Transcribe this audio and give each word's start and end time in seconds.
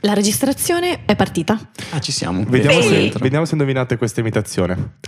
La 0.00 0.14
registrazione 0.14 1.04
è 1.04 1.14
partita. 1.14 1.58
Ah, 1.90 1.98
ci 2.00 2.10
siamo. 2.12 2.42
Vediamo, 2.46 2.80
se, 2.80 3.12
vediamo 3.20 3.44
se 3.44 3.52
indovinate 3.52 3.96
questa 3.98 4.20
imitazione. 4.20 4.98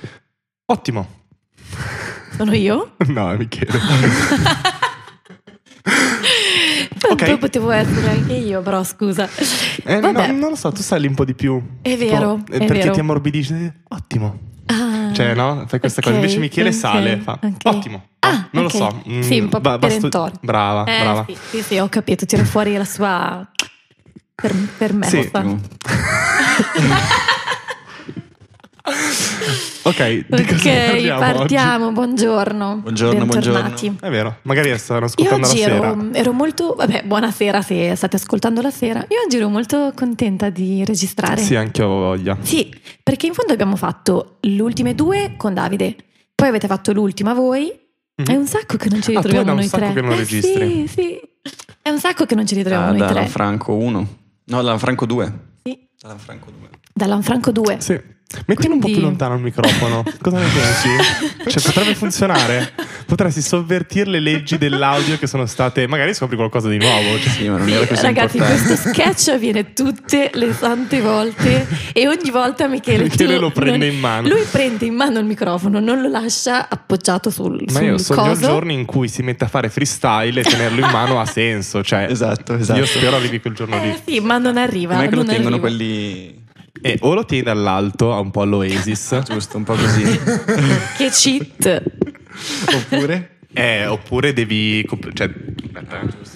Ottimo. 0.66 1.20
Sono 2.36 2.52
io? 2.54 2.94
No, 3.08 3.30
è 3.32 3.36
Michele. 3.36 3.72
Tanto 6.98 7.24
Ok. 7.24 7.38
potevo 7.38 7.70
essere 7.70 8.08
anche 8.10 8.34
io, 8.34 8.60
però 8.62 8.84
scusa. 8.84 9.28
Eh, 9.84 9.98
no, 10.00 10.12
non 10.12 10.50
lo 10.50 10.54
so, 10.56 10.70
tu 10.72 10.82
sai 10.82 11.04
un 11.06 11.14
po' 11.14 11.24
di 11.24 11.34
più. 11.34 11.60
È 11.82 11.96
vero, 11.96 12.36
Tipo, 12.44 12.52
eh, 12.52 12.56
è 12.56 12.66
perché 12.66 12.82
vero. 12.82 12.92
ti 12.94 13.00
ammorbidisce. 13.00 13.82
Ottimo. 13.88 14.38
Ah, 14.66 15.10
Cioè, 15.12 15.34
no? 15.34 15.64
Fai 15.66 15.80
questa 15.80 16.00
ok, 16.00 16.06
cosa. 16.06 16.16
Invece 16.16 16.38
Michele 16.38 16.68
ok, 16.68 16.74
sale. 16.74 17.16
Fa. 17.18 17.38
Ottimo. 17.64 18.06
Ah, 18.20 18.48
non 18.52 18.62
lo 18.64 18.68
so. 18.68 19.02
Mm, 19.08 19.20
Sì, 19.20 19.40
un 19.40 19.48
po' 19.48 19.60
ba- 19.60 19.78
perentorio. 19.78 20.38
Brava, 20.42 20.84
Eh, 20.84 21.00
brava. 21.02 21.24
Sì, 21.26 21.36
sì, 21.50 21.62
sì, 21.62 21.78
ho 21.78 21.88
capito. 21.88 22.24
Tira 22.26 22.44
fuori 22.44 22.76
la 22.76 22.84
sua. 22.84 23.50
Per, 24.42 24.54
per 24.76 24.92
me. 24.92 25.06
Sì. 25.06 25.30
Ok, 29.84 30.26
di 30.28 30.44
cosa 30.44 30.54
Ok, 30.54 30.86
parliamo 30.86 31.20
partiamo. 31.20 31.92
Buongiorno. 31.92 32.76
Buongiorno, 32.82 33.24
Bentornati. 33.26 33.86
oggi? 33.86 33.96
È 34.00 34.10
vero, 34.10 34.38
magari 34.42 34.76
stanno 34.78 35.04
ascoltando 35.06 35.46
oggi 35.46 35.58
la 35.58 35.64
sera. 35.64 35.76
ero, 35.76 36.08
ero 36.12 36.32
molto. 36.32 36.74
Vabbè, 36.76 37.02
buonasera 37.04 37.62
se 37.62 37.94
state 37.96 38.16
ascoltando 38.16 38.60
la 38.60 38.70
sera. 38.70 39.00
Io 39.08 39.16
oggi 39.24 39.36
ero 39.36 39.48
molto 39.48 39.92
contenta 39.94 40.50
di 40.50 40.84
registrare. 40.84 41.40
Sì, 41.40 41.54
anche 41.56 41.82
ho 41.82 41.88
voglia. 41.88 42.36
Sì, 42.42 42.72
perché 43.02 43.26
in 43.26 43.34
fondo 43.34 43.52
abbiamo 43.52 43.76
fatto 43.76 44.36
le 44.40 44.62
ultime 44.62 44.94
due 44.94 45.34
con 45.36 45.52
Davide, 45.54 45.96
poi 46.34 46.48
avete 46.48 46.66
fatto 46.68 46.92
l'ultima 46.92 47.32
voi. 47.34 47.72
Mhm. 48.16 48.26
È 48.26 48.34
un 48.36 48.46
sacco 48.46 48.76
che 48.76 48.88
non 48.88 49.00
ci 49.02 49.14
Ah, 49.14 49.20
tu 49.20 49.28
è 49.28 49.30
ritroviamo 49.30 49.44
da 49.46 49.52
un 49.52 49.58
noi 49.58 49.68
sacco 49.68 49.84
tre. 49.84 49.92
che 49.94 50.00
non 50.00 50.12
Eh, 50.12 50.16
registri. 50.16 50.86
Sì, 50.86 50.88
sì. 50.88 51.20
È 51.82 51.88
un 51.90 51.98
sacco 51.98 52.24
che 52.26 52.34
non 52.36 52.46
ci 52.46 52.54
ritroviamo 52.54 52.86
Da, 52.86 52.90
noi 52.92 53.00
da 53.00 53.06
tre. 53.08 53.26
Franco 53.26 53.74
1. 53.74 54.08
No, 54.44 54.62
da 54.62 54.76
Franco 54.78 55.06
2. 55.06 55.32
Sì. 55.62 55.88
Da 56.00 56.16
Franco 56.16 56.50
2. 56.50 56.68
Da 56.92 57.06
Lanfranco 57.06 57.52
2. 57.52 57.80
Sì. 57.80 58.00
Mettilo 58.46 58.72
un 58.72 58.78
po' 58.80 58.86
Quindi- 58.86 59.00
più 59.00 59.08
lontano 59.10 59.34
il 59.34 59.42
microfono. 59.42 60.02
Cosa 60.20 60.38
ne 60.38 60.46
pensi? 60.46 61.50
Cioè, 61.50 61.62
potrebbe 61.62 61.94
funzionare. 61.94 62.72
Potresti 63.04 63.42
sovvertire 63.42 64.08
le 64.08 64.20
leggi 64.20 64.56
dell'audio 64.56 65.18
che 65.18 65.26
sono 65.26 65.44
state. 65.44 65.86
Magari 65.86 66.14
scopri 66.14 66.36
qualcosa 66.36 66.70
di 66.70 66.78
nuovo. 66.78 67.18
Cioè, 67.20 67.28
Sì, 67.30 67.48
ma 67.50 67.58
non 67.58 67.68
era 67.68 67.86
così 67.86 68.00
ragazzi, 68.00 68.38
importante. 68.38 68.64
questo 68.74 68.88
sketch 68.88 69.28
avviene 69.28 69.72
tutte 69.74 70.30
le 70.32 70.58
tante 70.58 71.02
volte 71.02 71.66
e 71.92 72.08
ogni 72.08 72.30
volta 72.30 72.66
Michele, 72.68 73.02
Michele 73.02 73.36
lo 73.36 73.50
prende 73.50 73.86
non- 73.86 73.94
in 73.96 74.00
mano. 74.00 74.28
Lui 74.28 74.44
prende 74.50 74.86
in 74.86 74.94
mano 74.94 75.18
il 75.18 75.26
microfono, 75.26 75.78
non 75.78 76.00
lo 76.00 76.08
lascia 76.08 76.68
appoggiato 76.70 77.28
sul, 77.28 77.62
Ma 77.66 77.72
sul 77.72 77.82
io 77.82 77.98
sogno 77.98 78.22
il 78.22 78.28
coso. 78.30 78.46
giorno 78.46 78.72
in 78.72 78.86
cui 78.86 79.08
si 79.08 79.22
mette 79.22 79.44
a 79.44 79.48
fare 79.48 79.68
freestyle 79.68 80.40
e 80.40 80.42
tenerlo 80.44 80.80
in 80.82 80.90
mano 80.90 81.20
ha 81.20 81.26
senso. 81.26 81.82
Cioè, 81.82 82.06
Esatto, 82.08 82.54
esatto. 82.56 82.78
io 82.78 82.86
spero 82.86 83.16
arrivi 83.16 83.40
quel 83.42 83.52
giorno 83.54 83.76
Eh 83.76 83.86
lì. 84.06 84.12
sì, 84.14 84.20
ma 84.20 84.38
non 84.38 84.56
arriva. 84.56 84.94
Com'è 84.94 85.08
che 85.10 85.14
lo 85.16 85.22
non 85.22 85.26
tengono 85.34 85.56
arriva. 85.56 85.60
quelli... 85.68 86.40
E 86.82 86.98
o 87.00 87.14
lo 87.14 87.24
tieni 87.24 87.44
dall'alto, 87.44 88.08
un 88.08 88.30
po' 88.30 88.42
all'Oasis. 88.42 89.20
Giusto, 89.24 89.56
un 89.56 89.64
po' 89.64 89.74
così. 89.74 90.02
Che 90.98 91.08
cheat. 91.10 91.82
Oppure? 92.74 93.31
Eh, 93.54 93.86
oppure 93.86 94.32
devi. 94.32 94.86
cioè, 95.12 95.30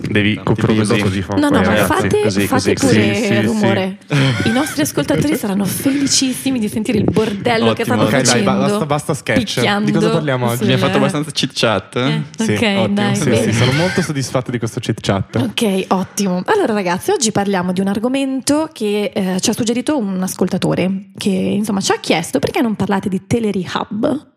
devi 0.09 0.31
Tipo 0.31 0.43
coprirlo 0.45 0.85
così. 0.99 1.23
così. 1.23 1.25
No, 1.41 1.49
no, 1.49 1.61
ma 1.61 1.63
ragazzi. 1.63 1.87
fate, 1.93 2.21
così, 2.21 2.47
fate 2.47 2.75
così, 2.75 2.95
pure 2.99 3.15
sì, 3.15 3.25
sì, 3.25 3.41
rumore. 3.41 3.99
I 4.45 4.51
nostri 4.51 4.83
ascoltatori 4.83 5.35
saranno 5.39 5.65
felicissimi 5.65 6.59
di 6.59 6.69
sentire 6.69 6.99
il 6.99 7.05
bordello 7.05 7.73
che 7.73 7.83
Ottimo, 7.83 7.85
stanno 7.85 8.03
ok, 8.03 8.11
dai, 8.11 8.25
facendo. 8.25 8.51
basta- 8.61 8.87
basta 8.87 9.15
sketch. 9.15 9.39
picchiando 9.55 9.87
Di 9.87 9.93
cosa 9.93 10.11
parliamo 10.11 10.47
oggi? 10.47 10.57
sul- 10.57 10.65
Abbiamo 10.65 10.85
fatto 10.85 10.99
abbastanza 10.99 11.31
chit 11.31 11.51
chat. 11.55 11.97
Eh, 11.97 12.23
Sì, 12.37 12.53
ok, 12.53 12.63
ottimo. 12.63 12.89
dai, 12.89 13.17
Sì, 13.17 13.35
sì, 13.37 13.53
sono 13.53 13.73
molto 13.73 14.03
soddisfatto 14.03 14.51
di 14.51 14.59
questo 14.59 14.81
chit 14.81 15.01
chat. 15.01 15.37
Ok, 15.37 15.85
ottimo. 15.89 16.43
Allora 16.47 16.75
ragazzi, 16.75 17.11
oggi 17.13 17.33
parliamo 17.33 17.73
di 17.73 17.81
un 17.81 17.89
argomento 17.89 18.69
che 18.73 19.11
eh, 19.15 19.41
ci 19.41 19.51
ha 19.51 19.53
suggerito 19.55 19.97
un 19.97 20.23
ascoltatore 20.23 21.07
che 21.17 21.31
insomma 21.31 21.81
ci 21.81 21.93
ha 21.93 21.99
chiesto 21.99 22.39
perché 22.41 22.61
non 22.61 22.75
parlate 22.75 23.09
di 23.09 23.27
Telerehab? 23.27 24.05
Sì, 24.17 24.36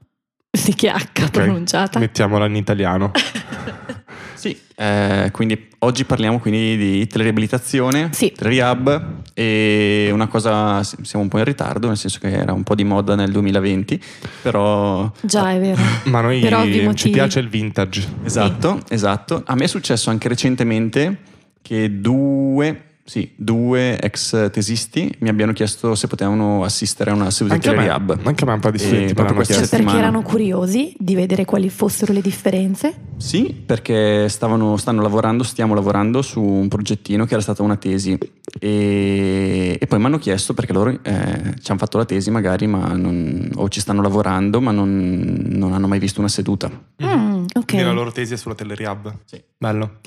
che 0.75 0.89
H 0.89 1.23
Ok, 1.23 1.31
pronunciata. 1.31 1.99
Mettiamola 1.99 2.45
in 2.45 2.55
italiano. 2.55 3.11
Sì, 4.39 4.57
eh, 4.77 5.27
quindi 5.33 5.67
oggi 5.79 6.05
parliamo 6.05 6.39
quindi 6.39 6.77
di 6.77 7.07
teleriabilitazione, 7.07 8.07
Sì. 8.13 8.31
telerehab 8.31 9.15
e 9.33 10.09
una 10.13 10.27
cosa, 10.27 10.81
siamo 10.81 11.25
un 11.25 11.27
po' 11.27 11.39
in 11.39 11.43
ritardo, 11.43 11.87
nel 11.87 11.97
senso 11.97 12.19
che 12.21 12.29
era 12.31 12.53
un 12.53 12.63
po' 12.63 12.73
di 12.73 12.85
moda 12.85 13.15
nel 13.15 13.33
2020, 13.33 14.01
però... 14.41 15.11
Già, 15.19 15.51
è 15.51 15.59
vero. 15.59 15.81
Ma 16.09 16.21
noi 16.21 16.39
ci 16.41 16.81
motivi. 16.85 17.09
piace 17.09 17.39
il 17.41 17.49
vintage. 17.49 18.07
Esatto, 18.23 18.79
esatto. 18.87 19.43
A 19.45 19.55
me 19.55 19.65
è 19.65 19.67
successo 19.67 20.09
anche 20.09 20.29
recentemente 20.29 21.17
che 21.61 21.99
due, 21.99 22.88
sì, 23.09 23.31
due 23.35 23.99
ex 23.99 24.51
tesisti 24.51 25.11
mi 25.21 25.29
abbiano 25.29 25.51
chiesto 25.51 25.95
se 25.95 26.05
potevano 26.07 26.63
assistere 26.63 27.09
a 27.09 27.15
una 27.15 27.31
seduta 27.31 27.57
di 27.57 27.67
Anche 27.67 27.69
me, 27.81 27.87
telerehab. 27.87 28.19
anche 28.27 28.43
a 28.43 28.47
me 28.47 28.53
un 28.53 28.59
po' 28.59 28.69
di 28.69 28.77
studenti 28.77 29.13
proprio 29.15 29.33
questa 29.35 29.53
Cioè, 29.55 29.63
chiesto. 29.65 29.83
perché 29.83 29.97
erano 29.97 30.21
curiosi 30.21 30.93
di 30.95 31.15
vedere 31.15 31.43
quali 31.43 31.69
fossero 31.71 32.13
le 32.13 32.21
differenze. 32.21 32.93
Sì, 33.17 33.51
perché 33.65 34.29
stavano, 34.29 34.77
stanno 34.77 35.01
lavorando, 35.01 35.41
stiamo 35.43 35.73
lavorando 35.73 36.21
su 36.21 36.39
un 36.39 36.67
progettino 36.67 37.25
che 37.25 37.33
era 37.33 37.41
stata 37.41 37.63
una 37.63 37.77
tesi 37.77 38.15
e, 38.59 39.77
e 39.81 39.87
poi 39.87 39.99
mi 39.99 40.05
hanno 40.05 40.19
chiesto 40.19 40.53
perché 40.53 40.73
loro 40.73 40.89
eh, 40.91 41.55
ci 41.61 41.71
hanno 41.71 41.79
fatto 41.79 41.97
la 41.97 42.05
tesi 42.05 42.29
magari 42.29 42.67
ma 42.67 42.93
non- 42.93 43.49
o 43.55 43.67
ci 43.69 43.79
stanno 43.79 44.01
lavorando 44.03 44.61
ma 44.61 44.69
non, 44.71 45.45
non 45.47 45.73
hanno 45.73 45.87
mai 45.87 45.97
visto 45.99 46.19
una 46.19 46.29
seduta. 46.29 46.69
Mm, 47.03 47.45
ok. 47.53 47.65
Quindi 47.65 47.85
la 47.85 47.91
loro 47.91 48.11
tesi 48.11 48.33
è 48.33 48.37
sulla 48.37 48.53
Telerehab. 48.55 49.13
Sì. 49.25 49.41
Bello. 49.57 49.97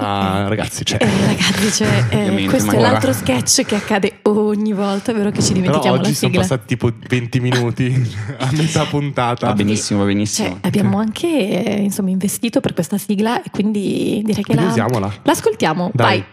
Ah, 0.00 0.48
ragazzi, 0.48 0.84
cioè. 0.84 1.02
Eh, 1.02 1.26
ragazzi, 1.26 1.72
cioè, 1.72 2.04
eh, 2.10 2.44
questo 2.46 2.72
è 2.72 2.78
l'altro 2.80 3.12
sketch 3.12 3.64
che 3.64 3.74
accade 3.76 4.18
ogni 4.22 4.72
volta, 4.72 5.12
vero 5.12 5.30
che 5.30 5.40
ci 5.40 5.52
Però 5.52 5.60
dimentichiamo 5.62 5.96
oggi 5.96 6.10
la 6.10 6.14
sono 6.14 6.30
sigla. 6.32 6.40
passati 6.40 6.66
tipo 6.66 6.90
20 7.08 7.40
minuti 7.40 8.10
a 8.38 8.48
metà 8.52 8.84
puntata. 8.84 9.46
Va 9.46 9.52
benissimo, 9.54 10.00
va 10.00 10.06
benissimo. 10.06 10.48
Cioè, 10.48 10.58
abbiamo 10.62 10.98
anche 10.98 11.26
eh, 11.64 11.80
insomma, 11.80 12.10
investito 12.10 12.60
per 12.60 12.74
questa 12.74 12.98
sigla 12.98 13.42
e 13.42 13.50
quindi 13.50 14.20
direi 14.24 14.42
che 14.42 14.54
Quindi 14.54 14.64
la, 14.64 14.70
usiamola. 14.70 15.12
l'ascoltiamo. 15.22 15.90
Dai. 15.94 16.06
Vai. 16.06 16.24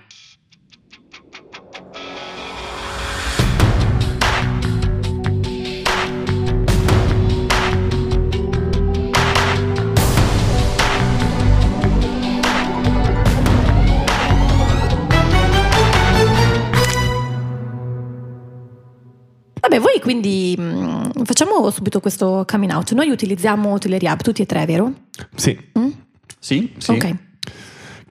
Vabbè, 19.73 19.79
voi 19.79 20.00
quindi 20.00 20.56
mh, 20.56 21.23
facciamo 21.23 21.69
subito 21.72 22.00
questo 22.00 22.45
coming 22.47 22.72
out. 22.72 22.91
Noi 22.94 23.09
utilizziamo 23.09 23.79
Telerehab 23.79 24.22
tutti 24.22 24.44
e 24.44 24.45
tre, 24.45 24.66
vero? 24.66 24.94
Sì, 25.35 25.57
Mm? 25.79 25.89
Sì, 26.39 26.72
sì. 26.78 26.91
Ok. 26.91 27.16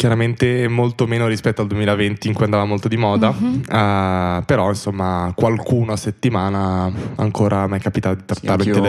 Chiaramente 0.02 0.66
molto 0.66 1.06
meno 1.06 1.28
rispetto 1.28 1.60
al 1.62 1.68
2020 1.68 2.26
in 2.26 2.34
cui 2.34 2.42
andava 2.44 2.64
molto 2.64 2.88
di 2.88 2.96
moda. 2.96 3.30
Mhm. 3.30 3.62
Ah, 3.68 4.42
però 4.44 4.68
insomma 4.70 5.32
qualcuno 5.36 5.92
a 5.92 5.96
settimana 5.96 6.90
ancora 7.14 7.68
mi 7.68 7.76
è 7.76 7.80
capitato 7.80 8.16
di 8.16 8.22
Sì, 8.22 8.26
trattarlo 8.26 8.64
in 8.64 8.68
anch'io- 8.70 8.82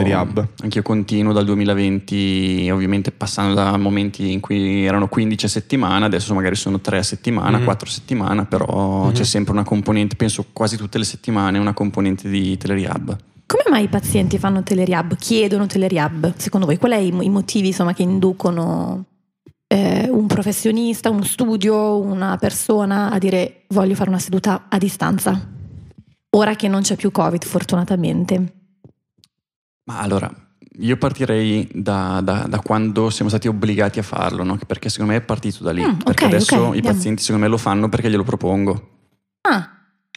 continuo 0.81 1.31
dal 1.31 1.45
2020, 1.45 2.67
ovviamente 2.71 3.11
passando 3.11 3.53
da 3.53 3.77
momenti 3.77 4.31
in 4.31 4.39
cui 4.39 4.85
erano 4.85 5.07
15 5.07 5.45
a 5.45 5.49
settimana, 5.49 6.07
adesso 6.07 6.33
magari 6.33 6.55
sono 6.55 6.79
3 6.81 6.97
a 6.97 7.03
settimana, 7.03 7.59
Mhm. 7.59 7.63
4 7.63 7.87
a 7.87 7.91
settimana, 7.91 8.45
però 8.45 9.05
Mhm. 9.05 9.11
c'è 9.13 9.23
sempre 9.23 9.53
una 9.53 9.63
componente, 9.63 10.15
penso 10.15 10.47
quasi 10.51 10.77
tutte 10.77 10.97
le 10.97 11.03
settimane, 11.03 11.59
una 11.59 11.73
componente 11.73 12.27
di 12.27 12.57
telerehab. 12.57 13.15
Come 13.45 13.63
mai 13.69 13.83
i 13.83 13.87
pazienti 13.87 14.39
fanno 14.39 14.63
Telerehab, 14.63 15.15
chiedono 15.15 15.67
Telerehab? 15.67 16.33
Secondo 16.37 16.65
voi, 16.65 16.77
quali 16.77 17.09
sono 17.09 17.21
i 17.21 17.29
motivi 17.29 17.67
insomma, 17.67 17.93
che 17.93 18.01
inducono 18.01 19.05
un 20.15 20.27
professionista, 20.27 21.09
uno 21.09 21.23
studio, 21.23 21.97
una 21.99 22.37
persona 22.37 23.09
a 23.11 23.17
dire 23.17 23.63
voglio 23.69 23.95
fare 23.95 24.09
una 24.09 24.19
seduta 24.19 24.65
a 24.69 24.77
distanza? 24.77 25.49
Ora 26.35 26.55
che 26.55 26.67
non 26.67 26.81
c'è 26.81 26.95
più 26.95 27.11
Covid, 27.11 27.43
fortunatamente. 27.43 28.53
Ma 29.85 29.99
allora, 29.99 30.31
io 30.79 30.97
partirei 30.97 31.69
da, 31.73 32.21
da- 32.23 32.45
da 32.47 32.59
quando 32.59 33.09
siamo 33.09 33.29
stati 33.29 33.47
obbligati 33.47 33.99
a 33.99 34.03
farlo, 34.03 34.43
no? 34.43 34.57
perché 34.65 34.89
secondo 34.89 35.11
me 35.13 35.17
è 35.19 35.21
partito 35.21 35.63
da 35.63 35.71
lì. 35.71 35.83
Mm, 35.85 35.97
perché 36.03 36.25
adesso 36.25 36.55
ok, 36.55 36.61
i 36.61 36.65
andiamo. 36.77 36.95
pazienti 36.95 37.21
secondo 37.21 37.43
me 37.45 37.49
lo 37.51 37.57
fanno 37.57 37.89
perché 37.89 38.09
glielo 38.09 38.23
propongo. 38.23 38.89
Ah, 39.41 39.69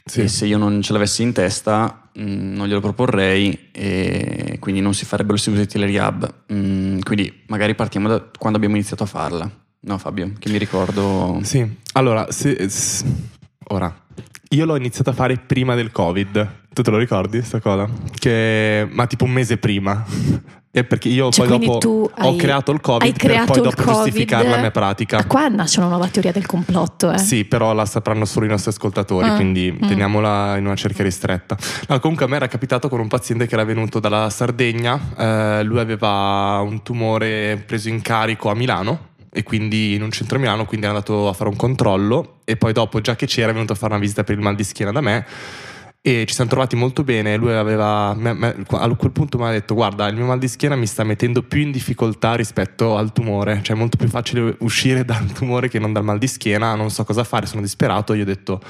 Sì. 0.04 0.20
E 0.20 0.28
se 0.28 0.46
io 0.46 0.56
non 0.56 0.81
ce 0.82 0.93
l'avessi 0.93 1.22
in 1.22 1.32
testa, 1.32 2.08
mh, 2.14 2.22
non 2.54 2.66
glielo 2.69 2.81
proporrei 2.81 3.70
e 3.72 4.56
quindi 4.60 4.81
non 4.81 4.94
si 4.94 5.04
farebbero 5.04 5.34
le 5.34 5.40
sedute 5.40 5.62
di 5.62 5.69
telerehab. 5.69 6.34
Mm, 6.52 7.00
quindi 7.00 7.43
magari 7.48 7.75
partiamo 7.75 8.08
da 8.08 8.20
quando 8.38 8.56
abbiamo 8.56 8.76
iniziato 8.76 9.02
a 9.02 9.06
farla. 9.06 9.50
No, 9.81 9.99
Fabio, 9.99 10.32
che 10.38 10.50
mi 10.50 10.58
ricordo. 10.58 11.38
Sì, 11.43 11.64
allora, 11.93 12.26
se- 12.31 12.69
s- 12.69 13.05
ora, 13.69 13.94
io 14.50 14.64
l'ho 14.64 14.76
iniziato 14.76 15.11
a 15.11 15.12
fare 15.12 15.37
prima 15.37 15.75
del 15.75 15.93
Covid, 15.93 16.64
Tu 16.76 16.82
te 16.82 16.90
lo 16.90 16.99
ricordi 16.99 17.40
sta 17.43 17.58
cosa? 17.61 17.88
Che, 18.19 18.87
ma 18.90 19.06
tipo 19.06 19.25
un 19.25 19.31
mese 19.31 19.56
prima. 19.56 20.05
E 20.70 20.84
perché 20.84 21.08
io 21.08 21.31
Cioè, 21.31 21.46
poi 21.49 21.58
dopo 21.58 21.78
tu 21.78 22.11
ho 22.14 22.28
hai- 22.28 22.37
creato 22.37 22.70
il 22.70 22.76
hai 22.76 22.82
Covid 22.82 23.12
per 23.12 23.19
creato 23.31 23.46
poi 23.46 23.56
il 23.56 23.62
dopo 23.62 23.82
giustificare 23.82 24.43
Covid. 24.43 24.56
la 24.56 24.61
mia 24.61 24.70
pratica. 24.70 25.17
Ah, 25.19 25.25
Qua 25.25 25.49
nasce 25.49 25.79
una 25.81 25.88
nuova 25.88 26.06
teoria 26.08 26.32
del 26.32 26.44
complotto, 26.44 27.11
eh. 27.12 27.17
Sì, 27.19 27.46
però 27.46 27.72
la 27.72 27.87
sapranno 27.87 28.26
solo 28.26 28.44
i 28.44 28.49
nostri 28.50 28.72
ascoltatori, 28.72 29.26
Ah, 29.26 29.37
quindi 29.37 29.72
mm. 29.72 29.88
teniamola 29.88 30.58
in 30.58 30.67
una 30.67 30.75
cerchia 30.76 31.02
ristretta. 31.05 31.56
No, 31.88 31.99
comunque 32.00 32.26
a 32.26 32.29
me 32.29 32.37
era 32.37 32.46
capitato 32.49 32.90
con 32.90 33.00
un 33.00 33.08
paziente 33.08 33.46
che 33.46 33.55
era 33.55 33.64
venuto 33.64 34.00
dalla 34.00 34.29
Sardegna, 34.29 35.00
eh, 35.17 35.62
lui 35.62 35.79
aveva 35.79 36.61
un 36.62 36.82
tumore 36.82 37.62
preso 37.64 37.88
in 37.88 38.02
carico 38.02 38.50
a 38.50 38.55
Milano 38.55 39.14
e 39.36 39.42
quindi 39.42 39.92
in 39.92 40.02
un 40.02 40.10
centro 40.10 40.38
Milano, 40.38 40.64
quindi 40.64 40.86
è 40.86 40.88
andato 40.88 41.28
a 41.28 41.34
fare 41.34 41.50
un 41.50 41.56
controllo 41.56 42.38
e 42.44 42.56
poi 42.56 42.72
dopo, 42.72 43.02
già 43.02 43.16
che 43.16 43.26
c'era, 43.26 43.50
è 43.50 43.52
venuto 43.52 43.74
a 43.74 43.76
fare 43.76 43.92
una 43.92 44.00
visita 44.00 44.24
per 44.24 44.34
il 44.34 44.42
mal 44.42 44.54
di 44.54 44.64
schiena 44.64 44.92
da 44.92 45.02
me 45.02 45.26
e 46.00 46.24
ci 46.24 46.34
siamo 46.34 46.48
trovati 46.48 46.76
molto 46.76 47.02
bene. 47.02 47.36
Lui 47.36 47.52
aveva, 47.52 48.14
me- 48.14 48.32
me- 48.32 48.64
a 48.70 48.94
quel 48.94 49.10
punto 49.10 49.38
mi 49.38 49.44
ha 49.44 49.50
detto: 49.50 49.74
Guarda, 49.74 50.06
il 50.06 50.14
mio 50.14 50.24
mal 50.24 50.38
di 50.38 50.46
schiena 50.46 50.76
mi 50.76 50.86
sta 50.86 51.02
mettendo 51.02 51.42
più 51.42 51.60
in 51.60 51.72
difficoltà 51.72 52.34
rispetto 52.36 52.96
al 52.96 53.12
tumore, 53.12 53.60
cioè 53.62 53.74
è 53.74 53.78
molto 53.78 53.96
più 53.96 54.06
facile 54.08 54.56
uscire 54.60 55.02
dal 55.04 55.32
tumore 55.32 55.68
che 55.68 55.80
non 55.80 55.92
dal 55.92 56.04
mal 56.04 56.18
di 56.18 56.28
schiena. 56.28 56.76
Non 56.76 56.90
so 56.90 57.04
cosa 57.04 57.24
fare, 57.24 57.46
sono 57.46 57.60
disperato. 57.60 58.14
Io 58.14 58.22
ho 58.22 58.26
detto: 58.26 58.60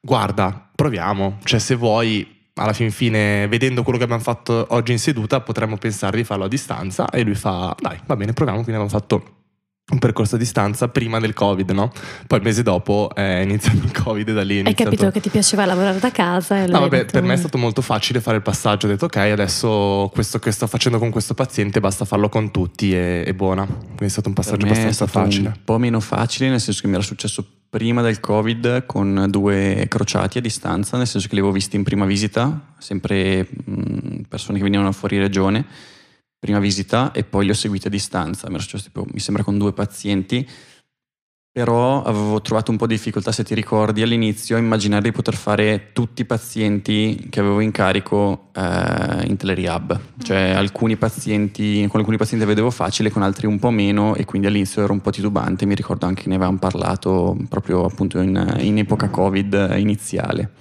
Guarda, 0.00 0.70
proviamo. 0.74 1.38
Cioè, 1.42 1.58
se 1.58 1.74
vuoi. 1.74 2.38
Alla 2.54 2.72
fin 2.72 2.90
fine, 2.90 3.48
vedendo 3.48 3.82
quello 3.82 3.96
che 3.96 4.04
abbiamo 4.04 4.22
fatto 4.22 4.66
oggi 4.70 4.92
in 4.92 4.98
seduta, 4.98 5.40
potremmo 5.40 5.76
pensare 5.76 6.18
di 6.18 6.24
farlo 6.24 6.44
a 6.44 6.48
distanza. 6.48 7.08
E 7.10 7.22
lui 7.22 7.34
fa: 7.34 7.74
Dai, 7.80 7.98
va 8.06 8.14
bene, 8.14 8.32
proviamo. 8.32 8.62
Quindi 8.62 8.80
abbiamo 8.80 9.00
fatto 9.00 9.39
un 9.90 9.98
percorso 9.98 10.36
a 10.36 10.38
distanza 10.38 10.88
prima 10.88 11.18
del 11.18 11.34
Covid, 11.34 11.70
no? 11.70 11.90
Poi 12.26 12.38
il 12.38 12.44
mese 12.44 12.62
dopo 12.62 13.10
è 13.14 13.40
iniziato 13.42 13.78
il 13.78 13.92
Covid 13.92 14.28
e 14.28 14.32
da 14.32 14.42
lì 14.42 14.54
è 14.54 14.56
Hai 14.56 14.60
iniziato... 14.62 14.90
capito 14.90 15.10
che 15.10 15.20
ti 15.20 15.28
piaceva 15.30 15.64
lavorare 15.66 15.98
da 15.98 16.10
casa? 16.10 16.62
E 16.62 16.66
No, 16.66 16.80
vabbè, 16.80 16.96
detto- 16.98 17.12
per 17.12 17.22
me 17.22 17.34
è 17.34 17.36
stato 17.36 17.58
molto 17.58 17.82
facile 17.82 18.20
fare 18.20 18.36
il 18.36 18.42
passaggio. 18.42 18.86
Ho 18.86 18.90
detto, 18.90 19.06
ok, 19.06 19.16
adesso 19.16 20.08
questo 20.12 20.38
che 20.38 20.50
sto 20.52 20.66
facendo 20.66 20.98
con 20.98 21.10
questo 21.10 21.34
paziente 21.34 21.80
basta 21.80 22.04
farlo 22.04 22.28
con 22.28 22.50
tutti 22.50 22.94
e 22.94 23.24
è 23.24 23.32
buona. 23.34 23.64
Quindi 23.66 24.04
è 24.04 24.08
stato 24.08 24.28
un 24.28 24.34
Per 24.34 24.44
passaggio 24.44 24.66
abbastanza 24.66 25.06
stato 25.06 25.24
facile. 25.26 25.48
un 25.48 25.54
po' 25.64 25.78
meno 25.78 26.00
facile, 26.00 26.48
nel 26.50 26.60
senso 26.60 26.80
che 26.82 26.86
mi 26.86 26.94
era 26.94 27.02
successo 27.02 27.44
prima 27.70 28.02
del 28.02 28.18
Covid 28.20 28.84
con 28.86 29.26
due 29.28 29.86
crociati 29.88 30.38
a 30.38 30.40
distanza, 30.40 30.96
nel 30.96 31.06
senso 31.06 31.28
che 31.28 31.34
li 31.34 31.40
avevo 31.40 31.54
visti 31.54 31.76
in 31.76 31.84
prima 31.84 32.04
visita, 32.04 32.72
sempre 32.78 33.46
mh, 33.64 34.22
persone 34.28 34.58
che 34.58 34.64
venivano 34.64 34.90
fuori 34.92 35.18
regione, 35.18 35.64
prima 36.40 36.58
visita 36.58 37.12
e 37.12 37.22
poi 37.22 37.44
li 37.44 37.50
ho 37.50 37.54
seguiti 37.54 37.86
a 37.86 37.90
distanza. 37.90 38.50
Mi 38.50 38.58
successo 38.58 38.84
tipo, 38.84 39.04
mi 39.12 39.20
sembra 39.20 39.44
con 39.44 39.58
due 39.58 39.72
pazienti, 39.72 40.48
però 41.52 42.02
avevo 42.02 42.40
trovato 42.40 42.70
un 42.70 42.76
po' 42.76 42.86
di 42.86 42.94
difficoltà, 42.94 43.32
se 43.32 43.44
ti 43.44 43.54
ricordi, 43.54 44.02
all'inizio 44.02 44.56
a 44.56 44.60
immaginare 44.60 45.02
di 45.02 45.12
poter 45.12 45.34
fare 45.34 45.90
tutti 45.92 46.22
i 46.22 46.24
pazienti 46.24 47.26
che 47.28 47.40
avevo 47.40 47.60
in 47.60 47.72
carico 47.72 48.50
eh, 48.54 49.26
in 49.26 49.36
telerehab. 49.36 50.00
Cioè 50.22 50.52
alcuni 50.52 50.96
pazienti, 50.96 51.86
con 51.88 52.00
alcuni 52.00 52.16
pazienti 52.16 52.46
vedevo 52.46 52.70
facile, 52.70 53.10
con 53.10 53.22
altri 53.22 53.46
un 53.46 53.58
po' 53.58 53.70
meno 53.70 54.14
e 54.14 54.24
quindi 54.24 54.46
all'inizio 54.46 54.82
ero 54.82 54.92
un 54.92 55.00
po' 55.00 55.10
titubante. 55.10 55.66
Mi 55.66 55.74
ricordo 55.74 56.06
anche 56.06 56.22
che 56.22 56.28
ne 56.28 56.36
avevamo 56.36 56.58
parlato 56.58 57.36
proprio 57.48 57.84
appunto 57.84 58.20
in, 58.20 58.56
in 58.60 58.78
epoca 58.78 59.10
Covid 59.10 59.74
iniziale. 59.76 60.52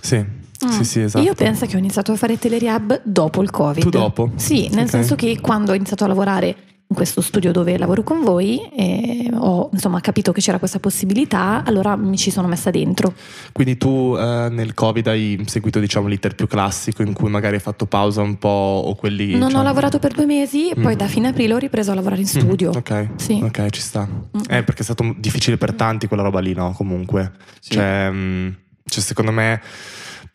Sì, 0.00 0.24
Mm. 0.64 0.68
sì, 0.70 0.84
sì, 0.84 1.00
esatto. 1.00 1.24
Io 1.24 1.34
penso 1.34 1.66
che 1.66 1.76
ho 1.76 1.78
iniziato 1.78 2.12
a 2.12 2.16
fare 2.16 2.38
telerehab 2.38 3.00
dopo 3.04 3.42
il 3.42 3.50
Covid. 3.50 3.82
Tu 3.82 3.90
dopo? 3.90 4.30
Sì, 4.36 4.68
nel 4.72 4.84
Ok. 4.84 4.90
senso 4.90 5.14
che 5.14 5.38
quando 5.40 5.72
ho 5.72 5.74
iniziato 5.74 6.04
a 6.04 6.06
lavorare 6.06 6.56
in 6.86 6.96
questo 6.96 7.22
studio 7.22 7.50
dove 7.50 7.78
lavoro 7.78 8.02
con 8.02 8.22
voi 8.22 8.60
e 8.76 9.30
ho 9.34 9.70
insomma 9.72 10.00
capito 10.00 10.32
che 10.32 10.42
c'era 10.42 10.58
questa 10.58 10.78
possibilità, 10.78 11.62
allora 11.64 11.96
mi 11.96 12.16
ci 12.18 12.30
sono 12.30 12.46
messa 12.46 12.70
dentro. 12.70 13.14
Quindi 13.52 13.78
tu 13.78 14.14
eh, 14.18 14.48
nel 14.50 14.74
Covid 14.74 15.06
hai 15.06 15.42
seguito 15.46 15.80
diciamo 15.80 16.08
l'iter 16.08 16.34
più 16.34 16.46
classico 16.46 17.02
in 17.02 17.14
cui 17.14 17.30
magari 17.30 17.54
hai 17.54 17.60
fatto 17.60 17.86
pausa 17.86 18.20
un 18.20 18.36
po' 18.38 18.48
o 18.84 18.94
quelli... 18.96 19.34
Non 19.34 19.50
cioè- 19.50 19.60
ho 19.60 19.62
lavorato 19.64 19.98
per 19.98 20.12
due 20.12 20.26
mesi 20.26 20.68
e 20.68 20.74
poi 20.74 20.94
Mm. 20.94 20.98
da 20.98 21.06
fine 21.06 21.28
aprile 21.28 21.54
ho 21.54 21.58
ripreso 21.58 21.90
a 21.90 21.94
lavorare 21.94 22.20
in 22.20 22.28
Mm, 22.32 22.38
studio. 22.40 22.70
ok, 22.70 23.08
Sì. 23.16 23.40
ok, 23.42 23.70
ci 23.70 23.80
sta. 23.80 24.06
Mm. 24.06 24.40
Eh, 24.48 24.62
perché 24.62 24.80
è 24.82 24.84
stato 24.84 25.14
difficile 25.18 25.56
per 25.56 25.72
tanti 25.72 26.06
quella 26.06 26.22
roba 26.22 26.40
lì, 26.40 26.52
no? 26.52 26.72
Comunque. 26.72 27.32
Sì. 27.60 27.72
Cioè, 27.72 28.10
mm, 28.12 28.48
cioè, 28.84 29.02
secondo 29.02 29.32
me 29.32 29.60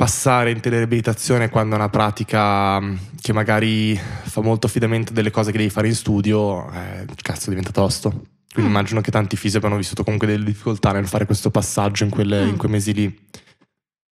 passare 0.10 0.52
in 0.52 0.62
teleabilitazione 0.62 1.50
quando 1.50 1.76
è 1.76 1.78
una 1.78 1.90
pratica 1.90 2.80
mm, 2.80 2.96
che 3.20 3.34
magari 3.34 3.98
fa 3.98 4.40
molto 4.40 4.68
affidamento 4.68 5.12
delle 5.12 5.30
cose 5.30 5.52
che 5.52 5.58
devi 5.58 5.70
fare 5.70 5.88
in 5.90 5.94
studio, 5.94 6.72
eh, 6.72 7.06
cazzo 7.22 7.50
diventa 7.50 7.72
tosto. 7.72 8.10
Quindi 8.50 8.72
Mm. 8.72 8.76
immagino 8.76 9.02
che 9.02 9.12
tanti 9.12 9.36
fisi 9.36 9.58
abbiano 9.58 9.76
vissuto 9.76 10.06
comunque 10.06 10.26
delle 10.26 10.46
difficoltà 10.46 10.94
nel 10.94 11.06
fare 11.06 11.26
questo 11.26 11.52
passaggio 11.52 12.06
in, 12.06 12.12
quelle- 12.12 12.46
Mm. 12.46 12.48
in 12.48 12.56
quei 12.58 12.72
mesi 12.72 12.94
lì. 12.94 13.28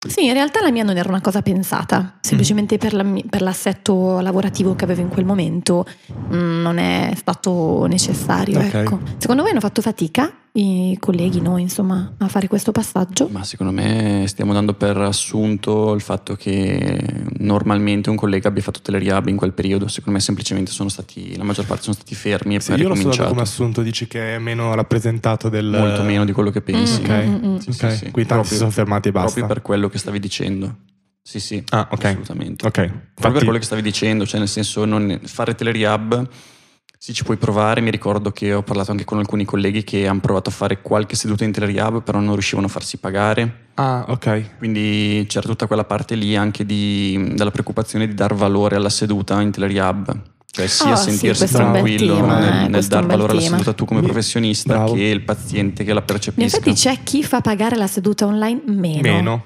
Sì, 0.07 0.25
in 0.25 0.31
realtà 0.33 0.61
la 0.61 0.71
mia 0.71 0.83
non 0.83 0.95
era 0.95 1.09
una 1.09 1.19
cosa 1.21 1.41
pensata, 1.41 2.17
semplicemente 2.21 2.77
per, 2.77 2.93
la- 2.93 3.21
per 3.29 3.41
l'assetto 3.41 4.21
lavorativo 4.21 4.75
che 4.75 4.85
avevo 4.85 5.01
in 5.01 5.09
quel 5.09 5.25
momento 5.25 5.85
mm, 6.33 6.61
non 6.61 6.77
è 6.77 7.11
stato 7.17 7.85
necessario. 7.87 8.59
Ok. 8.59 8.73
Ecco. 8.73 8.99
Secondo 9.17 9.41
voi 9.41 9.51
hanno 9.51 9.59
fatto 9.59 9.81
fatica 9.81 10.31
i 10.55 10.95
colleghi, 10.99 11.41
noi 11.41 11.63
insomma, 11.63 12.13
a 12.17 12.27
fare 12.27 12.47
questo 12.47 12.71
passaggio? 12.71 13.27
Ma 13.31 13.43
secondo 13.43 13.73
me 13.73 14.25
stiamo 14.27 14.53
dando 14.53 14.75
per 14.75 14.95
assunto 14.97 15.93
il 15.93 16.01
fatto 16.01 16.35
che 16.35 17.25
normalmente 17.39 18.11
un 18.11 18.15
collega 18.15 18.49
abbia 18.49 18.61
fatto 18.61 18.79
telerehab 18.81 19.27
in 19.29 19.35
quel 19.35 19.53
periodo. 19.53 19.87
Secondo 19.87 20.11
me 20.11 20.19
semplicemente 20.23 20.71
sono 20.71 20.89
stati, 20.89 21.35
la 21.37 21.43
maggior 21.43 21.65
parte 21.65 21.83
sono 21.83 21.95
stati 21.95 22.13
fermi 22.13 22.53
e 22.55 22.59
Sì, 22.59 22.71
poi 22.73 22.81
io 22.81 22.87
lo 22.89 22.95
so 22.95 23.09
dato 23.09 23.29
come 23.29 23.41
assunto, 23.41 23.81
dici 23.81 24.05
che 24.07 24.35
è 24.35 24.37
meno 24.37 24.75
rappresentato 24.75 25.49
del... 25.49 25.65
Molto 25.65 26.03
meno 26.03 26.23
di 26.23 26.31
quello 26.31 26.51
che 26.51 26.61
pensi. 26.61 27.01
Mm, 27.01 27.03
Ok, 27.05 27.09
mm, 27.09 27.29
mm, 27.33 27.45
mm. 27.53 27.57
Sì, 27.57 27.71
sì, 27.71 27.85
ok. 27.85 27.91
sì. 27.91 27.99
Quindi 28.11 28.11
tanti 28.11 28.25
Proprio- 28.27 28.51
si 28.51 28.55
sono 28.57 28.69
fermati 28.69 29.07
e 29.07 29.11
basta. 29.11 29.29
Proprio 29.31 29.47
per 29.55 29.61
quello 29.63 29.89
che 29.89 29.97
stavi 29.97 30.19
dicendo. 30.19 30.75
Sì, 31.23 31.39
sì. 31.39 31.63
Ah, 31.69 31.87
ok. 31.89 32.03
Assolutamente. 32.05 32.65
Ok. 32.67 32.71
Proprio 32.73 32.93
Infatti- 32.93 33.33
per 33.33 33.43
quello 33.43 33.57
che 33.57 33.65
stavi 33.65 33.81
dicendo, 33.81 34.25
cioè 34.27 34.37
nel 34.39 34.49
senso 34.49 34.85
non 34.85 35.19
fare 35.23 35.55
telerehab 35.55 36.27
sì 37.03 37.11
ci 37.13 37.25
puoi 37.25 37.35
provare, 37.35 37.81
mi 37.81 37.91
ricordo 37.91 38.31
che 38.31 38.53
ho 38.53 38.63
parlato 38.63 38.91
anche 38.91 39.03
con 39.03 39.17
alcuni 39.17 39.43
colleghi 39.43 39.83
che 39.83 40.07
hanno 40.07 40.21
provato 40.21 40.47
a 40.47 40.53
fare 40.53 40.79
qualche 40.81 41.17
seduta 41.17 41.43
in 41.43 41.51
telerehab 41.51 42.01
però 42.01 42.21
non 42.21 42.31
riuscivano 42.31 42.67
a 42.67 42.69
farsi 42.69 42.95
pagare, 42.95 43.71
Ah, 43.73 44.05
ok. 44.07 44.57
quindi 44.57 45.25
c'era 45.27 45.45
tutta 45.45 45.67
quella 45.67 45.83
parte 45.83 46.15
lì 46.15 46.37
anche 46.37 46.65
di, 46.65 47.33
della 47.35 47.51
preoccupazione 47.51 48.07
di 48.07 48.13
dar 48.13 48.33
valore 48.33 48.77
alla 48.77 48.87
seduta 48.87 49.41
in 49.41 49.51
telerehab. 49.51 50.17
Cioè 50.49 50.65
sia 50.67 50.95
sì, 50.95 51.09
sentirsi 51.09 51.43
è 51.43 51.47
bel 51.47 51.55
tranquillo 51.55 52.15
tema, 52.15 52.39
nel, 52.39 52.63
eh, 52.63 52.67
nel 52.69 52.85
è 52.85 52.87
dar 52.87 53.05
valore 53.05 53.31
alla 53.33 53.41
seduta 53.41 53.73
tu 53.73 53.83
come 53.83 54.01
professionista 54.01 54.73
Bravo. 54.73 54.93
che 54.93 55.01
il 55.03 55.23
paziente 55.23 55.83
che 55.83 55.91
la 55.91 55.99
In 55.99 56.05
percepisca 56.05 56.57
effetti 56.57 56.71
c'è 56.73 56.99
chi 57.03 57.21
fa 57.25 57.41
pagare 57.41 57.75
la 57.75 57.87
seduta 57.87 58.25
online 58.27 58.61
meno. 58.67 59.01
Meno. 59.01 59.45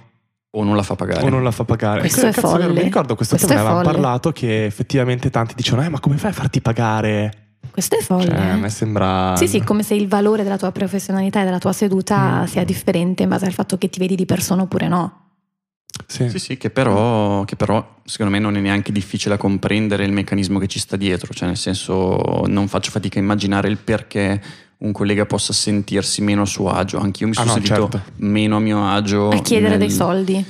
o 0.51 0.63
non 0.63 0.75
la 0.75 0.83
fa 0.83 0.93
pagare. 0.93 1.25
O 1.25 1.29
non 1.29 1.41
la 1.41 1.49
fa 1.49 1.63
pagare. 1.63 2.01
Questo 2.01 2.27
è 2.27 2.31
cazzo, 2.31 2.49
vero, 2.49 2.59
folle. 2.65 2.73
Mi 2.73 2.83
ricordo 2.83 3.15
questo, 3.15 3.35
Questo 3.35 3.51
tema, 3.51 3.69
è 3.69 3.71
avevamo 3.71 3.89
parlato 3.89 4.31
che 4.31 4.65
effettivamente 4.65 5.31
tanti 5.31 5.55
dicono 5.55 5.81
eh 5.83 5.89
ma 5.89 5.99
come 5.99 6.17
fai 6.17 6.29
a 6.29 6.33
farti 6.33 6.61
pagare? 6.61 7.45
Questo 7.77 7.95
è 7.95 8.01
folle. 8.01 8.25
Cioè, 8.25 8.35
eh. 8.39 8.49
a 8.49 8.55
me 8.55 8.69
sembra... 8.71 9.35
Sì, 9.35 9.47
sì, 9.47 9.61
come 9.63 9.83
se 9.83 9.93
il 9.93 10.07
valore 10.07 10.41
della 10.41 10.57
tua 10.57 10.71
professionalità 10.71 11.41
e 11.41 11.43
della 11.43 11.59
tua 11.59 11.73
seduta 11.73 12.41
Mm. 12.41 12.45
sia 12.45 12.63
differente 12.63 13.21
in 13.21 13.29
base 13.29 13.45
al 13.45 13.53
fatto 13.53 13.77
che 13.77 13.87
ti 13.87 13.99
vedi 13.99 14.15
di 14.15 14.25
persona 14.25 14.63
oppure 14.63 14.87
no. 14.87 15.25
Sì. 16.07 16.27
Sì, 16.27 16.39
sì, 16.39 16.57
che 16.57 16.71
però, 16.71 17.43
che 17.45 17.55
però 17.55 17.97
secondo 18.03 18.31
me 18.31 18.39
non 18.39 18.57
è 18.57 18.59
neanche 18.61 18.91
difficile 18.91 19.35
da 19.35 19.39
comprendere 19.39 20.05
il 20.05 20.11
meccanismo 20.11 20.57
che 20.57 20.65
ci 20.65 20.79
sta 20.79 20.95
dietro, 20.97 21.31
cioè 21.35 21.47
nel 21.49 21.57
senso 21.57 22.43
non 22.47 22.67
faccio 22.67 22.89
fatica 22.89 23.19
a 23.19 23.21
immaginare 23.21 23.67
il 23.69 23.77
perché 23.77 24.41
un 24.77 24.91
collega 24.91 25.27
possa 25.27 25.53
sentirsi 25.53 26.21
meno 26.23 26.41
a 26.41 26.45
suo 26.45 26.71
agio, 26.71 26.97
anche 26.97 27.21
io 27.23 27.29
mi 27.29 27.33
Ah, 27.35 27.41
sono 27.41 27.47
no, 27.49 27.53
sentito 27.63 27.89
certo. 27.91 28.11
meno 28.15 28.55
a 28.55 28.59
mio 28.59 28.87
agio. 28.89 29.29
A 29.29 29.39
chiedere 29.41 29.77
nel- 29.77 29.79
dei 29.87 29.91
soldi. 29.91 30.45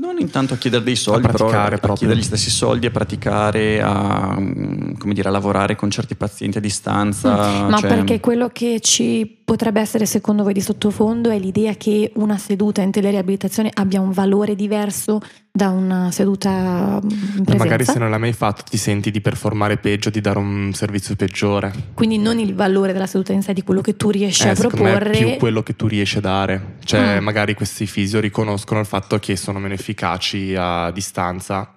Non 0.00 0.18
intanto 0.18 0.54
a 0.54 0.56
chiedere 0.56 0.82
dei 0.82 0.96
soldi, 0.96 1.26
A 1.26 1.30
però 1.30 1.50
a 1.50 1.92
chiedere 1.92 2.18
gli 2.18 2.22
stessi 2.22 2.48
soldi, 2.48 2.86
a 2.86 2.90
praticare, 2.90 3.82
a, 3.82 4.34
mm, 4.40 4.94
come 4.94 5.12
dire, 5.12 5.28
a 5.28 5.30
lavorare 5.30 5.76
con 5.76 5.90
certi 5.90 6.14
pazienti 6.14 6.56
a 6.56 6.60
distanza. 6.62 7.66
Ma 7.68 7.76
cioè- 7.76 7.90
perché 7.90 8.18
quello 8.18 8.48
che 8.48 8.80
ci 8.80 9.40
potrebbe 9.44 9.78
essere 9.78 10.06
secondo 10.06 10.42
voi 10.42 10.54
di 10.54 10.62
sottofondo 10.62 11.28
è 11.28 11.38
l'idea 11.38 11.74
che 11.74 12.12
una 12.14 12.38
seduta 12.38 12.80
in 12.80 12.90
teleriabilitazione 12.90 13.68
abbia 13.74 14.00
un 14.00 14.12
valore 14.12 14.54
diverso 14.54 15.20
da 15.52 15.70
una 15.70 16.10
seduta 16.12 16.50
mm, 16.50 17.08
in 17.10 17.18
Ma 17.38 17.42
presenza? 17.42 17.56
magari 17.56 17.84
se 17.84 17.98
non 17.98 18.10
l'hai 18.10 18.18
mai 18.20 18.32
fatto 18.32 18.62
ti 18.68 18.76
senti 18.76 19.10
di 19.10 19.20
performare 19.20 19.78
peggio, 19.78 20.08
di 20.10 20.20
dare 20.20 20.38
un 20.38 20.72
servizio 20.74 21.16
peggiore. 21.16 21.72
Quindi 21.94 22.18
non 22.18 22.38
il 22.38 22.54
valore 22.54 22.92
della 22.92 23.06
seduta 23.06 23.32
in 23.32 23.42
sé 23.42 23.52
di 23.52 23.62
quello 23.62 23.80
che 23.80 23.96
tu 23.96 24.10
riesci 24.10 24.46
Eh, 24.46 24.50
a 24.50 24.54
proporre. 24.54 25.10
è 25.10 25.18
più 25.18 25.36
quello 25.38 25.62
che 25.62 25.74
tu 25.76 25.86
riesci 25.86 26.18
a 26.18 26.20
dare. 26.20 26.76
Cioè, 26.84 27.20
Mm. 27.20 27.24
magari 27.24 27.54
questi 27.54 27.86
fisio 27.86 28.20
riconoscono 28.20 28.80
il 28.80 28.86
fatto 28.86 29.18
che 29.18 29.36
sono 29.36 29.58
meno 29.58 29.74
efficaci 29.74 30.54
a 30.56 30.90
distanza. 30.92 31.74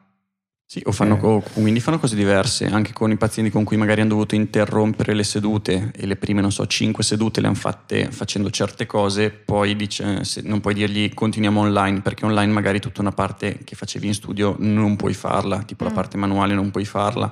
Sì, 0.74 0.82
o 0.88 0.92
fanno, 0.92 1.18
Eh. 1.18 1.26
o 1.28 1.44
quindi 1.54 1.80
fanno 1.80 2.00
cose 2.00 2.16
diverse, 2.16 2.66
anche 2.66 2.94
con 2.94 3.12
i 3.12 3.16
pazienti 3.16 3.52
con 3.52 3.64
cui 3.64 3.78
magari 3.78 4.02
hanno 4.02 4.10
dovuto 4.10 4.34
interrompere 4.34 5.14
le 5.14 5.24
sedute 5.24 5.92
e 5.96 6.08
le 6.08 6.16
prime, 6.16 6.42
non 6.42 6.52
so, 6.52 6.66
5 6.66 7.04
sedute 7.04 7.42
le 7.42 7.46
hanno 7.46 7.56
fatte 7.56 8.10
facendo 8.10 8.50
certe 8.50 8.88
cose, 8.88 9.30
poi 9.30 9.76
dice, 9.76 10.24
se- 10.24 10.42
non 10.44 10.62
puoi 10.62 10.74
dirgli 10.74 11.14
continuiamo 11.14 11.60
online, 11.62 12.02
perché 12.02 12.26
online 12.26 12.52
magari 12.52 12.80
tutta 12.80 13.02
una 13.02 13.12
parte 13.12 13.60
che 13.64 13.76
facevi 13.76 14.08
in 14.08 14.16
studio 14.16 14.56
non 14.58 14.96
puoi 14.96 15.14
farla, 15.14 15.62
tipo 15.62 15.84
la 15.84 15.92
Mm. 15.92 15.94
parte 15.94 16.18
manuale 16.18 16.56
non 16.56 16.72
puoi 16.72 16.86
farla. 16.86 17.32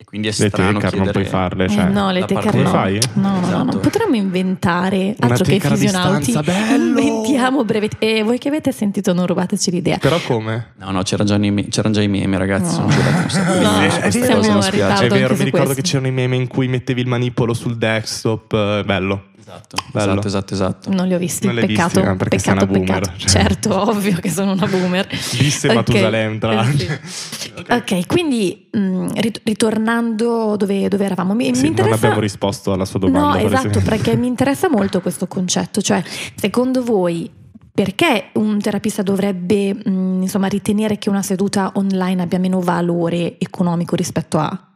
E 0.00 0.04
quindi 0.04 0.28
è 0.28 0.30
Le 0.38 0.48
strano 0.48 0.78
tecar 0.78 0.94
non 0.94 1.10
puoi 1.10 1.24
farle, 1.24 1.64
Eh, 1.64 1.68
cioè. 1.70 1.88
no, 1.88 2.12
le 2.12 2.24
tecar 2.24 2.44
no. 2.44 2.50
Come 2.52 2.64
fai? 2.66 3.00
No, 3.14 3.30
no, 3.30 3.40
no, 3.40 3.46
Esatto. 3.48 3.64
no. 3.64 3.78
Potremmo 3.78 4.14
inventare 4.14 5.16
Una 5.18 5.30
altro 5.32 5.44
che 5.44 5.58
fisionauti. 5.58 6.38
bello! 6.44 7.00
Inventiamo 7.00 7.64
brevetti. 7.64 7.96
E 7.98 8.22
voi 8.22 8.38
che 8.38 8.46
avete 8.46 8.70
sentito, 8.70 9.12
non 9.12 9.26
rubateci 9.26 9.72
l'idea. 9.72 9.98
Però 9.98 10.16
come? 10.24 10.74
No, 10.76 10.92
no, 10.92 11.02
c'erano 11.02 11.28
già, 11.28 11.34
i 11.44 11.50
me- 11.50 11.66
c'erano 11.66 11.94
già 11.94 12.02
i 12.02 12.06
meme, 12.06 12.38
ragazzi. 12.38 12.78
No, 12.78 12.88
è 12.88 13.98
non 14.02 14.12
siamo 14.12 14.36
in 14.38 14.42
spiace. 14.62 14.70
ritardo. 14.70 15.04
È 15.04 15.08
vero, 15.18 15.34
mi 15.34 15.44
ricordo 15.44 15.64
questo. 15.66 15.74
che 15.74 15.82
c'erano 15.82 16.06
i 16.06 16.12
meme 16.12 16.36
in 16.36 16.46
cui 16.46 16.68
mettevi 16.68 17.00
il 17.00 17.08
manipolo 17.08 17.52
sul 17.52 17.76
desktop, 17.76 18.52
eh, 18.52 18.82
bello. 18.86 19.24
Esatto, 19.48 19.76
Bello. 19.92 20.12
esatto, 20.12 20.26
esatto, 20.26 20.52
esatto. 20.54 20.90
Non 20.92 21.06
li 21.06 21.14
ho 21.14 21.18
visti, 21.18 21.46
Non 21.46 21.54
peccato. 21.56 22.00
visti, 22.00 22.12
eh, 22.12 22.16
perché 22.16 22.38
sei 22.38 22.52
peccato, 22.54 22.70
una 22.70 22.78
boomer, 22.78 23.00
peccato. 23.00 23.18
cioè. 23.18 23.28
Certo, 23.30 23.88
ovvio 23.88 24.16
che 24.20 24.30
sono 24.30 24.52
una 24.52 24.66
boomer. 24.66 25.06
Disse 25.38 25.68
Ok. 25.68 25.74
Matusalem, 25.74 26.38
tra 26.38 26.52
l'altro. 26.52 26.86
Eh 26.94 27.00
sì. 27.06 27.52
Ok, 27.70 28.06
quindi 28.06 28.68
mh, 28.70 29.06
rit- 29.20 29.40
ritornando 29.44 30.54
dove, 30.56 30.88
dove 30.88 31.04
eravamo, 31.04 31.34
mi, 31.34 31.48
mi 31.48 31.54
Sì, 31.54 31.62
non 31.62 31.70
interessa... 31.70 31.94
abbiamo 31.94 32.20
risposto 32.20 32.72
alla 32.72 32.84
sua 32.84 32.98
domanda. 32.98 33.26
No, 33.26 33.32
per 33.36 33.44
esatto, 33.46 33.68
esempio. 33.68 33.90
perché 33.90 34.16
mi 34.16 34.26
interessa 34.26 34.68
molto 34.68 35.00
questo 35.00 35.26
concetto, 35.26 35.80
cioè 35.80 36.02
secondo 36.34 36.84
voi 36.84 37.30
perché 37.72 38.30
un 38.34 38.58
terapista 38.60 39.02
dovrebbe 39.02 39.72
mh, 39.72 40.22
insomma, 40.22 40.48
ritenere 40.48 40.98
che 40.98 41.08
una 41.08 41.22
seduta 41.22 41.70
online 41.76 42.22
abbia 42.22 42.38
meno 42.38 42.60
valore 42.60 43.38
economico 43.38 43.94
rispetto 43.96 44.36
a... 44.38 44.67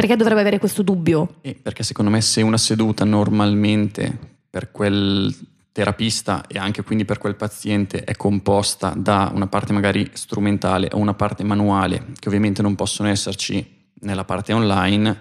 Perché 0.00 0.16
dovrebbe 0.16 0.40
avere 0.40 0.58
questo 0.58 0.80
dubbio? 0.80 1.34
Eh, 1.42 1.54
perché 1.60 1.82
secondo 1.82 2.10
me 2.10 2.22
se 2.22 2.40
una 2.40 2.56
seduta 2.56 3.04
normalmente 3.04 4.16
per 4.48 4.70
quel 4.70 5.34
terapista 5.72 6.46
e 6.46 6.58
anche 6.58 6.82
quindi 6.82 7.04
per 7.04 7.18
quel 7.18 7.36
paziente 7.36 8.04
è 8.04 8.16
composta 8.16 8.94
da 8.96 9.30
una 9.34 9.46
parte 9.46 9.74
magari 9.74 10.08
strumentale 10.14 10.88
o 10.92 10.96
una 10.96 11.12
parte 11.12 11.44
manuale, 11.44 12.06
che 12.18 12.28
ovviamente 12.28 12.62
non 12.62 12.76
possono 12.76 13.10
esserci 13.10 13.90
nella 14.00 14.24
parte 14.24 14.54
online, 14.54 15.18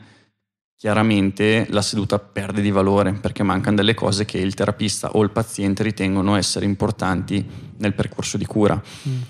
chiaramente 0.78 1.68
la 1.72 1.82
seduta 1.82 2.18
perde 2.18 2.62
di 2.62 2.72
valore 2.72 3.12
perché 3.12 3.44
mancano 3.44 3.76
delle 3.76 3.94
cose 3.94 4.24
che 4.24 4.38
il 4.38 4.54
terapista 4.54 5.12
o 5.12 5.22
il 5.24 5.32
paziente 5.32 5.84
ritengono 5.84 6.38
essere 6.38 6.64
importanti 6.64 7.46
nel 7.76 7.94
percorso 7.94 8.38
di 8.38 8.46
cura. 8.46 8.82
Mm. 9.10 9.22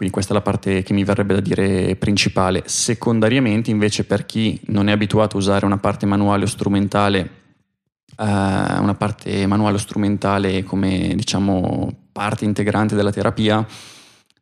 Quindi 0.00 0.16
questa 0.16 0.32
è 0.32 0.36
la 0.38 0.42
parte 0.42 0.82
che 0.82 0.94
mi 0.94 1.04
verrebbe 1.04 1.34
da 1.34 1.40
dire 1.40 1.94
principale. 1.94 2.62
Secondariamente, 2.64 3.70
invece, 3.70 4.04
per 4.04 4.24
chi 4.24 4.58
non 4.68 4.88
è 4.88 4.92
abituato 4.92 5.36
a 5.36 5.40
usare 5.40 5.66
una 5.66 5.76
parte 5.76 6.06
manuale 6.06 6.44
o 6.44 6.46
strumentale, 6.46 7.20
eh, 8.16 8.24
una 8.24 8.94
parte 8.94 9.46
manuale 9.46 9.74
o 9.74 9.78
strumentale 9.78 10.64
come 10.64 11.12
diciamo 11.14 12.06
parte 12.12 12.46
integrante 12.46 12.94
della 12.94 13.12
terapia, 13.12 13.62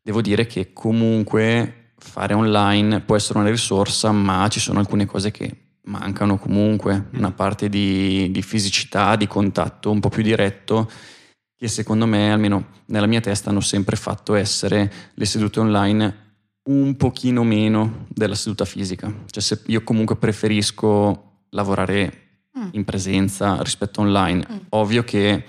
devo 0.00 0.22
dire 0.22 0.46
che 0.46 0.72
comunque 0.72 1.94
fare 1.98 2.34
online 2.34 3.00
può 3.00 3.16
essere 3.16 3.40
una 3.40 3.50
risorsa, 3.50 4.12
ma 4.12 4.46
ci 4.46 4.60
sono 4.60 4.78
alcune 4.78 5.06
cose 5.06 5.32
che 5.32 5.56
mancano 5.86 6.38
comunque, 6.38 7.08
una 7.14 7.32
parte 7.32 7.68
di, 7.68 8.30
di 8.30 8.42
fisicità, 8.42 9.16
di 9.16 9.26
contatto 9.26 9.90
un 9.90 9.98
po' 9.98 10.08
più 10.08 10.22
diretto 10.22 10.88
che 11.58 11.66
secondo 11.66 12.06
me, 12.06 12.30
almeno 12.30 12.66
nella 12.86 13.06
mia 13.06 13.20
testa, 13.20 13.50
hanno 13.50 13.60
sempre 13.60 13.96
fatto 13.96 14.34
essere 14.36 14.92
le 15.14 15.24
sedute 15.24 15.58
online 15.58 16.26
un 16.68 16.96
pochino 16.96 17.42
meno 17.42 18.06
della 18.08 18.36
seduta 18.36 18.64
fisica. 18.64 19.12
Cioè 19.28 19.42
se 19.42 19.62
io 19.66 19.82
comunque 19.82 20.16
preferisco 20.16 21.40
lavorare 21.50 22.22
Mm. 22.58 22.68
in 22.72 22.84
presenza 22.84 23.62
rispetto 23.62 24.00
online, 24.00 24.44
Mm. 24.50 24.56
ovvio 24.70 25.04
che 25.04 25.44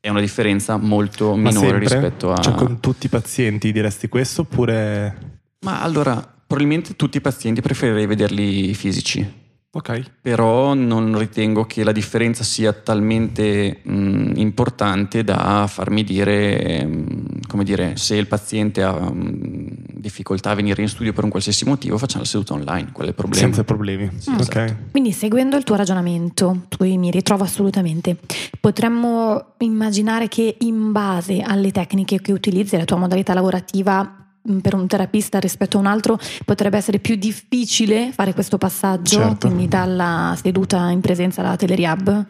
è 0.00 0.08
una 0.08 0.20
differenza 0.20 0.76
molto 0.76 1.30
Ma 1.34 1.48
minore 1.50 1.66
sempre? 1.66 1.78
rispetto 1.78 2.32
a... 2.32 2.38
Cioè, 2.38 2.54
con 2.54 2.78
tutti 2.80 3.06
i 3.06 3.08
pazienti 3.08 3.72
diresti 3.72 4.08
questo 4.08 4.42
oppure... 4.42 5.40
Ma 5.60 5.80
allora, 5.82 6.14
probabilmente 6.46 6.94
tutti 6.96 7.16
i 7.16 7.20
pazienti 7.20 7.60
preferirei 7.60 8.06
vederli 8.06 8.74
fisici. 8.74 9.40
Ok. 9.74 10.02
Però 10.20 10.74
non 10.74 11.18
ritengo 11.18 11.64
che 11.64 11.82
la 11.82 11.92
differenza 11.92 12.44
sia 12.44 12.74
talmente 12.74 13.80
mh, 13.82 14.32
importante 14.34 15.24
da 15.24 15.66
farmi 15.66 16.04
dire, 16.04 16.84
mh, 16.84 17.46
come 17.48 17.64
dire, 17.64 17.96
se 17.96 18.16
il 18.16 18.26
paziente 18.26 18.82
ha 18.82 18.92
mh, 18.92 19.92
difficoltà 19.94 20.50
a 20.50 20.54
venire 20.54 20.82
in 20.82 20.88
studio 20.88 21.14
per 21.14 21.24
un 21.24 21.30
qualsiasi 21.30 21.64
motivo, 21.64 21.96
facciamo 21.96 22.22
la 22.22 22.28
seduta 22.28 22.52
online, 22.52 22.90
qual 22.92 23.06
è 23.06 23.10
il 23.10 23.14
problema? 23.14 23.44
Senza 23.46 23.64
problemi. 23.64 24.04
Mm. 24.04 24.34
Ok. 24.34 24.40
esatto. 24.40 24.74
Quindi 24.90 25.12
seguendo 25.12 25.56
il 25.56 25.64
tuo 25.64 25.76
ragionamento, 25.76 26.66
cui 26.76 26.98
mi 26.98 27.10
ritrovo 27.10 27.44
assolutamente, 27.44 28.16
potremmo 28.60 29.54
immaginare 29.58 30.28
che 30.28 30.56
in 30.60 30.92
base 30.92 31.40
alle 31.40 31.70
tecniche 31.70 32.20
che 32.20 32.32
utilizzi, 32.32 32.74
alla 32.74 32.84
tua 32.84 32.98
modalità 32.98 33.32
lavorativa 33.32 34.21
per 34.60 34.74
un 34.74 34.86
terapista 34.86 35.38
rispetto 35.38 35.76
a 35.76 35.80
un 35.80 35.86
altro, 35.86 36.18
potrebbe 36.44 36.76
essere 36.76 36.98
più 36.98 37.14
difficile 37.16 38.10
fare 38.12 38.34
questo 38.34 38.58
passaggio, 38.58 39.18
Certo. 39.20 39.46
quindi 39.46 39.68
dalla 39.68 40.36
seduta 40.40 40.90
in 40.90 41.00
presenza 41.00 41.40
alla 41.42 41.56
teleriab? 41.56 42.26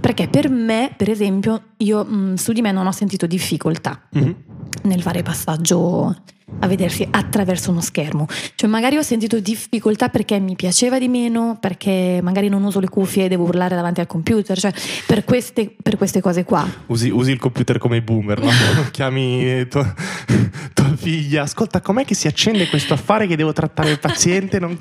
Perché 0.00 0.28
per 0.28 0.48
me, 0.48 0.92
per 0.96 1.10
esempio, 1.10 1.62
io 1.78 2.04
mh, 2.04 2.34
su 2.34 2.52
di 2.52 2.62
me 2.62 2.72
non 2.72 2.86
ho 2.86 2.92
sentito 2.92 3.26
difficoltà 3.26 4.00
Mhm. 4.10 4.34
Nel 4.82 5.02
fare 5.02 5.22
passaggio 5.22 6.14
a 6.60 6.66
vedersi 6.66 7.06
attraverso 7.10 7.70
uno 7.70 7.80
schermo. 7.80 8.26
Cioè 8.54 8.68
magari 8.68 8.96
ho 8.96 9.02
sentito 9.02 9.40
difficoltà 9.40 10.08
perché 10.08 10.38
mi 10.38 10.54
piaceva 10.54 10.98
di 10.98 11.08
meno, 11.08 11.56
perché 11.60 12.20
magari 12.22 12.48
non 12.48 12.62
uso 12.64 12.80
le 12.80 12.88
cuffie 12.88 13.24
e 13.24 13.28
devo 13.28 13.44
urlare 13.44 13.74
davanti 13.74 14.00
al 14.00 14.06
computer, 14.06 14.58
cioè 14.58 14.72
per 15.06 15.24
queste, 15.24 15.74
per 15.82 15.96
queste 15.96 16.20
cose 16.20 16.44
qua. 16.44 16.66
Usi, 16.86 17.08
usi 17.10 17.32
il 17.32 17.38
computer 17.38 17.78
come 17.78 17.96
i 17.96 18.00
boomer, 18.00 18.40
no? 18.40 18.50
Chiami 18.92 19.66
tua, 19.68 19.94
tua 20.72 20.94
figlia, 20.96 21.42
ascolta, 21.42 21.80
com'è 21.80 22.04
che 22.04 22.14
si 22.14 22.26
accende 22.26 22.68
questo 22.68 22.94
affare 22.94 23.26
che 23.26 23.36
devo 23.36 23.52
trattare 23.52 23.90
il 23.90 23.98
paziente? 23.98 24.58
Non... 24.58 24.76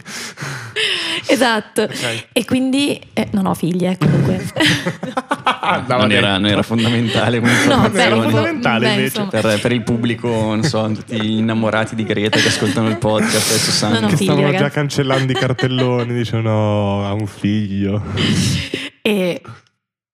Esatto. 1.34 1.82
Ok. 1.84 2.28
E 2.32 2.46
quindi 2.46 3.00
eh, 3.14 3.28
non 3.32 3.46
ho 3.46 3.54
figlie 3.54 3.98
comunque. 3.98 4.42
Andava 5.62 6.02
non, 6.04 6.12
era, 6.12 6.38
non 6.38 6.50
era 6.50 6.62
fondamentale 6.62 7.40
come 7.40 7.52
no, 7.52 7.58
informazione. 7.58 8.06
era 8.06 8.16
beh, 8.16 8.22
fondamentale 8.22 8.86
beh, 8.88 8.94
invece. 8.94 9.28
per, 9.30 9.60
per 9.62 9.72
il 9.72 9.84
pubblico, 9.84 10.28
non 10.28 10.64
so, 10.64 10.92
tutti 10.92 11.20
gli 11.20 11.38
innamorati 11.38 11.96
di 11.96 12.04
Greta 12.04 12.38
che 12.40 12.48
ascoltano 12.50 12.90
il 12.90 12.98
podcast 12.98 13.50
adesso 13.50 13.72
sanno. 13.72 13.94
No, 13.96 14.00
no, 14.02 14.08
Che 14.08 14.16
figli, 14.18 14.26
stavano 14.28 14.48
già 14.48 14.54
ragazzi. 14.58 14.74
cancellando 14.76 15.32
i 15.32 15.36
cartelloni, 15.36 16.14
dicono 16.14 16.42
no, 16.42 17.06
ha 17.08 17.14
un 17.14 17.28
figlio. 17.28 18.02
E 19.06 19.42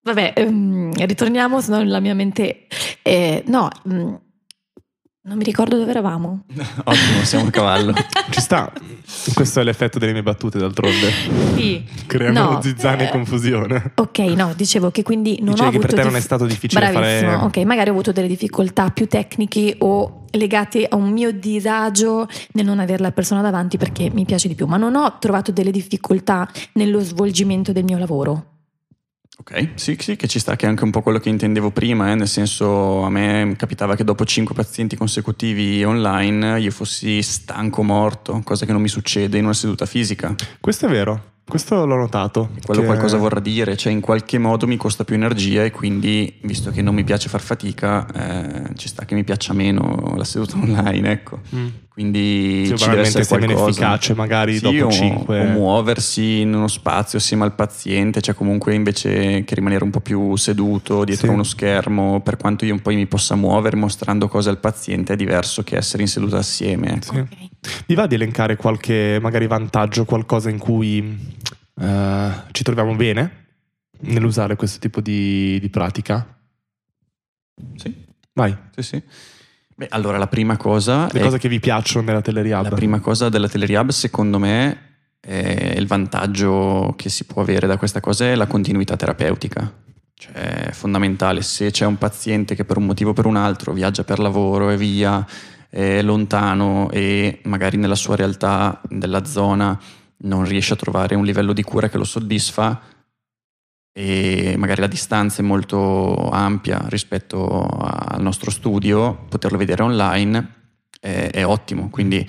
vabbè, 0.02 0.32
ehm, 0.34 0.92
ritorniamo, 1.06 1.60
se 1.60 1.70
no 1.70 1.80
la 1.84 2.00
mia 2.00 2.12
mente... 2.12 2.66
eh, 3.02 3.44
no, 3.46 3.68
mm, 3.88 4.14
non 5.22 5.36
mi 5.36 5.44
ricordo 5.44 5.76
dove 5.76 5.90
eravamo. 5.90 6.44
Ottimo, 6.84 7.24
siamo 7.24 7.48
a 7.48 7.50
cavallo. 7.50 7.92
Ci 8.30 8.40
sta. 8.40 8.72
Questo 9.34 9.60
è 9.60 9.64
l'effetto 9.64 9.98
delle 9.98 10.12
mie 10.12 10.22
battute, 10.22 10.58
d'altronde. 10.58 11.10
Sì. 11.54 11.84
Creano 12.06 12.52
No, 12.52 12.60
zizzania 12.62 13.04
eh, 13.04 13.08
e 13.08 13.10
confusione. 13.10 13.92
Ok, 13.96 14.18
no, 14.18 14.54
dicevo 14.56 14.90
che 14.90 15.02
quindi 15.02 15.38
non 15.42 15.54
Dicevi 15.54 15.60
ho 15.60 15.70
che 15.70 15.76
avuto 15.76 15.94
per 15.94 16.04
te 16.04 16.08
non 16.08 16.16
è 16.16 16.20
stato 16.20 16.46
difficile 16.46 16.90
Bravissimo, 16.90 17.30
fare... 17.32 17.44
ok, 17.44 17.56
magari 17.66 17.90
ho 17.90 17.92
avuto 17.92 18.12
delle 18.12 18.28
difficoltà 18.28 18.90
più 18.90 19.06
tecniche 19.06 19.76
o 19.80 20.24
legate 20.30 20.86
a 20.88 20.96
un 20.96 21.10
mio 21.10 21.32
disagio 21.32 22.26
nel 22.52 22.64
non 22.64 22.78
avere 22.78 23.02
la 23.02 23.12
persona 23.12 23.42
davanti 23.42 23.76
perché 23.76 24.10
mi 24.10 24.24
piace 24.24 24.48
di 24.48 24.54
più, 24.54 24.66
ma 24.66 24.78
non 24.78 24.94
ho 24.94 25.18
trovato 25.18 25.52
delle 25.52 25.70
difficoltà 25.70 26.48
nello 26.74 27.00
svolgimento 27.00 27.72
del 27.72 27.84
mio 27.84 27.98
lavoro. 27.98 28.49
Ok, 29.40 29.70
sì, 29.76 29.96
sì, 29.98 30.16
che 30.16 30.28
ci 30.28 30.38
sta, 30.38 30.54
che 30.54 30.66
è 30.66 30.68
anche 30.68 30.84
un 30.84 30.90
po' 30.90 31.00
quello 31.00 31.18
che 31.18 31.30
intendevo 31.30 31.70
prima, 31.70 32.10
eh, 32.10 32.14
nel 32.14 32.28
senso 32.28 33.04
a 33.04 33.08
me 33.08 33.54
capitava 33.56 33.96
che 33.96 34.04
dopo 34.04 34.26
cinque 34.26 34.54
pazienti 34.54 34.96
consecutivi 34.96 35.82
online 35.82 36.60
io 36.60 36.70
fossi 36.70 37.22
stanco 37.22 37.82
morto, 37.82 38.42
cosa 38.44 38.66
che 38.66 38.72
non 38.72 38.82
mi 38.82 38.88
succede 38.88 39.38
in 39.38 39.44
una 39.44 39.54
seduta 39.54 39.86
fisica. 39.86 40.34
Questo 40.60 40.84
è 40.84 40.90
vero, 40.90 41.36
questo 41.50 41.84
l'ho 41.84 41.96
notato. 41.96 42.48
Quello 42.64 42.80
che- 42.80 42.86
qualcosa 42.86 43.18
vorrà 43.18 43.40
dire, 43.40 43.76
cioè 43.76 43.92
in 43.92 44.00
qualche 44.00 44.38
modo 44.38 44.66
mi 44.66 44.76
costa 44.76 45.04
più 45.04 45.14
energia 45.16 45.64
e 45.64 45.70
quindi, 45.70 46.32
visto 46.42 46.70
che 46.70 46.80
non 46.80 46.94
mi 46.94 47.04
piace 47.04 47.28
far 47.28 47.42
fatica, 47.42 48.06
eh, 48.10 48.74
ci 48.76 48.88
sta 48.88 49.04
che 49.04 49.14
mi 49.14 49.24
piaccia 49.24 49.52
meno 49.52 50.14
la 50.16 50.24
seduta 50.24 50.56
online, 50.62 51.10
ecco. 51.10 51.40
Mm. 51.54 51.66
Quindi 51.92 52.64
Sì, 52.66 52.78
ci 52.78 52.88
deve 52.88 53.02
essere 53.02 53.26
qualcosa. 53.26 53.68
efficace 53.68 54.14
magari 54.14 54.54
Sì, 54.56 54.60
dopo 54.62 54.86
o, 54.86 54.90
cinque. 54.90 55.40
o 55.40 55.44
muoversi 55.44 56.40
in 56.40 56.54
uno 56.54 56.68
spazio 56.68 57.18
assieme 57.18 57.44
al 57.44 57.52
paziente, 57.54 58.22
cioè 58.22 58.34
comunque 58.34 58.74
invece 58.74 59.44
che 59.44 59.54
rimanere 59.54 59.84
un 59.84 59.90
po' 59.90 60.00
più 60.00 60.34
seduto 60.36 61.04
dietro 61.04 61.26
Sì. 61.26 61.32
uno 61.34 61.42
schermo, 61.42 62.20
per 62.22 62.36
quanto 62.38 62.64
io 62.64 62.78
poi 62.80 62.94
mi 62.96 63.06
possa 63.06 63.34
muovere 63.34 63.76
mostrando 63.76 64.28
cose 64.28 64.48
al 64.48 64.58
paziente, 64.58 65.12
è 65.12 65.16
diverso 65.16 65.62
che 65.62 65.76
essere 65.76 66.02
in 66.02 66.08
seduta 66.08 66.38
assieme. 66.38 66.94
ecco. 66.94 67.12
Sì. 67.28 67.49
Mi 67.86 67.94
va 67.94 68.06
di 68.06 68.14
elencare 68.14 68.56
qualche 68.56 69.18
magari 69.20 69.46
vantaggio, 69.46 70.04
qualcosa 70.04 70.48
in 70.48 70.58
cui 70.58 71.36
eh, 71.80 72.30
ci 72.52 72.62
troviamo 72.62 72.94
bene 72.94 73.46
nell'usare 74.00 74.56
questo 74.56 74.78
tipo 74.78 75.00
di, 75.00 75.58
di 75.60 75.68
pratica? 75.68 76.38
Sì, 77.76 78.08
Vai, 78.32 78.56
sì, 78.74 78.82
sì. 78.82 79.02
Beh, 79.76 79.88
allora 79.90 80.18
la 80.18 80.26
prima 80.26 80.56
cosa 80.56 81.08
le 81.10 81.20
cose 81.20 81.38
che 81.38 81.48
vi 81.48 81.60
piacciono 81.60 82.06
nella 82.06 82.20
teleriab. 82.20 82.64
La 82.64 82.70
prima 82.70 83.00
cosa 83.00 83.28
della 83.28 83.48
Teleriab, 83.48 83.90
secondo 83.90 84.38
me, 84.38 84.88
è 85.20 85.74
il 85.76 85.86
vantaggio 85.86 86.94
che 86.96 87.08
si 87.08 87.24
può 87.24 87.42
avere 87.42 87.66
da 87.66 87.76
questa 87.76 88.00
cosa 88.00 88.26
è 88.26 88.34
la 88.34 88.46
continuità 88.46 88.96
terapeutica. 88.96 89.72
Cioè, 90.14 90.32
è 90.32 90.72
fondamentale. 90.72 91.42
Se 91.42 91.70
c'è 91.70 91.86
un 91.86 91.96
paziente 91.96 92.54
che 92.54 92.64
per 92.64 92.76
un 92.76 92.84
motivo 92.84 93.10
o 93.10 93.12
per 93.14 93.26
un 93.26 93.36
altro 93.36 93.72
viaggia 93.72 94.04
per 94.04 94.18
lavoro 94.18 94.70
e 94.70 94.76
via, 94.76 95.26
è 95.70 96.02
lontano 96.02 96.90
e 96.90 97.40
magari 97.44 97.76
nella 97.76 97.94
sua 97.94 98.16
realtà 98.16 98.80
della 98.88 99.24
zona 99.24 99.78
non 100.22 100.44
riesce 100.44 100.74
a 100.74 100.76
trovare 100.76 101.14
un 101.14 101.24
livello 101.24 101.52
di 101.52 101.62
cura 101.62 101.88
che 101.88 101.96
lo 101.96 102.04
soddisfa 102.04 102.82
e 103.92 104.54
magari 104.58 104.80
la 104.80 104.86
distanza 104.86 105.42
è 105.42 105.44
molto 105.44 106.28
ampia 106.30 106.84
rispetto 106.88 107.66
al 107.66 108.20
nostro 108.20 108.50
studio, 108.50 109.26
poterlo 109.28 109.56
vedere 109.56 109.82
online 109.82 110.54
è, 111.00 111.30
è 111.32 111.46
ottimo. 111.46 111.88
Quindi 111.88 112.26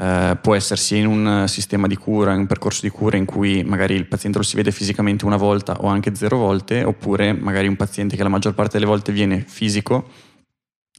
eh, 0.00 0.38
può 0.40 0.54
essere 0.54 0.80
sia 0.80 0.98
in 0.98 1.06
un 1.06 1.44
sistema 1.48 1.86
di 1.86 1.96
cura, 1.96 2.32
in 2.32 2.40
un 2.40 2.46
percorso 2.46 2.80
di 2.82 2.90
cura 2.90 3.16
in 3.16 3.24
cui 3.24 3.64
magari 3.64 3.94
il 3.94 4.06
paziente 4.06 4.38
lo 4.38 4.44
si 4.44 4.56
vede 4.56 4.70
fisicamente 4.70 5.24
una 5.24 5.36
volta 5.36 5.76
o 5.80 5.88
anche 5.88 6.14
zero 6.14 6.36
volte, 6.36 6.84
oppure 6.84 7.32
magari 7.32 7.66
un 7.66 7.76
paziente 7.76 8.16
che 8.16 8.22
la 8.22 8.28
maggior 8.28 8.54
parte 8.54 8.78
delle 8.78 8.90
volte 8.90 9.12
viene 9.12 9.40
fisico 9.40 10.08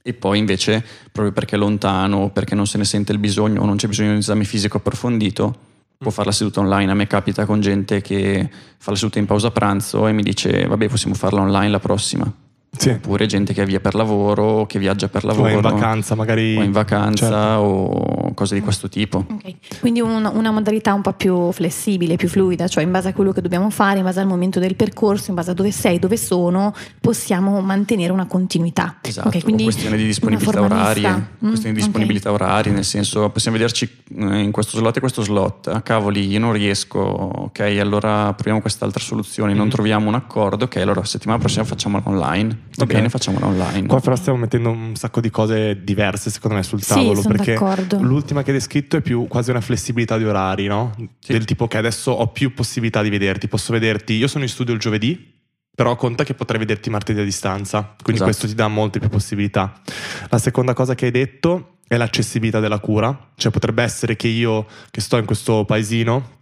e 0.02 0.14
poi 0.14 0.38
invece 0.38 0.84
proprio 1.12 1.32
perché 1.32 1.56
è 1.56 1.58
lontano 1.58 2.18
o 2.18 2.28
perché 2.30 2.54
non 2.54 2.66
se 2.66 2.78
ne 2.78 2.84
sente 2.84 3.12
il 3.12 3.18
bisogno 3.18 3.62
o 3.62 3.66
non 3.66 3.76
c'è 3.76 3.86
bisogno 3.88 4.08
di 4.08 4.14
un 4.14 4.20
esame 4.20 4.44
fisico 4.44 4.78
approfondito 4.78 5.68
può 6.02 6.10
fare 6.10 6.28
la 6.28 6.34
seduta 6.34 6.60
online. 6.60 6.90
A 6.90 6.94
me 6.94 7.06
capita 7.06 7.44
con 7.44 7.60
gente 7.60 8.00
che 8.00 8.48
fa 8.78 8.90
la 8.90 8.96
seduta 8.96 9.18
in 9.18 9.26
pausa 9.26 9.50
pranzo 9.50 10.08
e 10.08 10.12
mi 10.12 10.22
dice 10.22 10.66
vabbè 10.66 10.88
possiamo 10.88 11.14
farla 11.14 11.42
online 11.42 11.70
la 11.70 11.78
prossima. 11.78 12.32
Sì. 12.70 12.90
Oppure 12.90 13.26
gente 13.26 13.52
che 13.52 13.66
via 13.66 13.80
per 13.80 13.94
lavoro, 13.94 14.64
che 14.64 14.78
viaggia 14.78 15.08
per 15.08 15.24
lavoro. 15.24 15.48
O 15.48 15.54
in 15.54 15.60
vacanza 15.60 16.14
magari. 16.14 16.56
O 16.56 16.62
in 16.62 16.72
vacanza 16.72 17.28
certo. 17.28 17.60
o 17.60 18.29
cose 18.34 18.54
di 18.54 18.60
questo 18.60 18.88
tipo. 18.88 19.24
Okay. 19.28 19.56
Quindi 19.80 20.00
un, 20.00 20.30
una 20.32 20.50
modalità 20.50 20.94
un 20.94 21.02
po' 21.02 21.12
più 21.12 21.52
flessibile, 21.52 22.16
più 22.16 22.28
fluida, 22.28 22.68
cioè 22.68 22.84
in 22.84 22.90
base 22.90 23.08
a 23.08 23.12
quello 23.12 23.32
che 23.32 23.40
dobbiamo 23.40 23.70
fare, 23.70 23.98
in 23.98 24.04
base 24.04 24.20
al 24.20 24.26
momento 24.26 24.58
del 24.58 24.76
percorso, 24.76 25.30
in 25.30 25.36
base 25.36 25.50
a 25.50 25.54
dove 25.54 25.70
sei, 25.70 25.98
dove 25.98 26.16
sono, 26.16 26.74
possiamo 27.00 27.60
mantenere 27.60 28.12
una 28.12 28.26
continuità. 28.26 28.98
Esatto, 29.02 29.28
okay, 29.28 29.42
quindi 29.42 29.64
questione 29.64 29.96
di 29.96 30.04
disponibilità 30.04 30.60
orarie. 30.60 31.10
Mm, 31.10 31.48
questione 31.48 31.74
di 31.74 31.80
disponibilità 31.80 32.32
okay. 32.32 32.46
orarie, 32.46 32.72
nel 32.72 32.84
senso 32.84 33.28
possiamo 33.30 33.56
vederci 33.56 33.88
eh, 34.16 34.38
in 34.38 34.50
questo 34.50 34.78
slot 34.78 34.96
e 34.96 35.00
questo 35.00 35.22
slot. 35.22 35.68
Ah, 35.68 35.82
cavoli, 35.82 36.26
io 36.26 36.38
non 36.38 36.52
riesco, 36.52 36.98
ok, 36.98 37.60
allora 37.80 38.32
proviamo 38.34 38.60
quest'altra 38.60 39.00
soluzione, 39.00 39.54
mm. 39.54 39.56
non 39.56 39.68
troviamo 39.68 40.08
un 40.08 40.14
accordo, 40.14 40.64
ok, 40.64 40.76
allora 40.76 41.04
settimana 41.04 41.38
prossima 41.38 41.64
facciamola 41.64 42.02
online 42.06 42.68
Va 42.80 42.86
okay. 42.86 42.96
bene, 42.96 43.08
facciamola 43.10 43.46
online. 43.46 43.86
Qua 43.86 44.00
però 44.00 44.16
stiamo 44.16 44.38
mettendo 44.38 44.70
un 44.70 44.94
sacco 44.94 45.20
di 45.20 45.28
cose 45.28 45.84
diverse 45.84 46.30
secondo 46.30 46.56
me 46.56 46.62
sul 46.62 46.82
tavolo 46.82 47.20
sì, 47.20 47.28
perché 47.28 47.52
d'accordo. 47.52 47.98
L'ultima 48.30 48.42
che 48.42 48.50
hai 48.50 48.56
descritto 48.56 48.96
è 48.96 49.00
più 49.00 49.26
quasi 49.26 49.50
una 49.50 49.60
flessibilità 49.60 50.16
di 50.16 50.24
orari, 50.24 50.66
no? 50.66 50.94
Sì. 51.18 51.32
Del 51.32 51.44
tipo 51.44 51.66
che 51.66 51.76
adesso 51.76 52.12
ho 52.12 52.28
più 52.28 52.54
possibilità 52.54 53.02
di 53.02 53.10
vederti, 53.10 53.48
posso 53.48 53.72
vederti, 53.72 54.14
io 54.14 54.28
sono 54.28 54.44
in 54.44 54.50
studio 54.50 54.72
il 54.72 54.80
giovedì, 54.80 55.38
però 55.74 55.96
conta 55.96 56.24
che 56.24 56.34
potrei 56.34 56.58
vederti 56.60 56.90
martedì 56.90 57.20
a 57.20 57.24
distanza, 57.24 57.94
quindi 58.02 58.22
esatto. 58.22 58.24
questo 58.24 58.46
ti 58.46 58.54
dà 58.54 58.68
molte 58.68 58.98
più 58.98 59.08
possibilità. 59.08 59.80
La 60.28 60.38
seconda 60.38 60.74
cosa 60.74 60.94
che 60.94 61.06
hai 61.06 61.10
detto 61.10 61.78
è 61.86 61.96
l'accessibilità 61.96 62.60
della 62.60 62.78
cura, 62.78 63.32
cioè 63.34 63.50
potrebbe 63.50 63.82
essere 63.82 64.14
che 64.16 64.28
io 64.28 64.66
che 64.90 65.00
sto 65.00 65.16
in 65.16 65.24
questo 65.24 65.64
paesino 65.64 66.38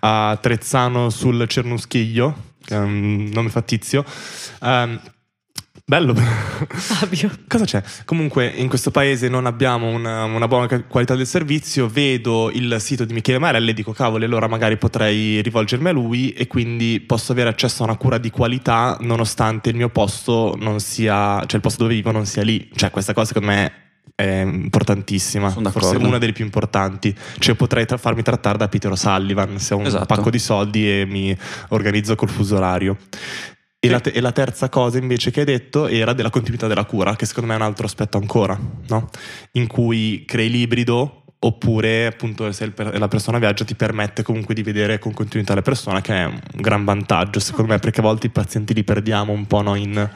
a 0.00 0.38
Trezzano 0.40 1.10
sul 1.10 1.46
Cernuschiglio, 1.46 2.56
che 2.64 2.74
è 2.74 2.78
un 2.78 3.30
nome 3.32 3.48
fattizio, 3.48 4.04
um, 4.60 5.00
Bello. 5.88 6.14
Fabio. 6.14 7.30
Cosa 7.48 7.64
c'è? 7.64 7.82
Comunque 8.04 8.46
in 8.46 8.68
questo 8.68 8.90
paese 8.90 9.30
non 9.30 9.46
abbiamo 9.46 9.88
una, 9.88 10.24
una, 10.24 10.46
buona 10.46 10.66
qualità 10.82 11.14
del 11.14 11.26
servizio, 11.26 11.88
vedo 11.88 12.50
il 12.50 12.76
sito 12.78 13.06
di 13.06 13.14
Michele 13.14 13.38
Marelli 13.38 13.70
e 13.70 13.72
dico 13.72 13.92
cavoli 13.92 14.26
allora 14.26 14.48
magari 14.48 14.76
potrei 14.76 15.40
rivolgermi 15.40 15.88
a 15.88 15.92
lui 15.92 16.32
e 16.32 16.46
quindi 16.46 17.00
posso 17.00 17.32
avere 17.32 17.48
accesso 17.48 17.84
a 17.84 17.86
una 17.86 17.96
cura 17.96 18.18
di 18.18 18.28
qualità 18.28 18.98
nonostante 19.00 19.70
il 19.70 19.76
mio 19.76 19.88
posto 19.88 20.54
non 20.58 20.78
sia, 20.78 21.38
cioè 21.46 21.54
il 21.54 21.62
posto 21.62 21.84
dove 21.84 21.94
vivo 21.94 22.10
non 22.10 22.26
sia 22.26 22.42
lì. 22.42 22.68
Cioè 22.74 22.90
questa 22.90 23.14
cosa 23.14 23.28
secondo 23.28 23.48
me 23.48 23.72
è 24.14 24.42
importantissima, 24.42 25.48
forse 25.48 25.96
una 25.96 26.18
delle 26.18 26.32
più 26.32 26.44
importanti. 26.44 27.16
Cioè 27.38 27.54
potrei 27.54 27.86
tra- 27.86 27.96
farmi 27.96 28.20
trattare 28.20 28.58
da 28.58 28.68
Peter 28.68 28.90
O'Sullivan 28.90 29.58
se 29.58 29.72
ho 29.72 29.78
un 29.78 29.86
esatto. 29.86 30.04
pacco 30.04 30.28
di 30.28 30.38
soldi 30.38 31.00
e 31.00 31.06
mi 31.06 31.34
organizzo 31.68 32.14
col 32.14 32.28
fuso 32.28 32.56
orario. 32.56 32.98
E 33.80 33.88
la, 33.88 34.00
te- 34.00 34.10
e 34.10 34.20
la, 34.20 34.32
terza 34.32 34.68
cosa 34.68 34.98
invece 34.98 35.30
che 35.30 35.40
hai 35.40 35.46
detto 35.46 35.86
era 35.86 36.12
della 36.12 36.30
continuità 36.30 36.66
della 36.66 36.84
cura, 36.84 37.14
che 37.14 37.26
secondo 37.26 37.48
me 37.48 37.54
è 37.54 37.60
un 37.60 37.64
altro 37.64 37.86
aspetto 37.86 38.18
ancora, 38.18 38.58
no? 38.88 39.08
in 39.52 39.68
cui 39.68 40.24
crei 40.26 40.50
l'ibrido 40.50 41.22
oppure 41.40 42.06
appunto 42.06 42.50
se 42.50 42.72
la 42.74 43.06
persona 43.06 43.38
viaggia 43.38 43.64
ti 43.64 43.76
permette 43.76 44.24
comunque 44.24 44.54
di 44.54 44.64
vedere 44.64 44.98
con 44.98 45.14
continuità 45.14 45.54
le 45.54 45.62
persone, 45.62 46.00
che 46.00 46.12
è 46.12 46.24
un 46.24 46.40
gran 46.54 46.84
vantaggio 46.84 47.38
secondo 47.38 47.70
me, 47.72 47.78
perché 47.78 48.00
a 48.00 48.02
volte 48.02 48.26
i 48.26 48.30
pazienti 48.30 48.74
li 48.74 48.82
perdiamo 48.82 49.32
un 49.32 49.46
po' 49.46 49.62
no, 49.62 49.76
in 49.76 50.10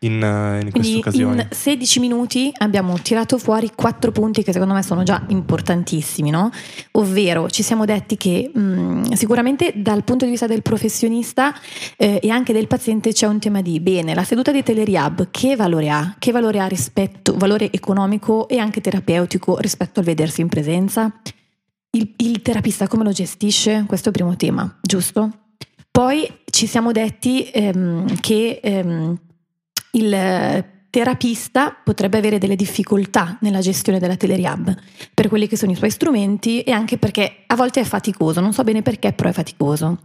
in, 0.00 0.22
eh, 0.22 0.60
in 0.60 0.70
queste 0.70 0.96
occasioni. 0.96 1.40
In 1.40 1.48
16 1.50 2.00
minuti 2.00 2.52
abbiamo 2.58 2.98
tirato 3.00 3.38
fuori 3.38 3.70
quattro 3.74 4.12
punti 4.12 4.42
che 4.42 4.52
secondo 4.52 4.74
me 4.74 4.82
sono 4.82 5.02
già 5.02 5.24
importantissimi, 5.28 6.30
no? 6.30 6.50
Ovvero 6.92 7.48
ci 7.48 7.62
siamo 7.62 7.84
detti 7.84 8.16
che 8.16 8.50
mh, 8.52 8.60
mm, 8.60 9.02
sicuramente 9.12 9.72
dal 9.76 10.04
punto 10.04 10.24
di 10.24 10.30
vista 10.30 10.46
del 10.46 10.62
professionista 10.62 11.54
eh, 11.96 12.20
e 12.22 12.30
anche 12.30 12.52
del 12.52 12.66
paziente 12.66 13.12
c'è 13.12 13.26
un 13.26 13.38
tema 13.38 13.62
di 13.62 13.80
bene, 13.80 14.14
la 14.14 14.24
seduta 14.24 14.52
di 14.52 14.62
Teleriab 14.62 15.28
che 15.30 15.56
valore 15.56 15.88
ha? 15.88 16.14
Che 16.18 16.32
valore 16.32 16.60
ha 16.60 16.66
rispetto, 16.66 17.34
valore 17.36 17.70
economico 17.72 18.48
e 18.48 18.58
anche 18.58 18.80
terapeutico 18.80 19.58
rispetto 19.58 20.00
al 20.00 20.06
vedersi 20.06 20.40
in 20.40 20.48
presenza? 20.48 21.12
Il, 21.90 22.12
il 22.18 22.42
terapista 22.42 22.88
come 22.88 23.04
lo 23.04 23.12
gestisce? 23.12 23.84
Questo 23.86 24.08
è 24.08 24.12
il 24.12 24.18
primo 24.18 24.36
tema, 24.36 24.78
giusto? 24.82 25.30
Poi 25.90 26.28
ci 26.50 26.66
siamo 26.66 26.92
detti 26.92 27.48
ehm, 27.50 28.20
che 28.20 28.60
ehm, 28.62 29.18
il 29.96 30.12
eh, 30.12 30.76
terapista 30.90 31.76
potrebbe 31.82 32.18
avere 32.18 32.38
delle 32.38 32.56
difficoltà 32.56 33.36
nella 33.40 33.60
gestione 33.60 33.98
della 33.98 34.16
Teleriab 34.16 34.74
per 35.12 35.28
quelli 35.28 35.46
che 35.46 35.56
sono 35.56 35.72
i 35.72 35.76
suoi 35.76 35.90
strumenti 35.90 36.62
e 36.62 36.70
anche 36.70 36.96
perché 36.96 37.44
a 37.46 37.56
volte 37.56 37.80
è 37.80 37.84
faticoso, 37.84 38.40
non 38.40 38.52
so 38.52 38.62
bene 38.64 38.82
perché, 38.82 39.12
però 39.12 39.28
è 39.28 39.32
faticoso. 39.32 39.98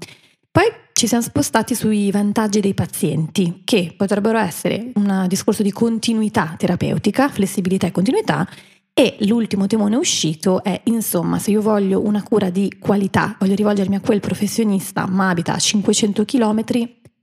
Poi 0.51 0.65
ci 0.91 1.08
siamo 1.08 1.23
spostati 1.23 1.75
sui 1.75 2.12
vantaggi 2.12 2.60
dei 2.60 2.73
pazienti, 2.73 3.62
che 3.63 3.93
potrebbero 3.95 4.38
essere 4.38 4.91
un 4.95 5.25
discorso 5.27 5.63
di 5.63 5.71
continuità 5.71 6.56
terapeutica, 6.58 7.30
flessibilità 7.30 7.88
e 7.88 7.91
continuità, 7.91 8.47
e 8.93 9.15
l'ultimo 9.21 9.67
temone 9.67 9.95
uscito 9.95 10.62
è, 10.62 10.82
insomma, 10.86 11.39
se 11.39 11.51
io 11.51 11.62
voglio 11.62 12.06
una 12.06 12.21
cura 12.21 12.49
di 12.49 12.75
qualità, 12.77 13.38
voglio 13.39 13.56
rivolgermi 13.56 13.95
a 13.95 14.01
quel 14.01 14.19
professionista, 14.19 15.08
ma 15.08 15.30
abita 15.30 15.54
a 15.54 15.58
500 15.58 16.25
km, 16.25 16.63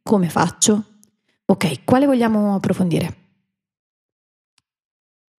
come 0.02 0.30
faccio? 0.30 0.84
Ok, 1.50 1.80
quale 1.84 2.04
vogliamo 2.04 2.54
approfondire? 2.56 3.14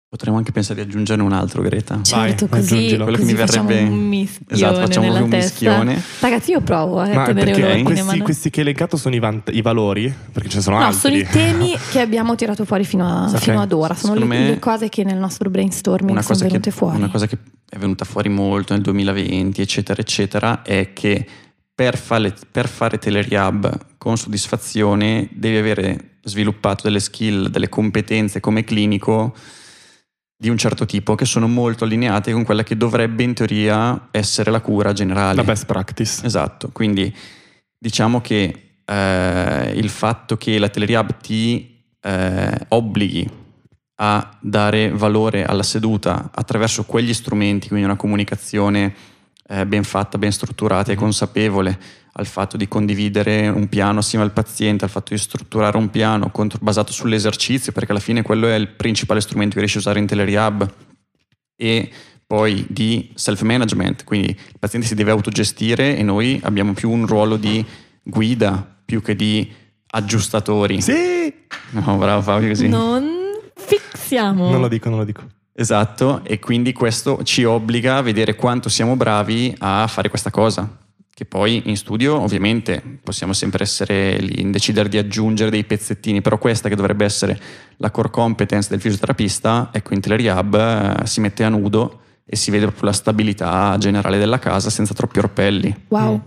Potremmo 0.08 0.38
anche 0.38 0.50
pensare 0.50 0.82
di 0.82 0.90
aggiungere 0.90 1.22
un 1.22 1.32
altro, 1.32 1.62
Greta. 1.62 2.00
Certo, 2.02 2.46
Vai, 2.48 2.60
così, 2.60 2.96
quello 2.96 3.16
che 3.16 3.22
mi 3.22 3.32
verrebbe 3.32 3.80
un 3.82 4.08
mischione 4.08 4.52
esatto, 4.52 4.80
facciamo 4.80 5.22
un 5.22 5.28
mischione. 5.28 6.02
Ragazzi, 6.18 6.50
io 6.50 6.62
provo 6.62 7.04
eh, 7.04 7.14
a 7.14 7.26
tenere 7.26 7.52
perché 7.52 7.82
questi, 7.84 8.18
questi, 8.18 8.50
che 8.50 8.58
hai 8.58 8.66
elencato 8.66 8.96
sono 8.96 9.14
i, 9.14 9.20
vant- 9.20 9.54
i, 9.54 9.62
valori? 9.62 10.12
Perché 10.32 10.48
ce 10.48 10.56
ne 10.56 10.62
sono 10.62 10.78
no, 10.78 10.86
altri. 10.86 11.00
sono 11.00 11.14
i 11.14 11.24
temi 11.26 11.76
che 11.92 12.00
abbiamo 12.00 12.34
tirato 12.34 12.64
fuori 12.64 12.84
fino, 12.84 13.06
a, 13.06 13.28
okay. 13.28 13.38
fino 13.38 13.60
ad 13.60 13.70
ora. 13.70 13.94
Sono 13.94 14.14
le, 14.14 14.48
le, 14.48 14.58
cose 14.58 14.88
che 14.88 15.04
nel 15.04 15.16
nostro 15.16 15.48
brainstorming 15.48 16.18
sono 16.18 16.38
venute 16.40 16.58
che, 16.58 16.70
fuori. 16.72 16.96
Una 16.96 17.08
cosa 17.08 17.28
che 17.28 17.38
è 17.68 17.78
venuta 17.78 18.04
fuori 18.04 18.28
molto 18.28 18.72
nel 18.72 18.82
2020, 18.82 19.62
eccetera, 19.62 20.00
eccetera, 20.00 20.62
è 20.62 20.92
che 20.92 21.24
per 21.72 21.96
fare, 21.96 22.34
per 22.50 22.66
fare 22.66 22.98
Teleriab 22.98 23.89
con 24.00 24.16
soddisfazione 24.16 25.28
devi 25.30 25.58
avere 25.58 26.20
sviluppato 26.22 26.84
delle 26.84 27.00
skill, 27.00 27.48
delle 27.48 27.68
competenze 27.68 28.40
come 28.40 28.64
clinico 28.64 29.36
di 30.34 30.48
un 30.48 30.56
certo 30.56 30.86
tipo 30.86 31.14
che 31.14 31.26
sono 31.26 31.46
molto 31.46 31.84
allineate 31.84 32.32
con 32.32 32.42
quella 32.42 32.62
che 32.62 32.78
dovrebbe 32.78 33.24
in 33.24 33.34
teoria 33.34 34.08
essere 34.10 34.50
la 34.50 34.62
cura 34.62 34.94
generale. 34.94 35.34
La 35.34 35.44
best 35.44 35.66
practice. 35.66 36.24
Esatto, 36.24 36.70
quindi 36.72 37.14
diciamo 37.76 38.22
che 38.22 38.78
eh, 38.82 39.72
il 39.76 39.90
fatto 39.90 40.38
che 40.38 40.58
la 40.58 40.70
Teleriab 40.70 41.18
ti 41.20 41.84
eh, 42.00 42.58
obblighi 42.68 43.30
a 43.96 44.38
dare 44.40 44.88
valore 44.92 45.44
alla 45.44 45.62
seduta 45.62 46.30
attraverso 46.32 46.84
quegli 46.84 47.12
strumenti, 47.12 47.68
quindi 47.68 47.84
una 47.84 47.96
comunicazione 47.96 48.94
eh, 49.46 49.66
ben 49.66 49.84
fatta, 49.84 50.16
ben 50.16 50.32
strutturata 50.32 50.90
e 50.90 50.94
mm-hmm. 50.94 51.02
consapevole 51.02 51.78
al 52.12 52.26
fatto 52.26 52.56
di 52.56 52.66
condividere 52.66 53.48
un 53.48 53.68
piano 53.68 54.00
assieme 54.00 54.24
al 54.24 54.32
paziente, 54.32 54.84
al 54.84 54.90
fatto 54.90 55.14
di 55.14 55.20
strutturare 55.20 55.76
un 55.76 55.90
piano 55.90 56.30
contro, 56.30 56.58
basato 56.60 56.92
sull'esercizio, 56.92 57.72
perché 57.72 57.92
alla 57.92 58.00
fine 58.00 58.22
quello 58.22 58.48
è 58.48 58.54
il 58.54 58.68
principale 58.68 59.20
strumento 59.20 59.54
che 59.54 59.60
riesci 59.60 59.76
a 59.76 59.80
usare 59.80 60.00
in 60.00 60.06
Telerehab, 60.06 60.72
e 61.56 61.90
poi 62.26 62.64
di 62.68 63.10
self-management, 63.14 64.04
quindi 64.04 64.28
il 64.28 64.58
paziente 64.58 64.86
si 64.86 64.94
deve 64.94 65.10
autogestire 65.10 65.96
e 65.96 66.02
noi 66.02 66.40
abbiamo 66.44 66.72
più 66.72 66.90
un 66.90 67.06
ruolo 67.06 67.36
di 67.36 67.64
guida 68.02 68.78
più 68.84 69.02
che 69.02 69.14
di 69.14 69.52
aggiustatori. 69.88 70.80
Sì! 70.80 71.32
No, 71.70 71.96
bravo 71.96 72.22
Fabio 72.22 72.48
così. 72.48 72.68
Non 72.68 73.04
fixiamo. 73.54 74.50
Non 74.50 74.60
lo 74.60 74.68
dico, 74.68 74.88
non 74.88 74.98
lo 74.98 75.04
dico. 75.04 75.22
Esatto, 75.52 76.22
e 76.24 76.38
quindi 76.38 76.72
questo 76.72 77.22
ci 77.24 77.44
obbliga 77.44 77.96
a 77.96 78.02
vedere 78.02 78.36
quanto 78.36 78.68
siamo 78.68 78.96
bravi 78.96 79.54
a 79.58 79.86
fare 79.86 80.08
questa 80.08 80.30
cosa 80.30 80.88
che 81.20 81.26
poi 81.26 81.64
in 81.66 81.76
studio 81.76 82.18
ovviamente 82.18 82.82
possiamo 83.04 83.34
sempre 83.34 83.62
essere 83.64 84.16
lì 84.20 84.40
in 84.40 84.50
decidere 84.50 84.88
di 84.88 84.96
aggiungere 84.96 85.50
dei 85.50 85.64
pezzettini, 85.64 86.22
però 86.22 86.38
questa 86.38 86.70
che 86.70 86.74
dovrebbe 86.74 87.04
essere 87.04 87.38
la 87.76 87.90
core 87.90 88.08
competence 88.08 88.70
del 88.70 88.80
fisioterapista, 88.80 89.68
ecco 89.70 89.92
in 89.92 90.00
Teleriab 90.00 90.54
eh, 91.02 91.06
si 91.06 91.20
mette 91.20 91.44
a 91.44 91.50
nudo 91.50 92.00
e 92.24 92.36
si 92.36 92.50
vede 92.50 92.64
proprio 92.64 92.86
la 92.86 92.94
stabilità 92.94 93.76
generale 93.78 94.16
della 94.16 94.38
casa 94.38 94.70
senza 94.70 94.94
troppi 94.94 95.18
orpelli. 95.18 95.74
Wow. 95.88 96.14
Mm. 96.14 96.18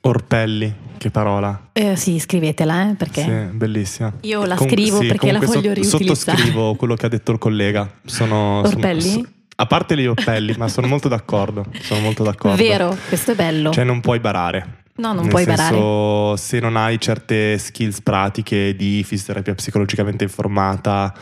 Orpelli, 0.00 0.74
che 0.96 1.10
parola. 1.10 1.68
Eh, 1.74 1.94
sì, 1.96 2.18
scrivetela, 2.18 2.90
eh, 2.90 2.94
perché 2.94 3.22
Sì, 3.22 3.54
bellissima. 3.54 4.14
io 4.22 4.46
la 4.46 4.54
Com- 4.54 4.66
scrivo 4.66 5.00
sì, 5.00 5.08
perché 5.08 5.30
la 5.30 5.40
voglio 5.40 5.52
sot- 5.52 5.74
riutilizzare. 5.74 6.14
Sottoscrivo 6.14 6.74
quello 6.76 6.94
che 6.94 7.04
ha 7.04 7.10
detto 7.10 7.32
il 7.32 7.38
collega. 7.38 7.86
Sono, 8.06 8.62
sono- 8.64 8.76
Orpelli? 8.76 9.00
so- 9.02 9.26
a 9.60 9.66
parte 9.66 9.96
gli 9.96 10.06
orpelli, 10.06 10.54
ma 10.56 10.68
sono 10.68 10.86
molto 10.86 11.08
d'accordo. 11.08 11.64
Sono 11.80 12.00
molto 12.00 12.22
d'accordo. 12.22 12.56
Vero, 12.56 12.96
questo 13.08 13.32
è 13.32 13.34
bello. 13.34 13.72
Cioè, 13.72 13.82
non 13.84 14.00
puoi 14.00 14.20
barare. 14.20 14.84
no, 14.96 15.08
non 15.12 15.22
Nel 15.22 15.30
puoi 15.30 15.42
senso, 15.44 15.72
barare. 15.72 16.36
se 16.36 16.60
non 16.60 16.76
hai 16.76 17.00
certe 17.00 17.58
skills 17.58 18.00
pratiche 18.02 18.76
di 18.76 19.02
fisioterapia 19.02 19.54
psicologicamente 19.54 20.22
informata 20.22 21.12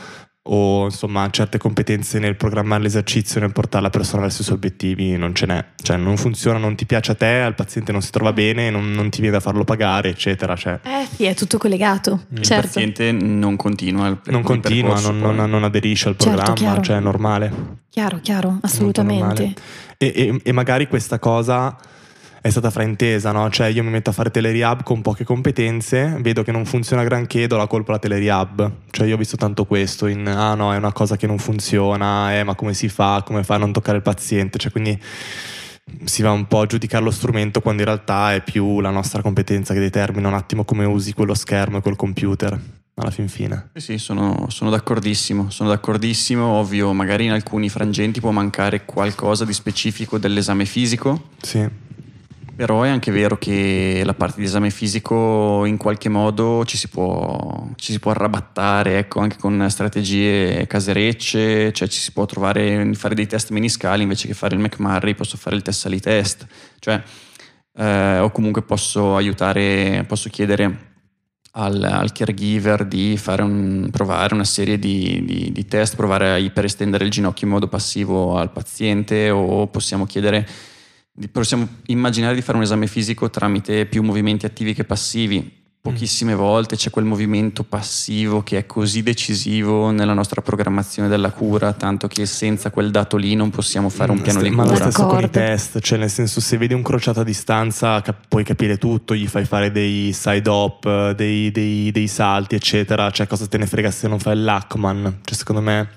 o 0.49 0.85
insomma 0.85 1.29
certe 1.31 1.59
competenze 1.59 2.19
nel 2.19 2.37
programmare 2.37 2.83
l'esercizio, 2.83 3.41
nel 3.41 3.53
portare 3.53 3.83
la 3.83 3.91
persona 3.91 4.23
verso 4.23 4.43
i 4.43 4.45
suoi 4.45 4.57
obiettivi, 4.57 5.17
non 5.17 5.35
ce 5.35 5.47
n'è. 5.47 5.65
Cioè 5.83 5.97
non 5.97 6.17
funziona, 6.17 6.59
non 6.59 6.75
ti 6.77 6.87
piace 6.87 7.13
a 7.13 7.15
te, 7.15 7.41
al 7.41 7.55
paziente 7.55 7.93
non 7.93 8.01
si 8.03 8.11
trova 8.11 8.33
bene, 8.33 8.71
non, 8.71 8.91
non 8.93 9.11
ti 9.11 9.21
viene 9.21 9.37
da 9.37 9.41
farlo 9.41 9.65
pagare, 9.65 10.09
eccetera. 10.11 10.55
Cioè, 10.57 10.81
Eh 10.83 11.07
sì, 11.15 11.25
è 11.25 11.35
tutto 11.35 11.59
collegato. 11.59 12.25
Il 12.31 12.43
certo. 12.43 12.67
paziente 12.67 13.13
non 13.13 13.57
continua 13.57 14.07
il 14.09 14.19
non 14.27 14.41
il 14.41 14.47
continua, 14.47 14.95
percorso, 14.95 15.13
non, 15.13 15.35
non- 15.37 15.51
non 15.51 15.65
aderisce 15.65 16.09
al 16.09 16.17
Certo, 16.17 16.37
programma, 16.37 16.55
chiaro. 16.55 16.83
cioè 16.83 16.97
è 16.97 17.01
normale. 17.01 17.53
Chiaro, 17.91 18.19
chiaro, 18.23 18.59
assolutamente. 18.63 19.55
E, 19.99 20.13
e- 20.15 20.41
e 20.43 20.53
magari 20.53 20.87
questa 20.87 21.19
cosa 21.19 21.77
è 22.47 22.51
stata 22.51 22.71
fraintesa, 22.71 23.33
no? 23.33 23.51
Cioè 23.51 23.67
io 23.69 23.83
mi 23.83 23.91
metto 23.91 24.11
a 24.11 24.13
fare 24.13 24.31
telerehab 24.31 24.83
con 24.83 25.03
poche 25.03 25.25
competenze, 25.25 26.17
vedo 26.21 26.43
che 26.43 26.53
non 26.53 26.65
funziona 26.65 27.03
granché, 27.03 27.47
do 27.47 27.57
la 27.57 27.67
colpa 27.67 27.91
alla 27.91 28.01
telerehab. 28.01 28.71
Cioè 28.91 29.07
io 29.07 29.15
ho 29.15 29.19
visto 29.19 29.37
tanto 29.37 29.65
questo 29.65 30.07
in 30.07 30.27
ah 30.27 30.55
no, 30.55 30.73
è 30.73 30.77
una 30.77 30.93
cosa 30.93 31.17
che 31.17 31.27
non 31.27 31.39
funziona, 31.39 32.37
eh, 32.39 32.45
ma 32.45 32.55
come 32.55 32.75
si 32.75 32.89
fa, 32.89 33.23
come 33.25 33.43
fa 33.43 33.55
a 33.55 33.59
non 33.59 33.73
toccare 33.73 33.97
il 33.97 34.03
paziente? 34.03 34.59
Cioè 34.59 34.71
quindi 34.71 34.99
si 36.05 36.23
va 36.23 36.33
un 36.33 36.47
po' 36.47 36.61
a 36.61 36.67
giudicare 36.67 37.05
lo 37.05 37.11
strumento 37.11 37.61
quando 37.61 37.83
in 37.83 37.89
realtà 37.89 38.35
è 38.35 38.43
più 38.43 38.81
la 38.81 38.91
nostra 38.91 39.23
competenza 39.23 39.73
che 39.73 39.81
determina 39.81 40.29
un 40.29 40.35
attimo 40.35 40.65
come 40.65 40.85
usi 40.85 41.13
quello 41.13 41.35
schermo 41.35 41.79
e 41.79 41.81
quel 41.81 41.97
computer 41.97 42.59
alla 42.95 43.11
fin 43.11 43.29
fine. 43.29 43.71
Sì, 43.75 43.81
sì, 43.81 43.99
sono, 43.99 44.47
sono 44.49 44.71
d'accordissimo, 44.71 45.51
sono 45.51 45.69
d'accordissimo, 45.69 46.45
ovvio, 46.45 46.93
magari 46.93 47.27
in 47.27 47.33
alcuni 47.33 47.69
frangenti 47.69 48.21
può 48.21 48.31
mancare 48.31 48.85
qualcosa 48.85 49.45
di 49.45 49.53
specifico 49.53 50.19
dell'esame 50.19 50.65
fisico, 50.65 51.29
Sì. 51.43 51.85
Però 52.57 52.83
è 52.83 52.89
anche 52.89 53.13
vero 53.13 53.37
che 53.37 54.01
la 54.03 54.15
parte 54.15 54.41
di 54.41 54.47
esame 54.47 54.71
fisico 54.71 55.67
in 55.67 55.77
qualche 55.77 56.09
modo 56.09 56.65
ci 56.65 56.79
si 56.79 56.89
può, 56.89 57.69
ci 57.77 57.93
si 57.93 57.99
può 57.99 58.13
arrabattare, 58.13 58.97
ecco, 58.99 59.21
anche 59.21 59.37
con 59.37 59.67
strategie 59.69 60.67
caserecce, 60.67 61.71
cioè 61.73 61.87
ci 61.87 62.01
si 62.01 62.13
può 62.13 62.25
trovare, 62.25 62.95
fare 62.95 63.15
dei 63.15 63.27
test 63.27 63.51
meniscali 63.51 64.03
invece 64.05 64.27
che 64.27 64.33
fare 64.33 64.55
il 64.55 64.63
McMurray, 64.63 65.15
posso 65.15 65.37
fare 65.37 65.55
il 65.55 65.63
Tessali 65.63 66.01
test, 66.01 66.47
cioè, 66.79 67.03
eh, 67.75 68.19
o 68.21 68.31
comunque 68.31 68.63
posso 68.63 69.17
aiutare, 69.17 70.05
posso 70.09 70.31
chiedere 70.31 70.95
al, 71.53 71.83
al 71.83 72.13
caregiver 72.13 72.87
di 72.87 73.21
un, 73.39 73.89
provare 73.91 74.35
una 74.35 74.45
serie 74.45 74.79
di, 74.79 75.23
di- 75.25 75.53
di 75.53 75.65
test, 75.67 75.95
provare 75.95 76.31
a 76.31 76.37
iperestendere 76.39 77.05
il 77.05 77.11
ginocchio 77.11 77.47
in 77.47 77.53
modo 77.53 77.69
passivo 77.69 78.37
al 78.37 78.51
paziente 78.51 79.29
o 79.31 79.67
possiamo 79.67 80.07
chiedere, 80.07 80.49
possiamo 81.33 81.67
immaginare 81.87 82.35
di 82.35 82.43
fare 82.43 82.59
un 82.59 82.65
esame 82.65 82.87
fisico 82.87 83.31
tramite 83.31 83.87
più 83.87 84.03
movimenti 84.03 84.47
attivi 84.47 84.75
che 84.75 84.85
passivi. 84.85 85.65
Pochissime 85.87 86.35
volte 86.35 86.75
c'è 86.75 86.91
quel 86.91 87.05
movimento 87.05 87.63
passivo 87.63 88.43
che 88.43 88.59
è 88.59 88.67
così 88.67 89.05
decisivo 89.05 89.93
nella 89.93 90.15
nostra 90.15 90.43
programmazione 90.43 91.07
della 91.09 91.31
cura, 91.31 91.75
tanto 91.75 92.09
che 92.09 92.27
senza 92.27 92.71
quel 92.73 92.91
dato 92.91 93.17
lì 93.17 93.37
non 93.37 93.51
possiamo 93.51 93.89
fare 93.89 94.11
un 94.11 94.19
Mm, 94.19 94.23
piano 94.23 94.43
di 94.43 94.51
Ma 94.51 94.65
lo 94.65 94.71
cura. 94.73 94.91
stesso 94.91 95.07
con 95.07 95.19
i 95.19 95.21
D'accordo. 95.23 95.39
test, 95.39 95.79
cioè 95.79 95.99
nel 95.99 96.11
senso 96.11 96.41
se 96.41 96.57
vedi 96.59 96.75
un 96.75 96.83
crociato 96.83 97.21
a 97.21 97.23
distanza 97.25 98.03
cap- 98.03 98.25
puoi 98.27 98.43
capire 98.43 98.79
tutto, 98.79 99.15
gli 99.15 99.29
fai 99.29 99.45
fare 99.45 99.71
dei 99.71 100.13
side 100.13 100.49
hop, 100.51 101.13
dei, 101.13 101.53
dei- 101.53 101.93
dei 101.93 102.09
salti 102.09 102.57
eccetera, 102.57 103.09
cioè 103.13 103.29
cosa 103.29 103.47
te 103.47 103.57
ne 103.57 103.67
frega 103.67 103.93
se 103.93 104.09
non 104.09 104.19
fai 104.19 104.35
il 104.35 104.43
Lachman, 104.43 105.19
cioè 105.23 105.37
secondo 105.37 105.61
me 105.63 105.89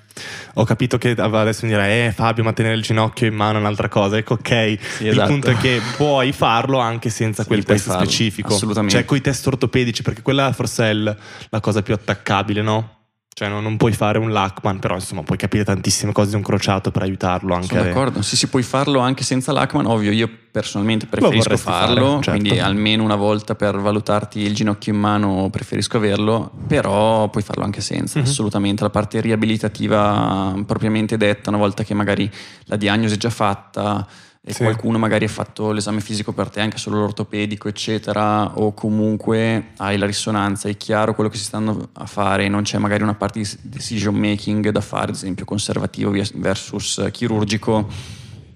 ho 0.55 0.63
capito 0.63 0.97
che 0.97 1.11
adesso 1.17 1.65
mi 1.65 1.71
direi 1.71 2.07
eh 2.07 2.11
Fabio 2.11 2.43
ma 2.43 2.53
tenere 2.53 2.75
il 2.75 2.81
ginocchio 2.81 3.27
in 3.27 3.33
mano 3.35 3.57
è 3.57 3.61
un'altra 3.61 3.87
cosa, 3.89 4.17
ecco 4.17 4.33
ok, 4.35 4.77
Sì, 4.97 5.03
il 5.03 5.09
esatto. 5.09 5.27
punto 5.27 5.49
è 5.51 5.57
che 5.57 5.81
puoi 5.95 6.31
farlo 6.31 6.79
anche 6.79 7.09
senza 7.09 7.41
Sì, 7.43 7.47
quel 7.49 7.63
test 7.63 7.87
farlo, 7.87 8.03
specifico, 8.03 8.53
assolutamente. 8.53 8.95
cioè 8.95 9.05
con 9.05 9.17
i 9.17 9.21
test 9.21 9.45
ortopedici 9.47 10.01
perché 10.03 10.21
quella 10.21 10.51
forse 10.53 10.83
è 10.85 10.89
il- 10.89 11.17
la 11.49 11.59
cosa 11.59 11.81
più 11.81 11.93
attaccabile 11.93 12.61
no? 12.61 12.93
Cioè 13.39 13.47
no- 13.47 13.61
non 13.61 13.77
puoi 13.77 13.93
fare 13.93 14.17
un 14.17 14.33
Lachman, 14.33 14.79
però 14.79 14.95
insomma 14.95 15.23
puoi 15.23 15.37
capire 15.37 15.63
tantissime 15.63 16.11
cose 16.11 16.31
di 16.31 16.35
un 16.35 16.41
crociato 16.41 16.91
per 16.91 17.03
aiutarlo 17.03 17.53
anche 17.53 17.67
Sono 17.67 17.83
d'accordo, 17.83 18.21
sì, 18.21 18.35
sì, 18.35 18.47
puoi 18.47 18.63
farlo 18.63 18.99
anche 18.99 19.23
senza 19.23 19.53
l'Hackman, 19.53 19.85
ovvio, 19.85 20.11
io 20.11 20.29
personalmente 20.51 21.05
preferisco 21.05 21.55
farlo, 21.55 21.95
fare, 21.95 22.21
certo. 22.23 22.31
quindi 22.31 22.59
almeno 22.59 23.01
una 23.01 23.15
volta 23.15 23.55
per 23.55 23.77
valutarti 23.77 24.41
il 24.41 24.53
ginocchio 24.53 24.91
in 24.91 24.99
mano 24.99 25.47
preferisco 25.49 25.95
averlo, 25.95 26.51
però 26.67 27.29
puoi 27.29 27.41
farlo 27.41 27.63
anche 27.63 27.79
senza, 27.79 28.19
Mhm. 28.19 28.25
assolutamente. 28.25 28.83
La 28.83 28.89
parte 28.89 29.21
riabilitativa 29.21 30.53
propriamente 30.65 31.15
detta, 31.15 31.49
una 31.49 31.59
volta 31.59 31.83
che 31.83 31.93
magari 31.93 32.29
la 32.65 32.75
diagnosi 32.75 33.13
è 33.13 33.17
già 33.17 33.29
fatta 33.29 34.05
e 34.41 34.53
Sì. 34.53 34.63
qualcuno 34.63 34.97
magari 34.97 35.25
ha 35.25 35.29
fatto 35.29 35.71
l'esame 35.71 35.99
fisico 35.99 36.31
per 36.31 36.49
te, 36.49 36.61
anche 36.61 36.77
solo 36.77 36.97
l'ortopedico, 36.99 37.67
eccetera, 37.67 38.57
o 38.57 38.73
comunque 38.73 39.71
hai 39.77 39.97
la 39.97 40.05
risonanza, 40.05 40.69
è 40.69 40.77
chiaro 40.77 41.13
quello 41.13 41.29
che 41.29 41.37
si 41.37 41.43
stanno 41.43 41.89
a 41.93 42.05
fare, 42.05 42.47
non 42.47 42.63
c'è 42.63 42.77
magari 42.77 43.03
una 43.03 43.15
parte 43.15 43.39
di 43.39 43.49
decision 43.63 44.15
making 44.15 44.69
da 44.69 44.81
fare, 44.81 45.09
ad 45.09 45.15
esempio 45.15 45.45
conservativo 45.45 46.13
versus 46.35 47.09
chirurgico, 47.11 47.87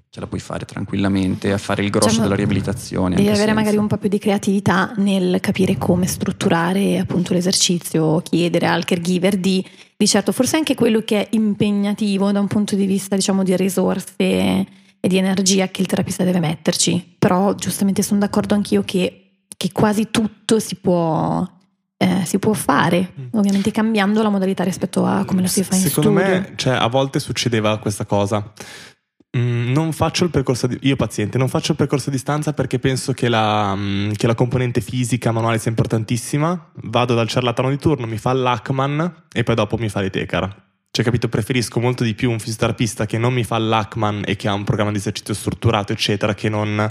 ce 0.10 0.20
la 0.20 0.28
puoi 0.28 0.40
fare 0.40 0.64
tranquillamente 0.66 1.52
a 1.52 1.58
fare 1.58 1.84
il 1.84 1.90
grosso 1.90 2.08
Diciamo, 2.10 2.24
della 2.26 2.36
riabilitazione. 2.38 3.16
Devi 3.16 3.28
anche 3.28 3.32
avere 3.32 3.48
senza. 3.48 3.60
magari 3.60 3.78
un 3.78 3.88
po' 3.88 3.98
più 3.98 4.10
di 4.10 4.20
creatività 4.20 4.94
nel 4.98 5.40
capire 5.42 5.78
come 5.78 6.06
strutturare 6.08 7.00
appunto 7.00 7.34
l'esercizio, 7.34 8.22
chiedere 8.22 8.68
al 8.68 8.86
caregiver 8.86 9.36
di, 9.38 9.66
di 9.98 10.08
certo 10.08 10.32
forse 10.32 10.56
anche 10.56 10.76
quello 10.76 11.02
che 11.02 11.22
è 11.24 11.28
impegnativo 11.32 12.32
da 12.32 12.40
un 12.40 12.48
punto 12.48 12.76
di 12.76 12.86
vista 12.86 13.16
diciamo 13.16 13.42
di 13.44 13.56
risorse 13.58 14.66
e 15.06 15.10
di 15.10 15.18
energia 15.18 15.68
che 15.68 15.82
il 15.82 15.88
terapista 15.88 16.24
deve 16.24 16.40
metterci, 16.40 17.16
però 17.20 17.54
giustamente 17.56 18.02
sono 18.02 18.20
d'accordo 18.22 18.54
anch'io 18.54 18.84
che, 18.86 19.42
che 19.58 19.70
quasi 19.74 20.08
tutto 20.12 20.60
si 20.60 20.76
può, 20.76 21.46
eh, 21.98 22.22
si 22.24 22.40
può 22.40 22.54
fare, 22.54 23.12
Mm. 23.20 23.28
ovviamente 23.38 23.70
cambiando 23.72 24.24
la 24.24 24.30
modalità 24.30 24.64
rispetto 24.64 25.06
a 25.06 25.26
come 25.26 25.42
lo 25.42 25.48
si 25.48 25.62
fa 25.66 25.76
in 25.76 25.82
Secondo 25.82 26.18
studio. 26.18 26.26
me, 26.40 26.54
cioè, 26.56 26.76
a 26.76 26.88
volte 26.88 27.20
succedeva 27.20 27.78
questa 27.80 28.06
cosa. 28.06 28.54
Mm, 29.38 29.74
non 29.74 29.92
faccio 29.92 30.24
il 30.24 30.30
percorso 30.30 30.68
di, 30.68 30.78
io 30.84 30.96
paziente, 30.96 31.38
non 31.38 31.50
faccio 31.50 31.72
il 31.72 31.78
percorso 31.78 32.08
a 32.10 32.12
distanza 32.14 32.54
perché 32.54 32.80
penso 32.80 33.12
che 33.12 33.28
la, 33.28 33.76
mm, 33.76 34.12
che 34.12 34.26
la 34.28 34.36
componente 34.36 34.80
fisica 34.80 35.34
manuale 35.34 35.58
sia 35.58 35.70
importantissima. 35.70 36.70
Vado 36.84 37.14
dal 37.14 37.28
ciarlatano 37.28 37.70
di 37.70 37.78
turno, 37.78 38.06
mi 38.08 38.18
fa 38.18 38.32
l'Hackman 38.32 39.24
e 39.34 39.44
poi 39.44 39.56
dopo 39.56 39.76
mi 39.78 39.90
fa 39.90 40.00
le 40.00 40.10
Tecar. 40.12 40.63
Cioè, 40.96 41.04
capito, 41.04 41.28
preferisco 41.28 41.80
molto 41.80 42.04
di 42.04 42.14
più 42.14 42.30
un 42.30 42.38
fisioterapista 42.38 43.08
che 43.08 43.18
non 43.18 43.34
mi 43.34 43.44
fa 43.44 43.58
l'Hackman 43.58 44.22
e 44.28 44.36
che 44.36 44.48
ha 44.48 44.54
un 44.54 44.64
programma 44.64 44.92
di 44.92 44.98
esercizio 44.98 45.34
strutturato, 45.34 45.92
eccetera, 45.92 46.36
che 46.36 46.50
non 46.50 46.88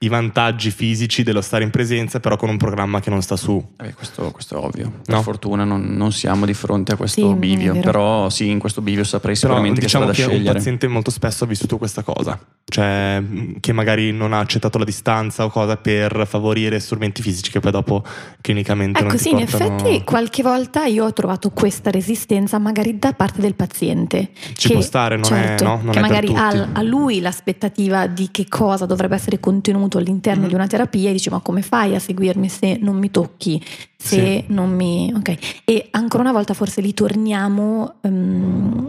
i 0.00 0.08
vantaggi 0.08 0.72
fisici 0.72 1.22
dello 1.22 1.40
stare 1.40 1.62
in 1.62 1.70
presenza, 1.70 2.18
però 2.18 2.34
con 2.34 2.48
un 2.48 2.56
programma 2.56 2.98
che 2.98 3.10
non 3.10 3.22
sta 3.22 3.36
su. 3.36 3.64
Eh, 3.80 3.94
questo, 3.94 4.32
questo 4.32 4.56
è 4.56 4.58
ovvio. 4.58 4.90
Per 5.04 5.14
No. 5.14 5.22
fortuna 5.22 5.62
non, 5.62 5.82
non 5.94 6.10
siamo 6.10 6.46
di 6.46 6.52
fronte 6.52 6.94
a 6.94 6.96
questo 6.96 7.28
Sì, 7.28 7.34
bivio, 7.36 7.78
però 7.78 8.28
sì, 8.28 8.50
in 8.50 8.58
questo 8.58 8.80
bivio 8.80 9.04
saprei 9.04 9.36
Però 9.36 9.52
sicuramente 9.52 9.80
diciamo 9.82 10.06
che 10.06 10.10
che 10.10 10.16
c'è 10.16 10.22
da 10.24 10.30
un 10.30 10.34
scegliere. 10.38 10.54
paziente 10.56 10.88
molto 10.88 11.10
spesso 11.12 11.44
ha 11.44 11.46
vissuto 11.46 11.78
questa 11.78 12.02
cosa, 12.02 12.36
cioè 12.64 13.22
che 13.60 13.72
magari 13.72 14.10
non 14.10 14.32
ha 14.32 14.40
accettato 14.40 14.78
la 14.78 14.84
distanza 14.84 15.44
o 15.44 15.48
cosa 15.48 15.76
per 15.76 16.26
favorire 16.28 16.80
strumenti 16.80 17.22
fisici 17.22 17.52
che 17.52 17.60
poi 17.60 17.70
dopo 17.70 18.02
clinicamente 18.40 18.98
Ecco 18.98 19.06
non 19.10 19.16
ti 19.16 19.22
sì, 19.22 19.30
in 19.30 19.46
portano... 19.46 19.76
effetti 19.76 20.02
qualche 20.02 20.42
volta 20.42 20.86
io 20.86 21.04
ho 21.04 21.12
trovato 21.12 21.50
questa 21.50 21.92
resistenza 21.92 22.58
magari 22.58 22.98
da 22.98 23.12
parte 23.12 23.42
del 23.44 23.54
paziente. 23.54 24.30
Ci 24.54 24.68
che, 24.68 24.74
può 24.74 24.82
stare, 24.82 25.16
non 25.16 25.24
è- 25.24 25.28
certo, 25.28 25.64
no, 25.64 25.80
non 25.82 25.92
che 25.92 25.98
è 25.98 26.02
magari 26.02 26.34
ha, 26.34 26.68
ha 26.72 26.82
lui 26.82 27.20
l'aspettativa 27.20 28.06
di 28.06 28.28
che 28.30 28.46
cosa 28.48 28.86
dovrebbe 28.86 29.14
essere 29.14 29.40
contenuto 29.40 29.98
all'interno 29.98 30.42
Mhm. 30.42 30.48
di 30.48 30.54
una 30.54 30.66
terapia 30.66 31.10
e 31.10 31.12
dice 31.12 31.30
ma 31.30 31.40
come 31.40 31.62
fai 31.62 31.94
a 31.94 31.98
seguirmi 31.98 32.48
se 32.48 32.78
non 32.80 32.96
mi 32.96 33.10
tocchi, 33.10 33.62
se 33.96 34.44
non 34.48 34.70
mi... 34.74 35.12
ok. 35.14 35.60
E 35.64 35.88
ancora 35.92 36.22
una 36.22 36.32
volta 36.32 36.54
forse 36.54 36.80
li 36.80 36.92
torniamo 36.94 37.94
ehm, 38.02 38.86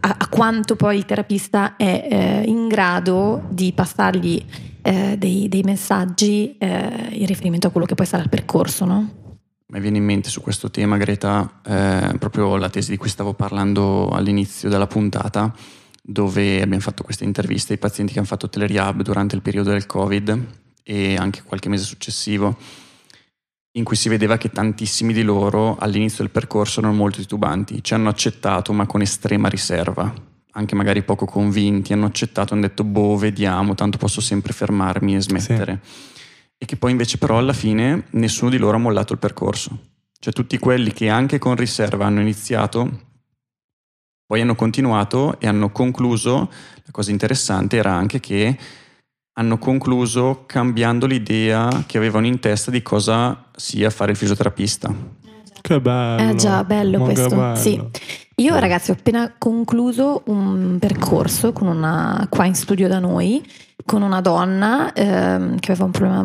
a, 0.00 0.16
a 0.18 0.28
quanto 0.28 0.76
poi 0.76 0.96
il 0.96 1.04
terapista 1.04 1.76
è 1.76 2.06
eh, 2.10 2.42
in 2.46 2.68
grado 2.68 3.42
di 3.48 3.72
passargli 3.72 4.42
eh, 4.82 5.16
dei, 5.18 5.48
dei 5.48 5.62
messaggi 5.62 6.54
eh, 6.58 7.08
in 7.10 7.26
riferimento 7.26 7.66
a 7.66 7.70
quello 7.70 7.86
che 7.86 7.94
poi 7.94 8.06
sarà 8.06 8.22
il 8.22 8.28
percorso, 8.28 8.84
no? 8.84 9.08
Mi 9.70 9.80
viene 9.80 9.98
in 9.98 10.04
mente 10.04 10.30
su 10.30 10.40
questo 10.40 10.70
tema, 10.70 10.96
Greta, 10.96 11.60
eh, 11.62 12.16
proprio 12.18 12.56
la 12.56 12.70
tesi 12.70 12.90
di 12.90 12.96
cui 12.96 13.10
stavo 13.10 13.34
parlando 13.34 14.08
all'inizio 14.08 14.70
della 14.70 14.86
puntata, 14.86 15.54
dove 16.02 16.62
abbiamo 16.62 16.80
fatto 16.80 17.02
queste 17.02 17.24
interviste 17.24 17.74
ai 17.74 17.78
pazienti 17.78 18.14
che 18.14 18.18
hanno 18.18 18.28
fatto 18.28 18.48
telerehab 18.48 19.02
durante 19.02 19.34
il 19.34 19.42
periodo 19.42 19.68
del 19.68 19.84
Covid 19.84 20.46
e 20.82 21.16
anche 21.16 21.42
qualche 21.42 21.68
mese 21.68 21.84
successivo, 21.84 22.56
in 23.72 23.84
cui 23.84 23.94
si 23.94 24.08
vedeva 24.08 24.38
che 24.38 24.48
tantissimi 24.48 25.12
di 25.12 25.22
loro 25.22 25.76
all'inizio 25.76 26.24
del 26.24 26.32
percorso 26.32 26.80
erano 26.80 26.94
molto 26.94 27.18
titubanti, 27.18 27.84
ci 27.84 27.92
hanno 27.92 28.08
accettato 28.08 28.72
ma 28.72 28.86
con 28.86 29.02
estrema 29.02 29.50
riserva, 29.50 30.10
anche 30.52 30.74
magari 30.76 31.02
poco 31.02 31.26
convinti, 31.26 31.92
hanno 31.92 32.06
accettato, 32.06 32.54
hanno 32.54 32.62
detto 32.62 32.84
boh, 32.84 33.18
vediamo, 33.18 33.74
tanto 33.74 33.98
posso 33.98 34.22
sempre 34.22 34.54
fermarmi 34.54 35.14
e 35.14 35.20
smettere. 35.20 35.80
Sì. 35.82 36.17
E 36.60 36.66
che 36.66 36.76
poi 36.76 36.90
invece 36.90 37.18
però 37.18 37.38
alla 37.38 37.52
fine 37.52 38.06
nessuno 38.10 38.50
di 38.50 38.58
loro 38.58 38.76
ha 38.76 38.80
mollato 38.80 39.12
il 39.12 39.18
percorso. 39.18 39.78
Cioè 40.18 40.32
tutti 40.32 40.58
quelli 40.58 40.92
che 40.92 41.08
anche 41.08 41.38
con 41.38 41.54
riserva 41.54 42.06
hanno 42.06 42.20
iniziato, 42.20 43.06
poi 44.26 44.40
hanno 44.40 44.56
continuato 44.56 45.38
e 45.38 45.46
hanno 45.46 45.70
concluso, 45.70 46.50
la 46.84 46.90
cosa 46.90 47.12
interessante 47.12 47.76
era 47.76 47.94
anche 47.94 48.18
che 48.18 48.58
hanno 49.38 49.58
concluso 49.58 50.42
cambiando 50.46 51.06
l'idea 51.06 51.84
che 51.86 51.96
avevano 51.96 52.26
in 52.26 52.40
testa 52.40 52.72
di 52.72 52.82
cosa 52.82 53.46
sia 53.54 53.88
fare 53.90 54.10
il 54.10 54.16
fisioterapista. 54.16 54.92
Che 55.60 55.80
bello. 55.80 56.30
È 56.30 56.34
già 56.34 56.64
bello 56.64 56.98
questo. 57.00 57.28
Bello. 57.28 57.54
Sì. 57.54 57.80
Io 58.36 58.58
ragazzi 58.58 58.90
ho 58.90 58.94
appena 58.94 59.32
concluso 59.38 60.22
un 60.26 60.78
percorso 60.80 61.52
una, 61.60 62.26
qua 62.28 62.44
in 62.46 62.54
studio 62.54 62.88
da 62.88 62.98
noi 62.98 63.44
con 63.88 64.02
una 64.02 64.20
donna 64.20 64.92
ehm, 64.92 65.58
che 65.60 65.72
aveva 65.72 65.86
un 65.86 65.90
problema 65.92 66.20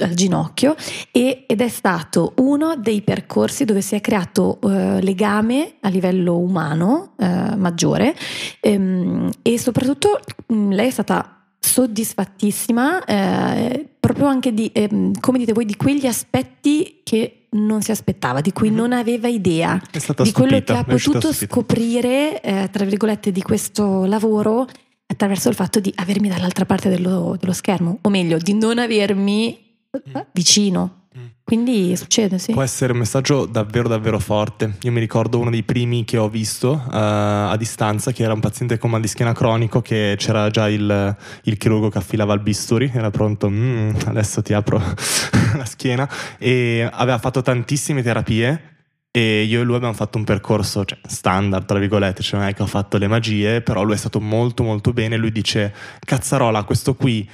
al 0.00 0.12
ginocchio 0.12 0.76
e, 1.10 1.44
ed 1.46 1.62
è 1.62 1.68
stato 1.68 2.34
uno 2.36 2.76
dei 2.76 3.00
percorsi 3.00 3.64
dove 3.64 3.80
si 3.80 3.94
è 3.94 4.02
creato 4.02 4.58
eh, 4.60 5.00
legame 5.00 5.76
a 5.80 5.88
livello 5.88 6.36
umano 6.36 7.14
eh, 7.18 7.56
maggiore 7.56 8.14
ehm, 8.60 9.30
e 9.40 9.58
soprattutto 9.58 10.20
mh, 10.48 10.72
lei 10.72 10.88
è 10.88 10.90
stata 10.90 11.40
soddisfattissima 11.58 13.02
eh, 13.06 13.88
proprio 13.98 14.26
anche 14.26 14.52
di, 14.52 14.70
eh, 14.72 15.10
come 15.18 15.38
dite 15.38 15.54
voi, 15.54 15.64
di 15.64 15.76
quegli 15.76 16.06
aspetti 16.06 17.00
che 17.02 17.46
non 17.52 17.80
si 17.80 17.92
aspettava, 17.92 18.42
di 18.42 18.52
cui 18.52 18.68
mm-hmm. 18.68 18.76
non 18.76 18.92
aveva 18.92 19.28
idea, 19.28 19.80
di 19.90 19.98
stupita, 19.98 20.32
quello 20.32 20.60
che 20.60 20.72
ha 20.74 20.84
potuto 20.84 21.32
scoprire, 21.32 22.42
eh, 22.42 22.68
tra 22.70 22.84
virgolette, 22.84 23.32
di 23.32 23.40
questo 23.40 24.04
lavoro 24.04 24.66
attraverso 25.06 25.48
il 25.48 25.54
fatto 25.54 25.80
di 25.80 25.92
avermi 25.96 26.28
dall'altra 26.28 26.64
parte 26.64 26.88
dello, 26.88 27.36
dello 27.38 27.52
schermo, 27.52 27.98
o 28.02 28.08
meglio, 28.08 28.38
di 28.38 28.54
non 28.54 28.78
avermi 28.78 29.58
mm. 29.96 30.20
vicino. 30.32 31.04
Quindi 31.46 31.96
succede, 31.96 32.38
sì. 32.38 32.50
Può 32.50 32.62
essere 32.62 32.90
un 32.90 32.98
messaggio 32.98 33.46
davvero 33.46 33.86
davvero 33.86 34.18
forte. 34.18 34.78
Io 34.82 34.90
mi 34.90 34.98
ricordo 34.98 35.38
uno 35.38 35.48
dei 35.48 35.62
primi 35.62 36.04
che 36.04 36.16
ho 36.16 36.28
visto 36.28 36.72
uh, 36.72 36.90
a 36.90 37.54
distanza, 37.56 38.10
che 38.10 38.24
era 38.24 38.32
un 38.32 38.40
paziente 38.40 38.78
con 38.78 38.90
mal 38.90 39.00
di 39.00 39.06
schiena 39.06 39.32
cronico, 39.32 39.80
che 39.80 40.16
c'era 40.18 40.50
già 40.50 40.68
il, 40.68 41.16
il 41.44 41.56
chirurgo 41.56 41.88
che 41.88 41.98
affilava 41.98 42.34
il 42.34 42.40
bisturi, 42.40 42.90
era 42.92 43.10
pronto, 43.10 43.48
mm, 43.48 43.94
adesso 44.06 44.42
ti 44.42 44.54
apro 44.54 44.78
la 45.54 45.64
schiena, 45.64 46.10
e 46.36 46.88
aveva 46.90 47.18
fatto 47.18 47.42
tantissime 47.42 48.02
terapie. 48.02 48.75
E 49.16 49.44
io 49.44 49.62
e 49.62 49.64
lui 49.64 49.76
abbiamo 49.76 49.94
fatto 49.94 50.18
un 50.18 50.24
percorso 50.24 50.84
cioè, 50.84 50.98
standard, 51.06 51.64
tra 51.64 51.78
virgolette, 51.78 52.22
cioè 52.22 52.40
non 52.40 52.48
è 52.48 52.54
che 52.54 52.62
ho 52.62 52.66
fatto 52.66 52.98
le 52.98 53.08
magie, 53.08 53.62
però 53.62 53.82
lui 53.82 53.94
è 53.94 53.98
stato 53.98 54.20
molto 54.20 54.62
molto 54.62 54.92
bene. 54.92 55.16
Lui 55.16 55.32
dice, 55.32 55.72
cazzarola, 56.00 56.64
questo 56.64 56.94
qui 56.94 57.26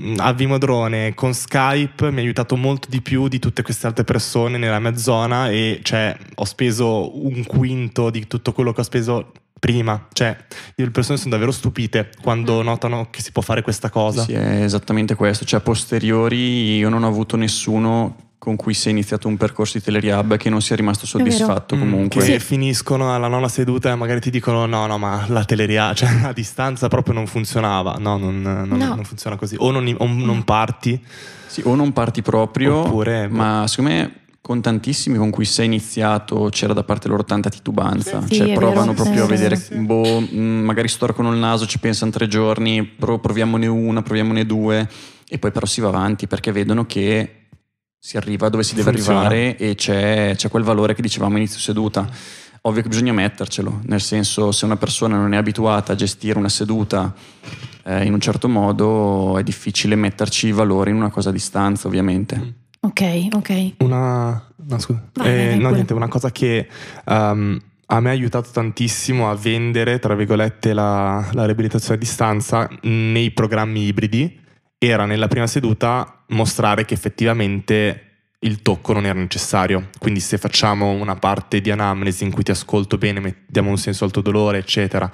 Mm, 0.00 0.14
a 0.18 0.32
Vimodrone 0.32 1.12
con 1.14 1.34
Skype 1.34 2.10
mi 2.10 2.18
ha 2.18 2.22
aiutato 2.22 2.56
molto 2.56 2.88
di 2.88 3.02
più 3.02 3.26
di 3.28 3.38
tutte 3.38 3.62
queste 3.62 3.86
altre 3.88 4.04
persone 4.04 4.56
nella 4.56 4.78
mia 4.78 4.96
zona 4.96 5.50
e 5.50 5.80
cioè 5.82 6.16
ho 6.36 6.44
speso 6.44 7.24
un 7.24 7.44
quinto 7.44 8.08
di 8.08 8.26
tutto 8.26 8.52
quello 8.52 8.72
che 8.72 8.80
ho 8.80 8.84
speso 8.84 9.32
prima, 9.58 10.08
cioè 10.12 10.36
le 10.74 10.90
persone 10.90 11.18
sono 11.18 11.30
davvero 11.30 11.52
stupite 11.52 12.10
quando 12.20 12.62
notano 12.62 13.08
che 13.10 13.22
si 13.22 13.32
può 13.32 13.42
fare 13.42 13.62
questa 13.62 13.90
cosa. 13.90 14.22
Sì, 14.22 14.32
è 14.32 14.62
esattamente 14.62 15.14
questo, 15.14 15.44
cioè 15.44 15.60
a 15.60 15.62
posteriori 15.62 16.76
io 16.76 16.88
non 16.88 17.02
ho 17.02 17.08
avuto 17.08 17.36
nessuno 17.36 18.16
con 18.42 18.56
cui 18.56 18.74
si 18.74 18.88
è 18.88 18.90
iniziato 18.90 19.28
un 19.28 19.36
percorso 19.36 19.78
di 19.78 19.84
Teleriab 19.84 20.36
che 20.36 20.50
non 20.50 20.60
sia 20.60 20.74
rimasto 20.74 21.06
soddisfatto 21.06 21.78
comunque. 21.78 22.24
Mm, 22.24 22.26
che 22.26 22.40
finiscono 22.40 23.14
alla 23.14 23.28
nona 23.28 23.46
seduta 23.46 23.92
e 23.92 23.94
magari 23.94 24.18
ti 24.18 24.30
dicono 24.30 24.66
no, 24.66 24.84
no, 24.88 24.98
ma 24.98 25.26
la 25.28 25.44
Teleriab, 25.44 25.94
cioè 25.94 26.08
a 26.26 26.32
distanza 26.32 26.88
proprio 26.88 27.14
non 27.14 27.28
funzionava. 27.28 27.98
No, 28.00 28.16
non, 28.16 28.42
non, 28.42 28.66
no. 28.66 28.94
non 28.96 29.04
funziona 29.04 29.36
così. 29.36 29.54
O 29.60 29.70
non, 29.70 29.94
o 29.96 30.06
non, 30.08 30.42
parti. 30.42 31.00
Sì, 31.46 31.62
o 31.64 31.76
non 31.76 31.92
parti 31.92 32.20
proprio, 32.20 32.78
oppure, 32.78 33.28
ma 33.28 33.64
secondo 33.68 33.92
me 33.92 34.14
con 34.40 34.60
tantissimi 34.60 35.18
con 35.18 35.30
cui 35.30 35.44
sei 35.44 35.66
iniziato 35.66 36.48
c'era 36.50 36.72
da 36.72 36.82
parte 36.82 37.06
loro 37.06 37.22
tanta 37.22 37.48
titubanza, 37.48 38.26
sì, 38.26 38.34
cioè 38.34 38.54
provano 38.54 38.90
vero, 38.90 39.04
proprio 39.04 39.22
a 39.22 39.26
vedere, 39.28 39.54
sì. 39.54 39.76
boh, 39.76 40.20
mm, 40.20 40.64
magari 40.64 40.88
storcono 40.88 41.30
il 41.30 41.38
naso, 41.38 41.64
ci 41.66 41.78
pensano 41.78 42.10
tre 42.10 42.26
giorni, 42.26 42.82
proviamone 42.82 43.68
una, 43.68 44.02
proviamone 44.02 44.44
due 44.44 44.88
e 45.28 45.38
poi 45.38 45.52
però 45.52 45.64
si 45.64 45.80
va 45.80 45.88
avanti 45.88 46.26
perché 46.26 46.50
vedono 46.50 46.86
che 46.86 47.36
si 48.04 48.16
arriva 48.16 48.48
dove 48.48 48.64
si 48.64 48.74
deve 48.74 48.90
Funziona. 48.90 49.20
arrivare 49.20 49.56
e 49.56 49.76
c'è, 49.76 50.32
c'è, 50.34 50.48
quel 50.48 50.64
valore 50.64 50.92
che 50.92 51.02
dicevamo 51.02 51.36
inizio 51.36 51.60
seduta. 51.60 52.10
Ovvio 52.62 52.82
che 52.82 52.88
bisogna 52.88 53.12
mettercelo, 53.12 53.82
nel 53.84 54.00
senso 54.00 54.50
se 54.50 54.64
una 54.64 54.76
persona 54.76 55.16
non 55.16 55.34
è 55.34 55.36
abituata 55.36 55.92
a 55.92 55.94
gestire 55.94 56.36
una 56.36 56.48
seduta 56.48 57.14
eh, 57.84 58.04
in 58.04 58.12
un 58.12 58.18
certo 58.18 58.48
modo 58.48 59.38
è 59.38 59.44
difficile 59.44 59.94
metterci 59.94 60.50
valore 60.50 60.90
in 60.90 60.96
una 60.96 61.10
cosa 61.10 61.28
a 61.28 61.32
distanza 61.32 61.86
ovviamente. 61.86 62.54
Ok, 62.80 63.28
ok. 63.34 63.72
Una, 63.78 64.48
no, 64.56 64.78
scusa. 64.80 65.00
Vai, 65.12 65.28
eh, 65.28 65.46
vai, 65.50 65.58
no, 65.60 65.70
niente, 65.70 65.92
una 65.92 66.08
cosa 66.08 66.32
che 66.32 66.68
um, 67.04 67.56
a 67.86 68.00
me 68.00 68.08
ha 68.08 68.12
aiutato 68.12 68.50
tantissimo 68.50 69.30
a 69.30 69.36
vendere, 69.36 70.00
tra 70.00 70.16
virgolette, 70.16 70.72
la, 70.72 71.24
la 71.32 71.44
riabilitazione 71.44 71.94
a 71.94 71.98
distanza 71.98 72.68
nei 72.82 73.30
programmi 73.30 73.84
ibridi 73.86 74.40
era 74.76 75.04
nella 75.04 75.28
prima 75.28 75.46
seduta 75.46 76.21
mostrare 76.32 76.84
che 76.84 76.94
effettivamente 76.94 78.08
il 78.40 78.60
tocco 78.62 78.92
non 78.92 79.06
era 79.06 79.18
necessario. 79.18 79.88
Quindi 79.98 80.20
se 80.20 80.38
facciamo 80.38 80.90
una 80.90 81.16
parte 81.16 81.60
di 81.60 81.70
anamnesi 81.70 82.24
in 82.24 82.32
cui 82.32 82.42
ti 82.42 82.50
ascolto 82.50 82.98
bene, 82.98 83.44
diamo 83.46 83.70
un 83.70 83.78
senso 83.78 84.04
al 84.04 84.10
tuo 84.10 84.22
dolore, 84.22 84.58
eccetera, 84.58 85.10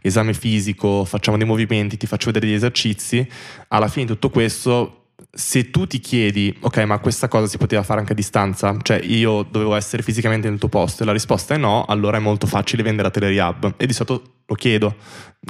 esame 0.00 0.32
fisico, 0.32 1.04
facciamo 1.04 1.36
dei 1.36 1.46
movimenti, 1.46 1.96
ti 1.96 2.06
faccio 2.06 2.26
vedere 2.26 2.46
degli 2.46 2.56
esercizi, 2.56 3.26
alla 3.68 3.88
fine 3.88 4.06
di 4.06 4.12
tutto 4.12 4.30
questo 4.30 4.94
se 5.32 5.70
tu 5.70 5.86
ti 5.86 6.00
chiedi, 6.00 6.56
ok, 6.60 6.78
ma 6.78 6.98
questa 6.98 7.28
cosa 7.28 7.46
si 7.46 7.58
poteva 7.58 7.82
fare 7.82 8.00
anche 8.00 8.12
a 8.12 8.16
distanza, 8.16 8.76
cioè 8.82 9.00
io 9.02 9.46
dovevo 9.48 9.74
essere 9.74 10.02
fisicamente 10.02 10.48
nel 10.48 10.58
tuo 10.58 10.68
posto 10.68 11.02
e 11.02 11.06
la 11.06 11.12
risposta 11.12 11.54
è 11.54 11.56
no, 11.58 11.84
allora 11.86 12.16
è 12.16 12.20
molto 12.20 12.46
facile 12.46 12.82
vendere 12.82 13.08
a 13.08 13.10
Telerehab. 13.10 13.74
E 13.76 13.86
di 13.86 13.92
solito 13.92 14.38
lo 14.46 14.54
chiedo 14.54 14.96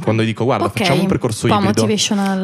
quando 0.03 0.23
dico, 0.23 0.45
guarda, 0.45 0.67
okay. 0.67 0.85
facciamo 0.85 1.03
un 1.03 1.09
percorso 1.09 1.47
un 1.47 1.53
ibrido. 1.53 1.73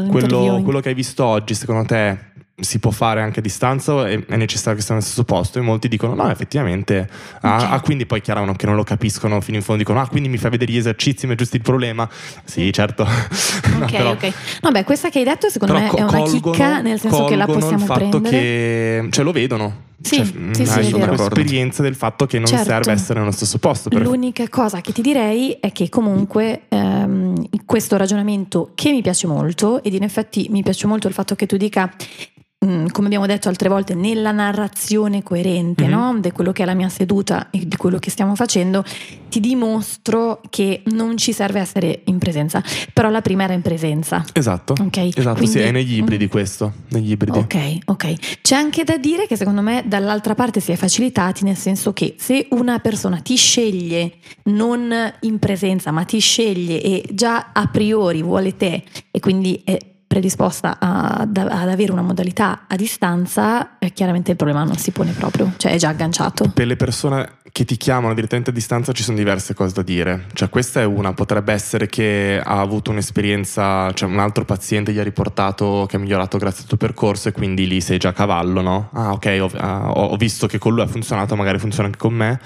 Quello, 0.09 0.63
quello 0.63 0.81
che 0.81 0.89
hai 0.89 0.95
visto 0.95 1.25
oggi, 1.25 1.55
secondo 1.55 1.85
te 1.85 2.35
si 2.59 2.79
può 2.79 2.91
fare 2.91 3.21
anche 3.21 3.41
a 3.41 3.43
distanza 3.43 3.93
o 3.93 4.05
è, 4.05 4.19
necessario 4.37 4.77
che 4.77 4.83
sia 4.83 4.95
nello 4.95 5.05
stesso 5.05 5.25
posto 5.25 5.59
e 5.59 5.61
molti 5.61 5.89
dicono 5.89 6.15
no 6.15 6.31
effettivamente 6.31 7.07
ah, 7.43 7.57
okay. 7.57 7.69
ah, 7.71 7.81
quindi 7.81 8.07
poi 8.07 8.23
chiarano 8.23 8.55
che 8.55 8.65
non 8.65 8.77
lo 8.77 8.83
capiscono 8.83 9.43
fino 9.43 9.59
in 9.59 9.63
fondo 9.63 9.83
dicono 9.83 10.01
ah 10.01 10.09
quindi 10.09 10.31
mi 10.31 10.39
fai 10.39 10.51
vedere 10.51 10.73
gli 10.73 10.79
esercizi 10.79 11.27
mi 11.27 11.35
è 11.35 11.37
giusto 11.37 11.57
il 11.57 11.63
problema 11.63 12.09
sì 12.45 12.73
certo 12.73 13.03
ok 13.05 13.79
no, 13.79 13.87
però, 13.87 14.11
ok 14.13 14.33
no 14.63 14.71
beh 14.71 14.85
questa 14.85 15.11
che 15.11 15.19
hai 15.19 15.25
detto 15.25 15.51
secondo 15.51 15.75
me 15.75 15.91
è 15.91 16.01
una 16.01 16.07
colgono, 16.07 16.55
chicca 16.55 16.81
nel 16.81 16.99
senso 16.99 17.25
che 17.25 17.37
la 17.37 17.45
possiamo 17.45 17.73
il 17.73 17.81
fatto 17.81 18.21
prendere 18.21 18.31
che 18.31 19.07
cioè 19.11 19.25
lo 19.25 19.33
vedono 19.33 19.85
sì, 20.01 20.17
cioè, 20.17 20.27
sì, 20.53 20.67
sì, 20.67 20.79
hai 20.79 20.93
un'esperienza 20.93 21.83
del 21.83 21.95
fatto 21.95 22.27
che 22.27 22.39
non 22.39 22.47
certo. 22.47 22.65
serve 22.65 22.93
essere 22.93 23.19
nello 23.19 23.33
stesso 23.33 23.57
posto. 23.57 23.89
Per... 23.89 24.03
L'unica 24.03 24.47
cosa 24.51 24.83
che 24.83 24.93
ti 24.93 25.01
direi 25.01 25.57
è 25.59 25.73
che 25.73 25.89
comunque 25.89 26.65
ehm, 26.69 27.47
questo 27.65 27.97
ragionamento 27.97 28.73
che 28.75 28.91
mi 28.91 29.01
piace 29.01 29.27
molto 29.27 29.83
ed 29.83 29.95
in 29.95 30.03
effetti 30.03 30.49
mi 30.51 30.63
piace 30.63 30.87
molto 30.87 31.09
il 31.09 31.15
fatto 31.15 31.35
che 31.35 31.47
tu 31.47 31.57
dica 31.57 31.91
Mm, 32.37 32.46
come 32.59 33.07
abbiamo 33.07 33.27
detto 33.27 33.49
altre 33.49 33.69
volte, 33.69 33.95
nella 33.95 34.33
narrazione 34.33 35.23
coerente 35.23 35.85
mm-hmm. 35.85 35.93
no? 35.93 36.19
di 36.19 36.31
quello 36.33 36.53
che 36.53 36.63
è 36.63 36.67
la 36.67 36.75
mia 36.75 36.89
seduta 36.89 37.51
e 37.51 37.67
di 37.67 37.77
quello 37.77 37.99
che 37.99 38.11
stiamo 38.11 38.35
facendo, 38.35 38.83
ti 39.29 39.41
dimostro 39.41 40.41
che 40.49 40.83
non 40.87 41.19
ci 41.19 41.35
serve 41.35 41.61
essere 41.61 42.01
in 42.05 42.19
presenza, 42.19 42.63
però 42.95 43.11
la 43.11 43.21
prima 43.21 43.45
era 43.45 43.53
in 43.53 43.61
presenza. 43.61 44.25
Esatto. 44.33 44.75
Okay? 44.81 45.11
Esatto, 45.15 45.37
Quindi, 45.37 45.59
sì, 45.59 45.63
è 45.65 45.71
negli 45.71 45.99
ibridi 45.99 46.25
mm, 46.25 46.29
questo, 46.29 46.73
negli 46.89 47.11
ibridi. 47.11 47.39
Ok, 47.39 47.79
ok. 47.85 48.41
C'è 48.41 48.57
anche 48.57 48.85
da 48.85 48.97
dire 48.97 49.27
che 49.27 49.37
secondo 49.37 49.61
me 49.61 49.85
dall'altra 49.87 50.35
parte 50.35 50.61
si 50.61 50.73
è 50.73 50.77
facilitati, 50.77 51.45
nel 51.45 51.57
senso 51.57 51.93
che 51.93 52.15
se 52.19 52.47
una 52.51 52.79
persona 52.79 53.19
ti 53.19 53.37
sceglie 53.37 54.13
non 54.45 54.93
in 55.21 55.39
presenza, 55.39 55.91
ma 55.91 56.05
ti 56.05 56.19
sceglie 56.19 56.81
e 56.81 57.05
già 57.13 57.51
a 57.53 57.67
priori 57.67 58.23
vuole 58.23 58.57
te 58.57 58.83
e 59.11 59.21
quindi 59.21 59.61
è 59.63 59.77
predisposta 60.07 60.79
ad, 60.79 61.37
ad, 61.37 61.69
avere 61.69 61.93
una 61.93 62.03
modalità 62.03 62.65
a 62.69 62.77
distanza, 62.77 63.79
eh, 63.79 63.93
chiaramente 63.93 64.31
il 64.31 64.37
problema 64.37 64.63
non 64.63 64.77
si 64.77 64.93
pone 64.93 65.13
proprio, 65.13 65.53
cioè 65.57 65.73
è 65.73 65.77
già 65.77 65.89
agganciato. 65.89 66.51
Per 66.55 66.67
le 66.67 66.77
persone 66.77 67.39
che 67.51 67.65
ti 67.65 67.77
chiamano 67.77 68.15
direttamente 68.15 68.51
a 68.51 68.53
distanza 68.53 68.93
ci 68.93 69.03
sono 69.03 69.17
diverse 69.17 69.55
cose 69.55 69.75
da 69.75 69.83
dire. 69.83 70.27
Cioè, 70.35 70.49
questa 70.51 70.81
è 70.83 70.85
una, 70.85 71.15
potrebbe 71.15 71.53
essere 71.53 71.87
che 71.87 72.41
ha 72.43 72.61
avuto 72.61 72.91
un'esperienza, 72.91 73.91
cioè 73.93 74.09
un 74.09 74.19
altro 74.19 74.45
paziente 74.45 74.93
gli 74.93 74.99
ha 74.99 75.03
riportato 75.03 75.87
che 75.89 75.97
è 75.97 75.99
migliorato 75.99 76.39
grazie 76.39 76.63
al 76.63 76.69
tuo 76.69 76.77
percorso 76.77 77.29
e 77.29 77.33
quindi 77.33 77.67
lì 77.67 77.81
sei 77.81 77.99
già 77.99 78.11
a 78.11 78.13
cavallo, 78.13 78.61
no? 78.61 78.91
Ah, 78.93 79.13
ok, 79.13 79.39
ho, 79.41 79.51
ah, 79.57 79.91
ho 79.91 80.17
visto 80.17 80.47
che 80.47 80.59
con 80.59 80.75
lui 80.75 80.83
ha 80.83 80.87
funzionato, 80.87 81.35
magari 81.35 81.59
funziona 81.59 81.87
anche 81.87 81.99
con 81.99 82.13
me. 82.13 82.39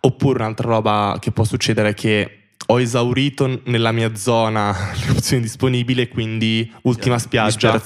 Oppure 0.00 0.38
un'altra 0.38 0.68
roba 0.68 1.18
che 1.20 1.32
può 1.32 1.44
succedere 1.44 1.90
è 1.90 1.94
che 1.94 2.45
ho 2.68 2.80
esaurito 2.80 3.60
nella 3.64 3.92
mia 3.92 4.14
zona 4.16 4.74
le 5.06 5.10
opzioni 5.12 5.42
disponibili, 5.42 6.08
quindi 6.08 6.70
ultima 6.82 7.18
spiaggia. 7.18 7.80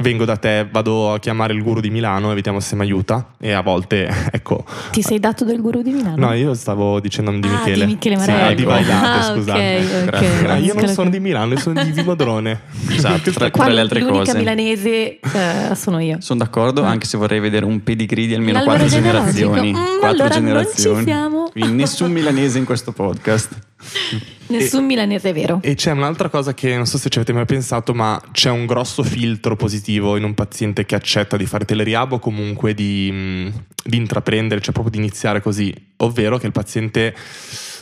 Vengo 0.00 0.24
da 0.24 0.36
te, 0.36 0.68
vado 0.70 1.12
a 1.14 1.18
chiamare 1.18 1.52
il 1.54 1.62
guru 1.62 1.80
di 1.80 1.90
Milano 1.90 2.30
e 2.30 2.34
vediamo 2.34 2.60
se 2.60 2.74
mi 2.76 2.82
aiuta. 2.82 3.34
E 3.40 3.52
a 3.52 3.62
volte, 3.62 4.08
ecco. 4.30 4.64
Ti 4.90 5.02
sei 5.02 5.18
dato 5.20 5.44
del 5.44 5.60
guru 5.60 5.82
di 5.82 5.90
Milano? 5.92 6.26
No, 6.26 6.32
io 6.34 6.52
stavo 6.54 7.00
dicendo 7.00 7.30
di 7.30 7.46
Ah, 7.48 7.50
Michele. 7.50 7.86
di 7.86 7.92
Michele 7.92 8.18
Sì, 8.18 8.30
Marelli. 8.30 8.54
di 8.56 8.64
Vaidate, 8.64 9.06
Ah, 9.06 9.22
scusate. 9.34 9.76
ok, 9.78 9.84
ok. 9.84 10.04
Grazie. 10.10 10.48
Ah, 10.48 10.56
io 10.58 10.74
non 10.74 10.88
sono 10.88 11.10
di 11.10 11.20
Milano, 11.20 11.52
io 11.54 11.58
sono 11.58 11.82
di 11.82 11.90
Vimodrone. 11.90 12.60
Esatto, 13.00 13.30
tra, 13.30 13.48
tra 13.50 13.68
le 13.68 13.80
altre 13.80 14.00
l'unica 14.00 14.18
cose. 14.24 14.36
milanese 14.38 15.18
eh, 15.20 15.74
sono 15.74 15.98
io. 16.00 16.16
Sono 16.20 16.40
d'accordo, 16.40 16.84
Ah. 16.84 16.88
anche 16.90 17.06
se 17.06 17.16
vorrei 17.16 17.40
vedere 17.40 17.64
un 17.64 17.82
pedigree 17.82 18.26
di 18.26 18.34
almeno 18.34 18.62
quattro 18.62 18.86
genealogico. 18.86 19.52
generazioni. 19.54 19.70
Mm, 19.72 19.98
quattro 19.98 20.06
allora 20.08 20.28
non 20.28 20.44
generazioni. 20.44 20.98
ci 20.98 21.04
siamo. 21.04 21.39
Quindi 21.50 21.72
nessun 21.72 22.12
milanese 22.12 22.58
in 22.58 22.64
questo 22.64 22.92
podcast. 22.92 23.50
Nessun 24.48 24.84
milanese 24.84 25.32
vero. 25.32 25.60
E 25.62 25.74
c'è 25.74 25.92
un'altra 25.92 26.28
cosa 26.28 26.54
che 26.54 26.74
non 26.76 26.86
so 26.86 26.98
se 26.98 27.08
ci 27.08 27.18
avete 27.18 27.32
mai 27.32 27.44
pensato, 27.44 27.94
ma 27.94 28.20
c'è 28.32 28.50
un 28.50 28.66
grosso 28.66 29.02
filtro 29.02 29.56
positivo 29.56 30.16
in 30.16 30.24
un 30.24 30.34
paziente 30.34 30.84
che 30.84 30.94
accetta 30.94 31.36
di 31.36 31.46
fare 31.46 31.64
teleriab 31.64 32.12
o 32.12 32.18
comunque 32.18 32.74
di, 32.74 33.10
mh, 33.10 33.64
di 33.84 33.96
intraprendere, 33.96 34.60
cioè 34.60 34.72
proprio 34.72 34.92
di 34.92 34.98
iniziare 34.98 35.40
così, 35.40 35.74
ovvero 35.98 36.38
che 36.38 36.46
il 36.46 36.52
paziente 36.52 37.14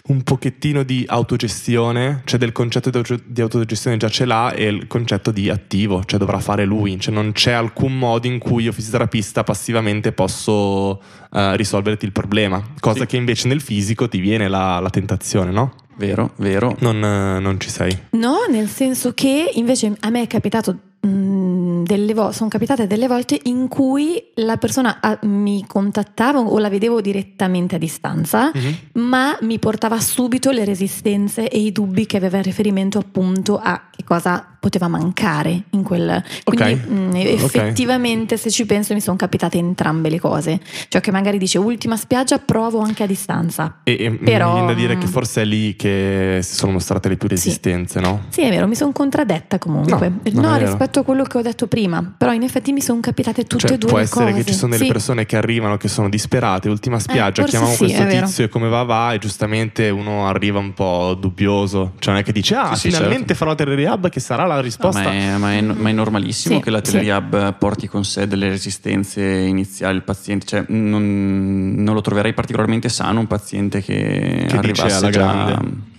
un 0.08 0.22
pochettino 0.22 0.82
di 0.82 1.04
autogestione, 1.06 2.22
cioè 2.24 2.38
del 2.38 2.52
concetto 2.52 2.90
di 2.90 2.96
auto- 2.98 3.20
di 3.24 3.40
autogestione 3.40 3.96
già 3.96 4.08
ce 4.08 4.24
l'ha 4.24 4.52
e 4.52 4.66
il 4.68 4.86
concetto 4.86 5.30
di 5.30 5.48
attivo, 5.50 6.02
cioè 6.04 6.18
dovrà 6.18 6.38
fare 6.40 6.64
lui, 6.64 6.98
cioè 7.00 7.12
non 7.14 7.32
c'è 7.32 7.52
alcun 7.52 7.96
modo 7.98 8.26
in 8.26 8.38
cui 8.38 8.64
io 8.64 8.72
fisioterapista 8.72 9.44
passivamente 9.44 10.12
posso 10.12 11.00
eh, 11.32 11.56
risolverti 11.56 12.04
il 12.04 12.12
problema, 12.12 12.62
cosa 12.80 13.00
Sì. 13.00 13.06
che 13.06 13.16
invece 13.16 13.48
nel 13.48 13.60
fisico 13.60 14.08
ti 14.08 14.18
viene 14.18 14.48
la, 14.48 14.78
la 14.80 14.90
tentazione, 14.90 15.50
no? 15.50 15.74
Vero, 15.96 16.32
vero. 16.36 16.76
Non, 16.80 16.96
eh, 17.02 17.40
non 17.40 17.58
ci 17.58 17.70
sei. 17.70 17.96
No, 18.10 18.36
nel 18.50 18.68
senso 18.68 19.12
che 19.14 19.50
invece 19.54 19.92
a 20.00 20.10
me 20.10 20.22
è 20.22 20.26
capitato 20.28 20.78
mh, 21.00 21.82
delle 21.84 22.14
volte, 22.14 22.36
sono 22.36 22.48
capitate 22.48 22.86
delle 22.86 23.06
volte 23.08 23.38
in 23.44 23.68
cui 23.68 24.22
la 24.36 24.56
persona 24.56 24.98
ah, 25.00 25.18
mi 25.22 25.64
contattava 25.66 26.38
o 26.40 26.58
la 26.58 26.68
vedevo 26.68 27.00
direttamente 27.00 27.76
a 27.76 27.78
distanza, 27.78 28.50
ma 28.94 29.36
mi 29.42 29.58
portava 29.58 29.98
subito 30.00 30.50
le 30.50 30.64
resistenze 30.64 31.48
e 31.48 31.58
i 31.58 31.72
dubbi 31.72 32.06
che 32.06 32.16
aveva 32.16 32.36
in 32.38 32.42
riferimento 32.42 32.98
appunto 32.98 33.58
a 33.58 33.88
che 33.90 34.04
cosa 34.04 34.44
poteva 34.60 34.88
mancare 34.88 35.64
in 35.70 35.82
quel 35.84 36.22
quindi 36.42 36.72
Ok. 36.72 36.88
mh, 36.88 37.10
effettivamente 37.14 38.36
se 38.36 38.50
ci 38.50 38.66
penso 38.66 38.92
mi 38.92 39.00
sono 39.00 39.16
capitate 39.16 39.56
entrambe 39.56 40.10
le 40.10 40.18
cose 40.18 40.60
cioè 40.88 41.00
che 41.00 41.12
magari 41.12 41.38
dice 41.38 41.58
ultima 41.58 41.96
spiaggia 41.96 42.38
provo 42.38 42.80
anche 42.80 43.04
a 43.04 43.06
distanza 43.06 43.78
E, 43.84 43.92
e 43.92 44.10
Però, 44.10 44.48
mi 44.48 44.52
viene 44.54 44.66
da 44.66 44.78
dire 44.78 44.96
mm. 44.96 45.00
che 45.00 45.06
forse 45.06 45.42
è 45.42 45.44
lì 45.44 45.76
che 45.76 46.40
si 46.42 46.54
sono 46.54 46.72
mostrate 46.72 47.08
le 47.08 47.16
più 47.16 47.28
resistenze, 47.28 48.00
no? 48.00 48.24
Sì, 48.30 48.42
è 48.42 48.50
vero, 48.50 48.66
mi 48.66 48.74
sono 48.74 48.90
contraddetta 48.92 49.58
comunque. 49.58 50.12
No, 50.32 50.40
No, 50.40 50.56
rispetto 50.56 50.87
a 51.00 51.02
quello 51.02 51.22
che 51.24 51.38
ho 51.38 51.42
detto 51.42 51.66
prima, 51.66 52.14
però 52.16 52.32
in 52.32 52.42
effetti 52.42 52.72
mi 52.72 52.80
sono 52.80 53.00
capitate 53.00 53.44
tutte 53.44 53.66
Cioè, 53.68 53.76
e 53.76 53.78
due 53.78 53.88
può 53.90 53.98
essere 53.98 54.30
cose. 54.32 54.42
che 54.42 54.50
ci 54.50 54.54
sono 54.56 54.72
delle 54.72 54.84
Sì. 54.84 54.90
persone 54.92 55.26
che 55.26 55.36
arrivano 55.36 55.76
che 55.76 55.88
sono 55.88 56.08
disperate, 56.08 56.68
ultima 56.68 56.98
spiaggia, 56.98 57.42
forse 57.42 57.50
chiamiamo 57.58 57.72
sì, 57.74 57.84
questo 57.84 58.06
tizio 58.06 58.44
e 58.44 58.48
come 58.48 58.68
va 58.68 58.82
va 58.82 59.12
e 59.12 59.18
giustamente 59.18 59.88
uno 59.90 60.26
arriva 60.26 60.58
un 60.58 60.72
po' 60.74 61.14
dubbioso, 61.18 61.92
cioè 61.98 62.12
non 62.14 62.22
è 62.22 62.24
che 62.24 62.32
dice 62.32 62.54
ah 62.54 62.74
Sì, 62.74 62.88
finalmente 62.88 63.34
certo. 63.34 63.44
farò 63.44 63.54
Rehab 63.58 64.08
che 64.08 64.20
sarà 64.20 64.46
la 64.46 64.54
No, 64.56 64.60
risposta. 64.62 65.02
ma, 65.02 65.12
è, 65.12 65.36
ma 65.36 65.52
è- 65.54 65.60
ma 65.60 65.88
è 65.88 65.92
normalissimo 65.92 66.56
Sì, 66.56 66.62
che 66.62 66.70
la 66.70 66.78
sì. 66.82 66.92
teleriab 66.92 67.54
porti 67.58 67.86
con 67.86 68.04
sé 68.04 68.26
delle 68.26 68.48
resistenze 68.48 69.22
iniziali 69.22 69.96
al 69.96 70.04
paziente, 70.04 70.46
cioè 70.46 70.64
non, 70.68 71.74
non 71.76 71.94
lo 71.94 72.00
troverei 72.00 72.32
particolarmente 72.32 72.88
sano 72.88 73.20
un 73.20 73.26
paziente 73.26 73.82
che, 73.82 73.94
Che 73.94 74.44
dice 74.44 74.56
arrivasse 74.56 74.94
alla 74.96 75.10
già 75.10 75.20
grande. 75.20 75.96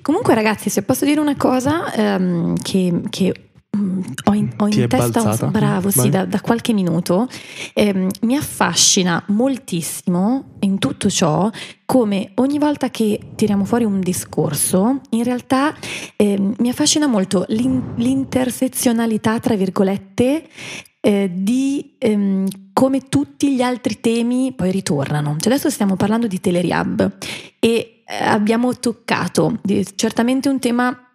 Comunque 0.00 0.34
ragazzi, 0.34 0.70
se 0.70 0.82
posso 0.82 1.04
dire 1.04 1.20
una 1.20 1.36
cosa 1.36 1.92
ehm, 1.92 2.56
che, 2.62 3.00
che, 3.10 3.47
ho 4.24 4.34
in, 4.34 4.52
ho 4.56 4.66
in 4.66 4.88
testa, 4.88 5.36
un, 5.40 5.50
bravo, 5.50 5.90
sì, 5.90 6.08
da, 6.08 6.24
da 6.24 6.40
qualche 6.40 6.72
minuto, 6.72 7.28
ehm, 7.74 8.08
mi 8.22 8.36
affascina 8.36 9.22
moltissimo 9.28 10.56
in 10.60 10.78
tutto 10.78 11.08
ciò 11.10 11.50
come 11.84 12.32
ogni 12.34 12.58
volta 12.58 12.90
che 12.90 13.18
tiriamo 13.34 13.64
fuori 13.64 13.84
un 13.84 14.00
discorso, 14.00 15.00
in 15.10 15.24
realtà 15.24 15.74
ehm, 16.16 16.54
mi 16.58 16.68
affascina 16.68 17.06
molto 17.06 17.44
l'in- 17.48 17.94
l'intersezionalità, 17.96 19.38
tra 19.40 19.56
virgolette, 19.56 20.44
eh, 21.00 21.30
di 21.32 21.94
ehm, 21.98 22.46
come 22.72 23.08
tutti 23.08 23.54
gli 23.54 23.62
altri 23.62 24.00
temi 24.00 24.52
poi 24.54 24.70
ritornano. 24.70 25.36
Cioè 25.38 25.52
adesso 25.52 25.70
stiamo 25.70 25.96
parlando 25.96 26.26
di 26.26 26.40
Teleriab 26.40 27.16
e 27.58 28.02
eh, 28.06 28.24
abbiamo 28.24 28.76
toccato 28.78 29.60
certamente 29.94 30.48
un 30.48 30.58
tema 30.58 31.07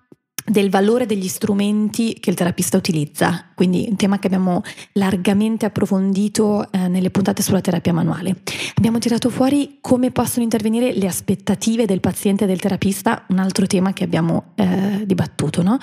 del 0.46 0.70
valore 0.70 1.06
degli 1.06 1.28
strumenti 1.28 2.18
che 2.20 2.30
il 2.30 2.36
terapista 2.36 2.78
utilizza, 2.78 3.46
quindi 3.54 3.88
un 3.90 3.96
tema 3.96 4.20
che 4.20 4.28
abbiamo 4.28 4.62
largamente 4.94 5.66
approfondito 5.66 6.72
eh, 6.72 6.88
nelle 6.88 7.10
puntate 7.10 7.42
sulla 7.42 7.62
terapia 7.62 7.94
manuale. 7.94 8.42
Abbiamo 8.76 9.00
tirato 9.00 9.30
fuori 9.30 9.78
come 9.82 10.12
possono 10.12 10.44
intervenire 10.44 10.94
le 10.94 11.08
aspettative 11.08 11.86
del 11.86 12.00
paziente 12.00 12.44
e 12.44 12.48
del 12.48 12.60
terapista, 12.60 13.26
un 13.30 13.40
altro 13.40 13.68
tema 13.68 13.94
che 13.94 14.04
abbiamo 14.04 14.52
eh, 14.56 15.04
dibattuto, 15.06 15.62
no? 15.62 15.78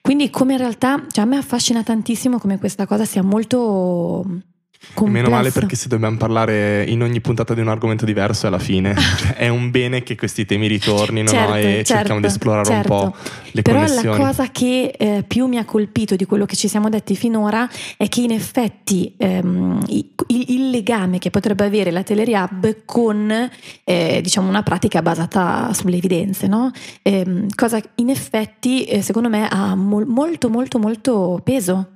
Quindi 0.00 0.30
come 0.30 0.52
in 0.52 0.58
realtà, 0.58 1.04
cioè 1.10 1.24
a 1.24 1.26
me 1.26 1.36
affascina 1.36 1.82
tantissimo 1.82 2.38
come 2.38 2.58
questa 2.58 2.86
cosa 2.86 3.04
sia 3.04 3.22
molto 3.22 4.24
complessa. 4.94 5.22
Meno 5.22 5.34
male 5.34 5.50
perché 5.50 5.76
se 5.76 5.88
dobbiamo 5.88 6.16
parlare 6.16 6.84
in 6.84 7.02
ogni 7.02 7.20
puntata 7.20 7.54
di 7.54 7.60
un 7.60 7.68
argomento 7.68 8.04
diverso 8.04 8.46
alla 8.46 8.58
fine. 8.58 8.94
Cioè, 9.16 9.34
è 9.36 9.48
un 9.48 9.70
bene 9.70 10.02
che 10.02 10.14
questi 10.14 10.44
temi 10.44 10.66
ritornino 10.66 11.28
Certo, 11.28 11.52
no? 11.52 11.56
e 11.56 11.62
cerchiamo 11.84 12.04
certo, 12.04 12.20
di 12.20 12.26
esplorare 12.26 12.64
certo. 12.64 12.92
un 12.92 13.10
po' 13.10 13.16
le 13.52 13.62
Però 13.62 13.80
la 13.80 13.86
connessioni. 13.86 14.18
cosa 14.18 14.50
che 14.50 14.94
eh, 14.96 15.24
più 15.26 15.46
mi 15.46 15.56
ha 15.56 15.64
colpito 15.64 16.16
di 16.16 16.24
quello 16.26 16.44
che 16.44 16.54
ci 16.56 16.68
siamo 16.68 16.88
detti 16.88 17.16
finora 17.16 17.68
è 17.96 18.08
che 18.08 18.20
in 18.20 18.32
effetti 18.32 19.14
ehm, 19.16 19.80
il, 19.88 20.12
il 20.28 20.70
legame 20.70 21.18
che 21.18 21.30
potrebbe 21.30 21.64
avere 21.64 21.90
la 21.90 22.02
Teleriab 22.02 22.84
con 22.84 23.50
eh, 23.84 24.20
diciamo 24.22 24.48
una 24.48 24.62
pratica 24.62 25.00
basata 25.02 25.72
sulle 25.72 25.96
evidenze, 25.96 26.46
no? 26.46 26.70
Ehm, 27.02 27.46
cosa 27.54 27.80
in 27.96 28.10
effetti 28.10 28.84
eh, 28.84 29.02
secondo 29.02 29.28
me 29.28 29.48
ha 29.48 29.74
mol- 29.74 30.06
molto 30.06 30.48
molto 30.50 30.78
molto 30.78 31.40
peso. 31.42 31.90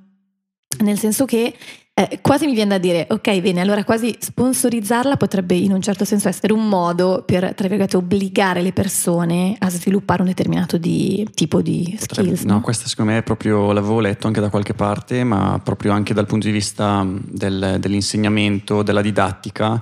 Nel 0.79 0.97
senso 0.97 1.25
che 1.25 1.53
eh, 1.93 2.19
quasi 2.21 2.45
mi 2.45 2.53
viene 2.53 2.69
da 2.69 2.77
dire, 2.77 3.05
ok, 3.09 3.41
bene, 3.41 3.59
allora 3.61 3.83
quasi 3.83 4.15
sponsorizzarla 4.17 5.17
potrebbe 5.17 5.55
in 5.55 5.73
un 5.73 5.81
certo 5.81 6.05
senso 6.05 6.29
essere 6.29 6.53
un 6.53 6.67
modo 6.67 7.23
per, 7.25 7.53
tra 7.53 7.67
virgolette, 7.67 7.97
obbligare 7.97 8.61
le 8.61 8.71
persone 8.71 9.55
a 9.59 9.69
sviluppare 9.69 10.21
un 10.21 10.29
determinato 10.29 10.77
di- 10.77 11.27
tipo 11.33 11.61
di 11.61 11.95
Potrebbe- 11.99 12.29
skills. 12.29 12.43
no, 12.43 12.53
no? 12.55 12.61
questa 12.61 12.87
secondo 12.87 13.11
me 13.11 13.17
è 13.17 13.23
proprio, 13.23 13.71
l'avevo 13.73 13.99
letto 13.99 14.27
anche 14.27 14.39
da 14.39 14.49
qualche 14.49 14.73
parte, 14.73 15.23
ma 15.25 15.59
proprio 15.63 15.91
anche 15.91 16.13
dal 16.13 16.25
punto 16.25 16.47
di 16.47 16.53
vista 16.53 17.05
del- 17.05 17.77
dell'insegnamento, 17.79 18.83
della 18.83 19.01
didattica, 19.01 19.81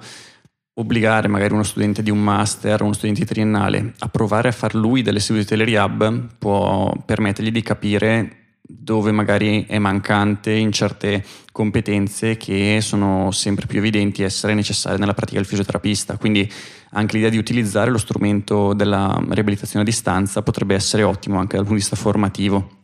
obbligare 0.79 1.27
magari 1.27 1.53
uno 1.53 1.63
studente 1.63 2.01
di 2.01 2.09
un 2.09 2.19
master, 2.19 2.81
uno 2.81 2.93
studente 2.93 3.25
triennale 3.25 3.93
a 3.99 4.07
provare 4.07 4.47
a 4.47 4.51
far 4.53 4.75
lui 4.75 5.01
delle 5.01 5.19
sedute 5.19 5.43
di 5.43 5.49
Teleriab 5.49 6.27
può 6.39 6.91
permettergli 7.05 7.51
di 7.51 7.61
capire 7.61 8.38
dove 8.71 9.11
magari 9.11 9.65
è 9.67 9.79
mancante 9.79 10.51
in 10.51 10.71
certe 10.71 11.25
competenze 11.51 12.37
che 12.37 12.77
sono 12.81 13.31
sempre 13.31 13.65
più 13.65 13.79
evidenti 13.79 14.21
essere 14.21 14.53
necessarie 14.53 14.99
nella 14.99 15.15
pratica 15.15 15.39
del 15.39 15.47
fisioterapista. 15.47 16.17
Quindi 16.17 16.47
anche 16.91 17.15
l'idea 17.15 17.31
di 17.31 17.39
utilizzare 17.39 17.89
lo 17.89 17.97
strumento 17.97 18.73
della 18.73 19.19
riabilitazione 19.29 19.81
a 19.81 19.87
distanza 19.87 20.43
potrebbe 20.43 20.75
essere 20.75 21.01
ottimo 21.01 21.39
anche 21.39 21.55
dal 21.55 21.65
punto 21.65 21.73
di 21.73 21.79
vista 21.79 21.95
formativo. 21.95 22.77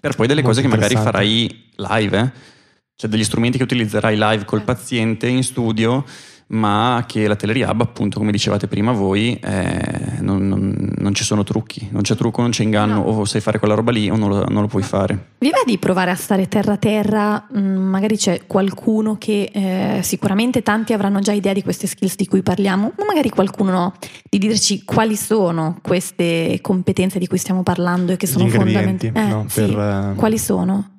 Per 0.00 0.16
poi 0.16 0.26
delle 0.26 0.42
Molto 0.42 0.60
cose 0.60 0.68
che 0.68 0.74
magari 0.74 0.96
farai 0.96 1.70
live, 1.76 2.18
eh? 2.18 2.32
cioè 2.96 3.08
degli 3.08 3.24
strumenti 3.24 3.56
che 3.56 3.64
utilizzerai 3.64 4.16
live 4.18 4.44
col 4.44 4.62
paziente 4.62 5.28
in 5.28 5.44
studio, 5.44 6.04
ma 6.48 7.04
che 7.06 7.26
la 7.26 7.36
Teleriab, 7.36 7.80
appunto, 7.80 8.18
come 8.18 8.30
dicevate 8.32 8.68
prima 8.68 8.92
voi, 8.92 9.38
eh, 9.42 10.18
non, 10.20 10.46
non- 10.46 10.92
non 10.96 11.14
ci 11.14 11.24
sono 11.24 11.42
trucchi, 11.42 11.88
non 11.90 12.02
c'è 12.02 12.14
trucco, 12.14 12.40
non 12.42 12.50
c'è 12.50 12.62
inganno, 12.62 12.94
No. 12.96 13.00
o 13.02 13.24
sai 13.24 13.40
fare 13.40 13.58
quella 13.58 13.74
roba 13.74 13.90
lì 13.90 14.08
o 14.10 14.16
non 14.16 14.28
lo, 14.28 14.44
non 14.48 14.62
lo 14.62 14.68
puoi 14.68 14.82
fare. 14.82 15.32
Vi 15.38 15.50
va 15.50 15.62
di 15.66 15.78
provare 15.78 16.10
a 16.10 16.14
stare 16.14 16.46
terra 16.48 16.74
a 16.74 16.76
terra? 16.76 17.46
Mm, 17.56 17.76
magari 17.88 18.16
c'è 18.16 18.42
qualcuno 18.46 19.16
che 19.18 19.50
eh, 19.52 20.02
sicuramente 20.02 20.62
tanti 20.62 20.92
avranno 20.92 21.20
già 21.20 21.32
idea 21.32 21.52
di 21.52 21.62
queste 21.62 21.86
skills 21.86 22.16
di 22.16 22.26
cui 22.26 22.42
parliamo, 22.42 22.92
ma 22.96 23.04
magari 23.04 23.30
qualcuno 23.30 23.70
no, 23.70 23.94
di 24.28 24.38
dirci 24.38 24.84
quali 24.84 25.16
sono 25.16 25.78
queste 25.82 26.58
competenze 26.60 27.18
di 27.18 27.26
cui 27.26 27.38
stiamo 27.38 27.62
parlando 27.62 28.12
e 28.12 28.16
che 28.16 28.26
sono 28.26 28.46
fondamentali. 28.48 29.12
no, 29.28 29.46
per 29.52 29.70
eh, 29.70 30.14
Quali 30.16 30.38
sono? 30.38 30.90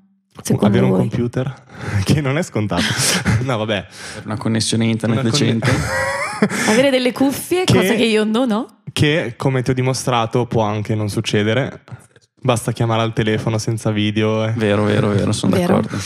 Secondo 0.41 0.67
avere 0.67 0.83
un 0.85 0.91
voi? 0.91 0.99
computer 1.07 1.63
che 2.03 2.21
non 2.21 2.37
è 2.37 2.43
scontato. 2.43 2.83
no, 3.43 3.57
vabbè. 3.57 3.87
Una 4.25 4.37
connessione 4.37 4.85
internet 4.85 5.21
Una 5.21 5.29
conne- 5.31 5.53
decente. 5.59 5.71
Avere 6.67 6.89
delle 6.89 7.11
cuffie, 7.13 7.63
Che- 7.63 7.73
cosa 7.73 7.93
che 7.95 8.03
io 8.05 8.23
non 8.23 8.51
ho. 8.51 8.79
che 8.91 9.35
come 9.37 9.61
ti 9.61 9.71
ho 9.71 9.73
dimostrato 9.73 10.45
può 10.45 10.61
anche 10.63 10.93
non 10.95 11.09
succedere. 11.09 11.81
Basta 12.41 12.71
chiamare 12.73 13.01
al 13.01 13.13
telefono 13.13 13.57
senza 13.57 13.89
video. 13.91 14.45
eh. 14.45 14.51
vero, 14.51 14.83
vero, 14.83 15.07
vero, 15.09 15.31
sono 15.31 15.55
Vero. 15.55 15.75
d'accordo. 15.79 15.97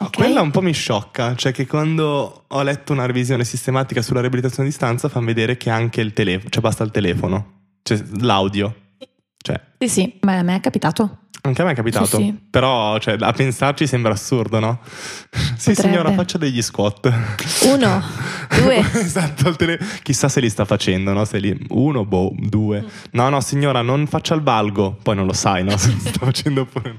No, 0.00 0.06
Ok. 0.06 0.16
Quella 0.16 0.40
un 0.40 0.50
po' 0.52 0.62
mi 0.62 0.72
sciocca, 0.72 1.34
cioè 1.34 1.52
che 1.52 1.66
quando 1.66 2.44
ho 2.46 2.62
letto 2.62 2.92
una 2.92 3.04
revisione 3.06 3.44
sistematica 3.44 4.00
sulla 4.00 4.20
riabilitazione 4.20 4.68
a 4.68 4.70
distanza 4.70 5.08
fanno 5.08 5.26
vedere 5.26 5.56
che 5.56 5.70
anche 5.70 6.00
il 6.00 6.12
telefono, 6.12 6.50
cioè 6.50 6.62
basta 6.62 6.84
il 6.84 6.90
telefono, 6.92 7.60
cioè 7.82 8.00
l'audio. 8.20 8.74
Cioè, 9.36 9.60
Sì, 9.78 9.88
sì, 9.88 10.18
beh, 10.20 10.36
a 10.36 10.42
me 10.42 10.56
è 10.56 10.60
capitato. 10.60 11.18
Anche 11.48 11.62
a 11.62 11.64
me 11.64 11.72
è 11.72 11.74
capitato. 11.74 12.18
Sì, 12.18 12.24
sì. 12.24 12.38
Però 12.50 12.98
cioè, 12.98 13.16
a 13.18 13.32
pensarci 13.32 13.86
sembra 13.86 14.12
assurdo, 14.12 14.58
no? 14.60 14.80
sì, 15.56 15.70
Potrebbe. 15.70 15.74
signora, 15.74 16.12
faccia 16.12 16.36
degli 16.38 16.60
squat. 16.62 17.10
Uno, 17.64 18.02
due. 18.62 18.76
esatto, 18.92 19.52
tele- 19.56 19.78
chissà 20.02 20.28
se 20.28 20.40
li 20.40 20.50
sta 20.50 20.64
facendo, 20.66 21.12
no? 21.12 21.24
Se 21.24 21.38
li... 21.38 21.58
Uno, 21.70 22.04
boh, 22.04 22.32
due. 22.36 22.84
No, 23.12 23.28
no, 23.30 23.40
signora, 23.40 23.80
non 23.82 24.06
faccia 24.06 24.34
il 24.34 24.42
valgo. 24.42 24.98
Poi 25.02 25.14
non 25.16 25.24
lo 25.26 25.32
sai, 25.32 25.64
no? 25.64 25.74
Se 25.78 25.90
sta 25.98 26.10
facendo 26.26 26.60
oppure 26.62 26.90
no. 26.90 26.96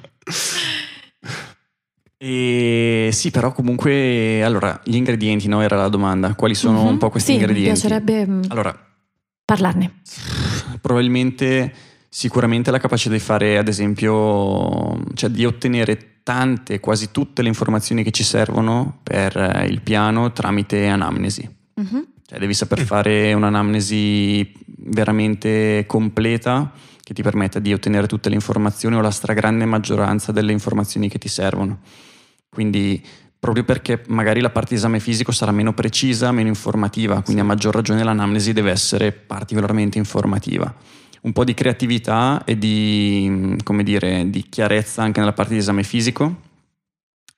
E 2.22 3.10
sì, 3.14 3.32
però 3.32 3.54
comunque, 3.54 4.44
allora, 4.44 4.82
gli 4.84 4.96
ingredienti, 4.96 5.48
no? 5.48 5.62
Era 5.62 5.78
la 5.78 5.88
domanda. 5.90 6.34
Quali 6.36 6.54
sono 6.56 6.82
Mhm. 6.82 6.88
un 6.88 6.98
po' 6.98 7.10
questi 7.10 7.32
sì, 7.34 7.38
ingredienti? 7.38 7.70
Mi 7.70 7.78
piacerebbe 7.80 8.28
mm, 8.28 8.42
Allora, 8.50 8.78
parlarne. 9.46 9.94
probabilmente, 10.82 11.74
sicuramente 12.10 12.72
la 12.72 12.80
capacità 12.80 13.14
di 13.14 13.20
fare, 13.20 13.58
ad 13.58 13.68
esempio, 13.68 15.02
cioè 15.14 15.30
di 15.30 15.46
ottenere 15.46 16.22
tante, 16.24 16.80
quasi 16.80 17.12
tutte 17.12 17.42
le 17.42 17.48
informazioni 17.48 18.04
che 18.04 18.12
ci 18.12 18.24
servono 18.24 19.00
per 19.04 19.38
eh, 19.38 19.66
il 19.68 19.82
piano 19.82 20.32
tramite 20.32 20.88
anamnesi. 20.88 21.48
Mhm. 21.76 22.08
Cioè, 22.26 22.40
devi 22.40 22.54
saper 22.54 22.82
fare 22.82 23.34
un'anamnesi 23.34 24.52
veramente 24.66 25.86
completa 25.88 26.72
che 27.02 27.14
ti 27.16 27.24
permetta 27.24 27.58
di 27.58 27.74
ottenere 27.74 28.06
tutte 28.06 28.30
le 28.30 28.36
informazioni 28.36 28.96
o 28.96 29.02
la 29.02 29.10
stragrande 29.10 29.66
maggioranza 29.66 30.32
delle 30.32 30.52
informazioni 30.52 31.10
che 31.10 31.18
ti 31.18 31.28
servono. 31.28 31.80
Quindi, 32.48 33.04
proprio 33.40 33.64
perché 33.64 34.04
magari 34.10 34.42
la 34.42 34.52
parte 34.52 34.70
di 34.70 34.76
esame 34.76 35.00
fisico 35.00 35.32
sarà 35.32 35.52
meno 35.52 35.74
precisa, 35.74 36.32
meno 36.32 36.50
informativa, 36.50 37.24
quindi 37.24 37.42
a 37.42 37.46
maggior 37.46 37.74
ragione 37.74 38.04
l'anamnesi 38.04 38.54
deve 38.54 38.70
essere 38.70 39.12
particolarmente 39.12 39.98
informativa. 39.98 40.72
Un 41.22 41.34
po' 41.34 41.44
di 41.44 41.54
creatività 41.54 42.44
e 42.46 42.58
di, 42.58 43.56
come 43.64 43.84
dire, 43.84 44.30
di 44.30 44.44
chiarezza 44.48 45.02
anche 45.02 45.20
nella 45.20 45.34
parte 45.34 45.54
di 45.54 45.60
esame 45.60 45.84
fisico 45.84 46.48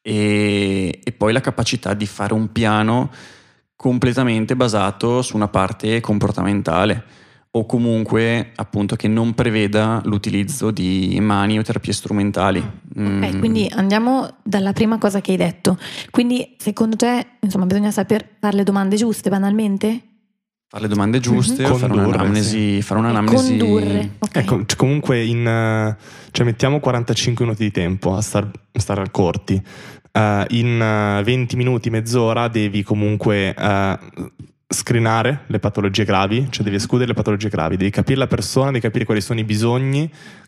e, 0.02 1.00
e 1.04 1.12
poi 1.12 1.34
la 1.34 1.42
capacità 1.42 1.94
di 1.94 2.06
fare 2.06 2.34
un 2.34 2.52
piano 2.52 3.12
completamente 3.76 4.56
basato 4.56 5.22
su 5.22 5.36
una 5.36 5.48
parte 5.48 6.00
comportamentale 6.02 7.04
o 7.54 7.66
comunque 7.66 8.52
appunto 8.56 8.96
che 8.96 9.08
non 9.10 9.34
preveda 9.34 10.02
l'utilizzo 10.06 10.72
di 10.72 11.18
mani 11.20 11.60
o 11.60 11.64
terapie 11.64 11.92
strumentali. 11.92 12.60
Ok, 12.60 13.00
Mm. 13.00 13.40
quindi 13.40 13.70
andiamo 13.74 14.36
dalla 14.44 14.74
prima 14.74 14.98
cosa 14.98 15.22
che 15.22 15.32
hai 15.32 15.38
detto. 15.38 15.78
Quindi 16.12 16.56
secondo 16.58 16.96
te, 16.96 17.26
insomma, 17.40 17.66
bisogna 17.66 17.90
saper 17.92 18.28
fare 18.40 18.56
le 18.58 18.64
domande 18.64 18.96
giuste 18.96 19.30
banalmente? 19.30 20.02
Fare 20.72 20.84
le 20.84 20.88
domande 20.90 21.20
giuste, 21.20 21.64
Mhm. 21.68 21.76
fare 21.76 21.92
Condurre, 21.92 22.08
un'anamnesi, 22.16 22.82
fare 22.82 23.00
E 23.02 23.04
un'anamnesi 23.04 23.58
condurre. 23.58 24.12
Ok. 24.20 24.36
Ecco, 24.38 24.62
comunque 24.78 25.22
in, 25.22 25.46
eh, 25.46 25.98
cioè 26.32 26.46
mettiamo 26.46 26.80
45 26.80 27.44
minuti 27.44 27.64
di 27.64 27.72
tempo 27.72 28.16
a 28.16 28.22
star, 28.22 28.50
a 28.72 28.80
star 28.80 29.12
corti. 29.12 29.62
Eh, 30.14 30.46
in 30.52 30.82
eh, 30.82 31.24
20 31.24 31.58
minuti, 31.58 31.90
mezz'ora 31.90 32.48
devi 32.48 32.84
comunque 32.84 33.54
eh, 33.54 34.00
screenare 34.70 35.42
le 35.48 35.60
patologie 35.60 36.06
gravi, 36.06 36.48
cioè 36.50 36.64
devi 36.64 36.78
escludere 36.78 37.10
le 37.10 37.16
patologie 37.16 37.50
gravi, 37.50 37.76
devi 37.76 37.90
capire 37.92 38.18
la 38.20 38.28
persona, 38.28 38.68
devi 38.68 38.80
capire 38.80 39.04
quali 39.04 39.20
sono 39.20 39.42
i 39.42 39.44
bisogni, 39.44 40.08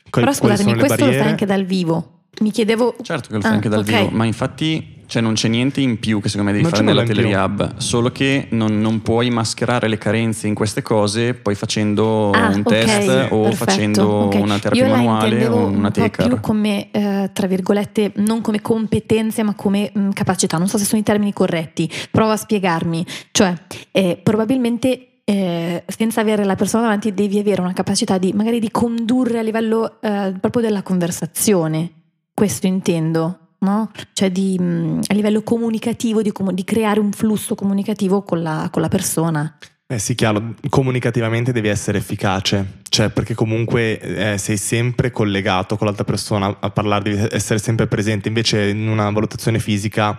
quali, 0.09 0.25
Però 0.25 0.31
quali 0.31 0.37
sono 0.37 0.47
scusatemi, 0.55 0.71
le 0.71 0.77
questo 0.77 0.95
lo 0.95 1.03
fai 1.03 1.09
barriere. 1.11 1.29
anche 1.29 1.45
dal 1.45 1.65
vivo. 1.65 2.19
Mi 2.39 2.49
chiedevo... 2.51 2.95
Certo 3.01 3.27
che 3.27 3.35
lo 3.35 3.41
fai 3.41 3.51
Ah, 3.51 3.53
anche 3.55 3.67
dal 3.69 3.79
ok. 3.79 3.85
vivo, 3.85 4.09
ma 4.11 4.23
infatti 4.25 4.92
cioè, 5.05 5.21
non 5.21 5.33
c'è 5.33 5.47
niente 5.47 5.81
in 5.81 5.99
più 5.99 6.19
che 6.21 6.29
secondo 6.29 6.51
me 6.51 6.57
devi 6.57 6.63
Non 6.69 6.71
fare 6.71 6.83
nella. 6.83 7.03
Telerehab, 7.03 7.77
solo 7.77 8.11
che 8.11 8.47
non, 8.51 8.79
non 8.79 9.01
puoi 9.01 9.29
mascherare 9.29 9.87
le 9.87 9.97
carenze 9.97 10.47
in 10.47 10.53
queste 10.53 10.81
cose 10.81 11.33
poi 11.33 11.55
facendo 11.55 12.31
Ah, 12.31 12.47
un 12.49 12.61
ok, 12.65 12.67
test 12.67 13.09
o 13.31 13.41
perfetto, 13.43 13.55
facendo 13.55 14.03
ok. 14.07 14.35
una 14.35 14.59
terapia 14.59 14.85
Io 14.87 14.95
manuale 14.95 15.45
o 15.47 15.55
una 15.65 15.67
un 15.67 15.81
po' 15.83 15.91
tecar. 15.91 16.27
più 16.27 16.39
come, 16.39 16.89
eh, 16.91 17.29
tra 17.33 17.47
virgolette, 17.47 18.11
non 18.15 18.41
come 18.41 18.61
competenze, 18.61 19.43
ma 19.43 19.53
come 19.55 19.91
mh, 19.93 20.09
capacità. 20.09 20.57
Non 20.57 20.67
so 20.67 20.77
se 20.77 20.85
sono 20.85 21.01
i 21.01 21.03
termini 21.03 21.33
corretti. 21.33 21.89
Provo 22.11 22.31
a 22.31 22.37
spiegarmi. 22.37 23.05
Cioè, 23.31 23.53
eh, 23.91 24.19
probabilmente 24.21 25.07
eh, 25.25 25.83
senza 25.87 26.19
avere 26.21 26.43
la 26.43 26.55
persona 26.55 26.83
davanti 26.83 27.13
devi 27.13 27.39
avere 27.39 27.61
una 27.61 27.71
capacità 27.73 28.17
di 28.17 28.33
magari 28.33 28.59
di 28.59 28.69
condurre 28.71 29.39
a 29.39 29.41
livello 29.41 30.01
eh, 30.01 30.33
proprio 30.39 30.61
della 30.61 30.81
conversazione. 30.83 31.91
Questo 32.33 32.67
intendo. 32.67 33.37
No? 33.63 33.91
Cioè 34.11 34.29
di, 34.29 34.59
mh, 34.59 35.01
a 35.07 35.13
livello 35.13 35.41
comunicativo, 35.41 36.21
di, 36.21 36.33
di 36.51 36.63
creare 36.65 36.99
un 36.99 37.13
flusso 37.13 37.55
comunicativo 37.55 38.23
con 38.23 38.41
la, 38.41 38.67
con 38.69 38.81
la 38.81 38.89
persona. 38.89 39.57
Eh 39.93 39.99
sì, 39.99 40.15
chiaro, 40.15 40.55
comunicativamente 40.69 41.51
devi 41.51 41.67
essere 41.67 41.99
efficace, 41.99 42.79
cioè 42.89 43.09
perché 43.09 43.35
comunque 43.35 43.99
eh, 43.99 44.37
sei 44.39 44.57
sempre 44.57 45.11
collegato 45.11 45.77
con 45.77 45.85
l'altra 45.85 46.03
persona 46.03 46.57
a 46.59 46.69
parlare, 46.71 47.03
devi 47.11 47.27
essere 47.29 47.59
sempre 47.59 47.85
presente, 47.85 48.27
invece 48.27 48.69
in 48.69 48.87
una 48.87 49.09
valutazione 49.11 49.59
fisica 49.59 50.17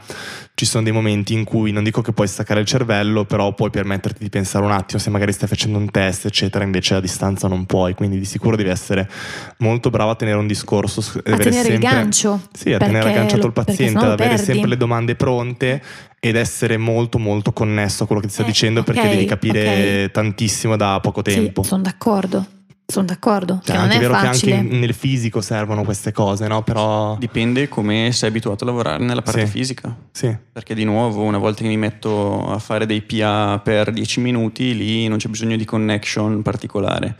ci 0.55 0.64
sono 0.64 0.85
dei 0.85 0.93
momenti 0.93 1.33
in 1.33 1.43
cui 1.43 1.72
non 1.72 1.83
dico 1.83 2.03
che 2.03 2.12
puoi 2.12 2.29
staccare 2.29 2.61
il 2.61 2.66
cervello, 2.66 3.25
però 3.25 3.53
puoi 3.55 3.70
permetterti 3.70 4.22
di 4.22 4.29
pensare 4.31 4.64
un 4.64 4.70
attimo 4.70 5.01
se 5.01 5.11
magari 5.11 5.33
stai 5.33 5.49
facendo 5.49 5.77
un 5.77 5.91
test, 5.91 6.27
eccetera, 6.27 6.62
invece 6.62 6.95
a 6.95 7.01
distanza 7.01 7.49
non 7.49 7.66
puoi, 7.66 7.95
quindi 7.95 8.16
di 8.18 8.25
sicuro 8.25 8.55
devi 8.55 8.68
essere 8.70 9.11
molto 9.59 9.91
bravo 9.91 10.11
a 10.11 10.14
tenere 10.14 10.37
un 10.39 10.47
discorso, 10.47 11.01
A 11.01 11.22
tenere 11.22 11.49
il 11.49 11.53
sempre- 11.55 11.79
gancio. 11.79 12.43
Sì, 12.53 12.72
a 12.72 12.79
tenere 12.79 13.11
agganciato 13.11 13.41
lo- 13.43 13.47
il 13.49 13.53
paziente, 13.55 13.99
ad 13.99 14.12
avere 14.12 14.29
perdi. 14.37 14.45
sempre 14.45 14.68
le 14.68 14.77
domande 14.77 15.16
pronte 15.16 15.83
ed 16.29 16.37
essere 16.37 16.79
molto 16.79 17.18
molto 17.18 17.53
connesso 17.53 18.05
a 18.05 18.07
quello 18.07 18.20
che 18.22 18.29
ti 18.29 18.33
sta 18.33 18.43
Eh, 18.43 18.47
dicendo 18.47 18.83
perché 18.83 19.03
ok, 19.03 19.09
devi 19.09 19.25
capire 19.27 20.05
ok. 20.05 20.11
tantissimo 20.11 20.77
da 20.77 20.99
poco 21.01 21.20
tempo. 21.22 21.62
Sì, 21.62 21.68
sono 21.68 21.83
d'accordo. 21.83 22.47
Sono 22.87 23.07
d'accordo. 23.07 23.61
Cioè, 23.62 23.64
che 23.64 23.72
non 23.72 23.83
anche 23.85 23.97
è 23.97 24.01
vero 24.01 24.14
facile. 24.14 24.53
che 24.53 24.59
anche 24.59 24.77
nel 24.77 24.95
fisico 24.95 25.41
servono 25.41 25.85
queste 25.85 26.12
cose, 26.12 26.47
no? 26.49 26.62
Però 26.62 27.16
Dipende 27.18 27.68
come 27.68 28.11
sei 28.12 28.29
abituato 28.31 28.64
a 28.64 28.66
lavorare 28.66 29.03
nella 29.05 29.22
parte 29.22 29.45
Sì. 29.47 29.53
fisica. 29.53 29.95
sì, 30.12 30.35
Perché 30.53 30.75
di 30.75 30.85
nuovo, 30.85 31.22
una 31.22 31.39
volta 31.39 31.62
che 31.62 31.68
mi 31.68 31.77
metto 31.79 32.47
a 32.47 32.59
fare 32.59 32.85
dei 32.87 33.03
PA 33.03 33.61
per 33.62 33.91
10 33.91 34.20
minuti, 34.20 34.75
lì 34.77 35.09
non 35.09 35.18
c'è 35.18 35.29
bisogno 35.29 35.57
di 35.57 35.64
connection 35.64 36.41
particolare. 36.43 37.16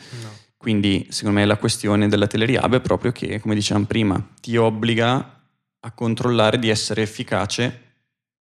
Quindi, 0.57 1.07
secondo 1.11 1.39
me, 1.41 1.45
la 1.47 1.57
questione 1.59 2.09
della 2.09 2.27
telerehab 2.27 2.77
è 2.77 2.81
proprio 2.81 3.13
che, 3.13 3.39
come 3.41 3.55
dicevamo 3.55 3.85
prima, 3.85 4.23
ti 4.41 4.57
obbliga 4.57 5.41
a 5.81 5.91
controllare 5.93 6.59
di 6.59 6.71
essere 6.71 7.03
efficace 7.03 7.81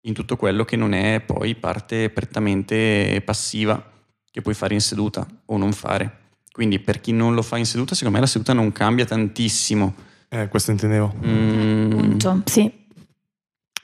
in 0.02 0.14
tutto 0.14 0.36
quello 0.38 0.64
che 0.66 0.76
non 0.76 0.94
è 0.94 1.20
poi 1.22 1.56
parte 1.56 2.10
prettamente 2.10 3.22
passiva 3.26 3.84
che 4.32 4.42
puoi 4.42 4.54
fare 4.54 4.74
in 4.74 4.82
seduta 4.82 5.26
o 5.46 5.58
non 5.58 5.72
fare. 5.74 6.18
Quindi, 6.52 6.80
per 6.80 7.00
chi 7.00 7.12
non 7.14 7.34
lo 7.36 7.42
fa 7.42 7.58
in 7.58 7.66
seduta, 7.66 7.96
secondo 7.96 8.16
me 8.18 8.22
la 8.24 8.30
seduta 8.30 8.54
non 8.54 8.72
cambia 8.72 9.06
tantissimo. 9.06 9.94
eh, 10.30 10.48
questo 10.48 10.72
intendevo. 10.72 11.16
Mm, 11.26 11.92
Appunto, 11.92 12.42
sì. 12.46 12.72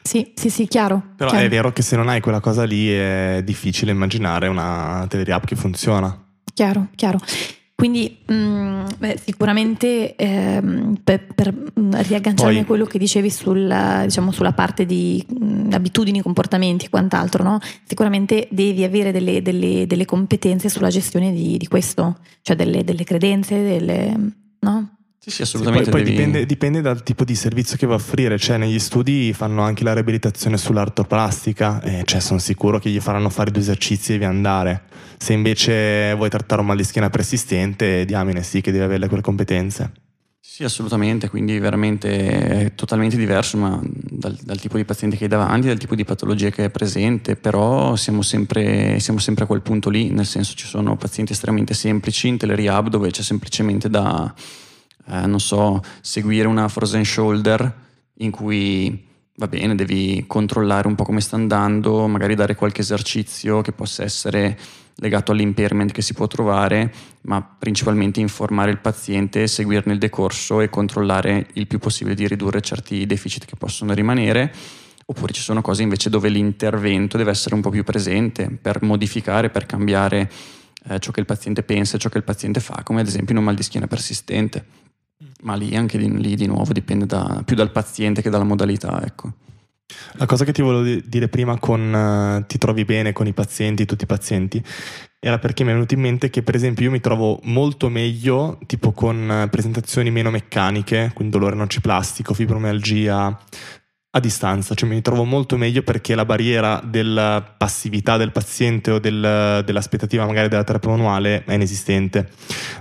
Sì, 0.02 0.34
sì, 0.36 0.50
sì, 0.52 0.68
chiaro. 0.68 1.02
Però 1.16 1.32
chiaro. 1.32 1.46
è 1.46 1.50
vero 1.50 1.74
che 1.74 1.82
se 1.82 1.96
non 1.96 2.10
hai 2.10 2.22
quella 2.22 2.40
cosa 2.40 2.64
lì 2.64 2.90
è 2.92 3.42
difficile 3.44 3.92
immaginare 3.92 4.48
una 4.48 5.06
telerehab 5.10 5.46
che 5.46 5.56
funziona. 5.56 6.16
Chiaro, 6.54 6.90
chiaro. 6.96 7.20
Quindi 7.76 8.20
mm, 8.32 8.86
beh, 8.98 9.20
sicuramente 9.22 10.16
ehm, 10.16 10.96
per, 11.04 11.28
per, 11.36 11.54
mm, 11.54 11.92
riagganciarmi 11.92 12.54
Poi- 12.54 12.64
a 12.64 12.66
quello 12.66 12.86
che 12.86 12.98
dicevi 12.98 13.30
sul, 13.30 14.02
diciamo, 14.04 14.32
sulla 14.32 14.54
parte 14.54 14.86
di 14.86 15.24
mm, 15.44 15.74
abitudini, 15.74 16.22
comportamenti 16.22 16.86
e 16.86 16.90
quant'altro, 16.90 17.44
no? 17.44 17.60
sicuramente 17.84 18.48
devi 18.50 18.84
avere 18.86 19.12
delle, 19.12 19.42
delle- 19.42 19.86
delle 19.88 20.06
competenze 20.06 20.70
sulla 20.70 20.90
gestione 20.90 21.34
di, 21.34 21.58
di 21.58 21.68
questo, 21.68 22.20
cioè 22.42 22.56
delle, 22.56 22.86
delle 22.86 23.04
credenze, 23.04 23.62
delle, 23.62 24.16
no? 24.60 24.95
Sì, 25.26 25.32
sì, 25.32 25.38
Sì, 25.38 25.42
assolutamente. 25.42 25.90
poi 25.90 26.04
poi 26.04 26.04
devi- 26.04 26.16
dipende, 26.16 26.46
dipende 26.46 26.82
dal 26.82 27.02
tipo 27.02 27.24
di 27.24 27.34
servizio 27.34 27.78
che 27.78 27.88
va 27.88 27.94
a 27.94 27.98
offrire, 27.98 28.38
cioè 28.38 28.58
negli 28.58 28.78
studi 28.78 29.34
fanno 29.34 29.64
anche 29.64 29.84
la 29.84 29.94
riabilitazione 29.94 30.56
sull'artroplastica, 30.56 31.82
e 31.82 32.04
cioè 32.06 32.20
sono 32.20 32.38
sicuro 32.38 32.78
che 32.78 32.92
gli 32.92 33.00
faranno 33.00 33.30
fare 33.32 33.50
due 33.50 33.60
esercizi 33.60 34.12
e 34.12 34.14
devi 34.14 34.26
andare. 34.26 34.84
Se 35.18 35.34
invece 35.34 36.14
vuoi 36.14 36.30
trattare 36.30 36.62
un 36.62 36.68
mal 36.68 36.78
di 36.78 36.84
schiena 36.84 37.10
persistente, 37.10 38.06
diamine 38.06 38.44
sì 38.44 38.62
che 38.62 38.72
devi 38.72 38.84
avere 38.84 39.08
quelle 39.08 39.24
competenze. 39.24 39.94
Sì, 40.40 40.64
assolutamente, 40.64 41.28
quindi 41.28 41.58
veramente 41.58 42.68
è 42.68 42.76
totalmente 42.76 43.18
diverso 43.18 43.58
ma 43.58 43.82
dal, 43.82 44.38
dal 44.44 44.60
tipo 44.60 44.78
di 44.78 44.86
paziente 44.86 45.18
che 45.18 45.24
hai 45.24 45.30
davanti, 45.30 45.66
dal 45.66 45.80
tipo 45.80 45.96
di 45.96 46.04
patologia 46.06 46.52
che 46.52 46.66
è 46.66 46.70
presente, 46.70 47.36
però 47.36 47.96
siamo 47.96 48.22
sempre, 48.22 49.00
siamo 49.00 49.18
sempre 49.18 49.46
a 49.46 49.48
quel 49.48 49.64
punto 49.64 49.90
lì, 49.90 50.12
nel 50.12 50.28
senso 50.28 50.54
ci 50.54 50.68
sono 50.68 50.96
pazienti 50.98 51.32
estremamente 51.32 51.74
semplici 51.74 52.28
in 52.28 52.38
telerehab 52.38 52.90
dove 52.90 53.10
c'è 53.10 53.24
semplicemente 53.24 53.90
da, 53.90 54.32
eh, 55.08 55.26
non 55.26 55.40
so, 55.40 55.82
seguire 56.02 56.48
una 56.48 56.68
frozen 56.68 57.06
shoulder 57.06 57.74
in 58.20 58.32
cui 58.32 59.08
va 59.38 59.48
bene, 59.48 59.76
devi 59.76 60.24
controllare 60.28 60.88
un 60.88 60.96
po' 60.96 61.04
come 61.04 61.22
sta 61.22 61.36
andando, 61.36 62.08
magari 62.08 62.36
dare 62.36 62.56
qualche 62.56 62.82
esercizio 62.82 63.62
che 63.62 63.72
possa 63.72 64.04
essere 64.04 64.58
legato 65.00 65.34
all'impairment 65.34 65.92
che 65.92 66.02
si 66.02 66.14
può 66.14 66.28
trovare, 66.28 66.94
ma 67.22 67.42
principalmente 67.42 68.22
informare 68.22 68.72
il 68.72 68.80
paziente, 68.80 69.48
seguirne 69.48 69.94
il 69.94 70.00
decorso 70.00 70.62
e 70.62 70.70
controllare 70.70 71.48
il 71.54 71.68
più 71.68 71.80
possibile 71.80 72.16
di 72.16 72.28
ridurre 72.28 72.62
certi 72.62 73.06
deficit 73.06 73.46
che 73.46 73.56
possono 73.58 73.94
rimanere. 73.94 74.54
Oppure 75.08 75.34
ci 75.34 75.42
sono 75.42 75.62
cose 75.62 75.84
invece 75.84 76.10
dove 76.10 76.30
l'intervento 76.30 77.18
deve 77.18 77.30
essere 77.30 77.54
un 77.54 77.62
po' 77.62 77.70
più 77.70 77.84
presente 77.84 78.50
per 78.50 78.82
modificare, 78.82 79.52
per 79.52 79.68
cambiare 79.68 80.32
eh, 80.88 80.98
ciò 80.98 81.12
che 81.12 81.20
il 81.20 81.28
paziente 81.28 81.62
pensa 81.62 81.98
e 81.98 82.00
ciò 82.00 82.10
che 82.10 82.18
il 82.18 82.24
paziente 82.24 82.60
fa, 82.60 82.82
come 82.84 83.02
ad 83.02 83.08
esempio 83.08 83.34
in 83.34 83.40
un 83.40 83.46
mal 83.46 83.54
di 83.54 83.62
schiena 83.62 83.86
persistente. 83.86 84.85
Ma 85.44 85.56
lì 85.56 85.76
anche 85.76 85.98
di, 85.98 86.10
lì 86.18 86.36
di 86.36 86.46
nuovo 86.46 86.74
dipende 86.74 87.06
da, 87.06 87.42
più 87.46 87.56
dal 87.56 87.72
paziente 87.72 88.22
che 88.22 88.30
dalla 88.30 88.44
modalità, 88.44 89.04
ecco. 89.06 89.34
La 90.14 90.26
cosa 90.26 90.44
che 90.46 90.52
ti 90.52 90.62
volevo 90.62 91.02
dire 91.06 91.28
prima 91.28 91.60
con 91.60 91.94
uh, 92.42 92.46
ti 92.48 92.58
trovi 92.58 92.86
bene 92.86 93.14
con 93.14 93.28
i 93.28 93.34
pazienti, 93.34 93.86
tutti 93.86 94.04
i 94.04 94.08
pazienti, 94.08 94.62
era 95.20 95.38
perché 95.38 95.64
mi 95.64 95.70
è 95.70 95.74
venuto 95.74 95.94
in 95.94 96.02
mente 96.02 96.30
che 96.30 96.42
per 96.42 96.56
esempio 96.56 96.86
io 96.86 96.92
mi 96.92 97.00
trovo 97.00 97.40
molto 97.44 97.90
meglio 97.90 98.58
tipo 98.66 98.92
con 98.92 99.44
uh, 99.46 99.50
presentazioni 99.50 100.10
meno 100.10 100.32
meccaniche, 100.32 101.12
quindi 101.14 101.38
dolore 101.38 101.56
nociplastico, 101.56 102.34
fibromialgia, 102.34 103.40
a 104.16 104.20
distanza, 104.20 104.74
cioè 104.76 104.88
mi 104.90 105.02
trovo 105.02 105.26
molto 105.26 105.58
meglio 105.58 105.84
perché 105.84 106.16
la 106.16 106.24
barriera 106.24 106.82
della 106.84 107.44
passività 107.58 108.16
del 108.16 108.32
paziente 108.32 108.92
o 108.92 109.00
del, 109.00 109.62
dell'aspettativa 109.66 110.26
magari 110.26 110.48
della 110.48 110.64
terapia 110.64 110.92
manuale 110.92 111.44
è 111.44 111.54
inesistente. 111.54 112.30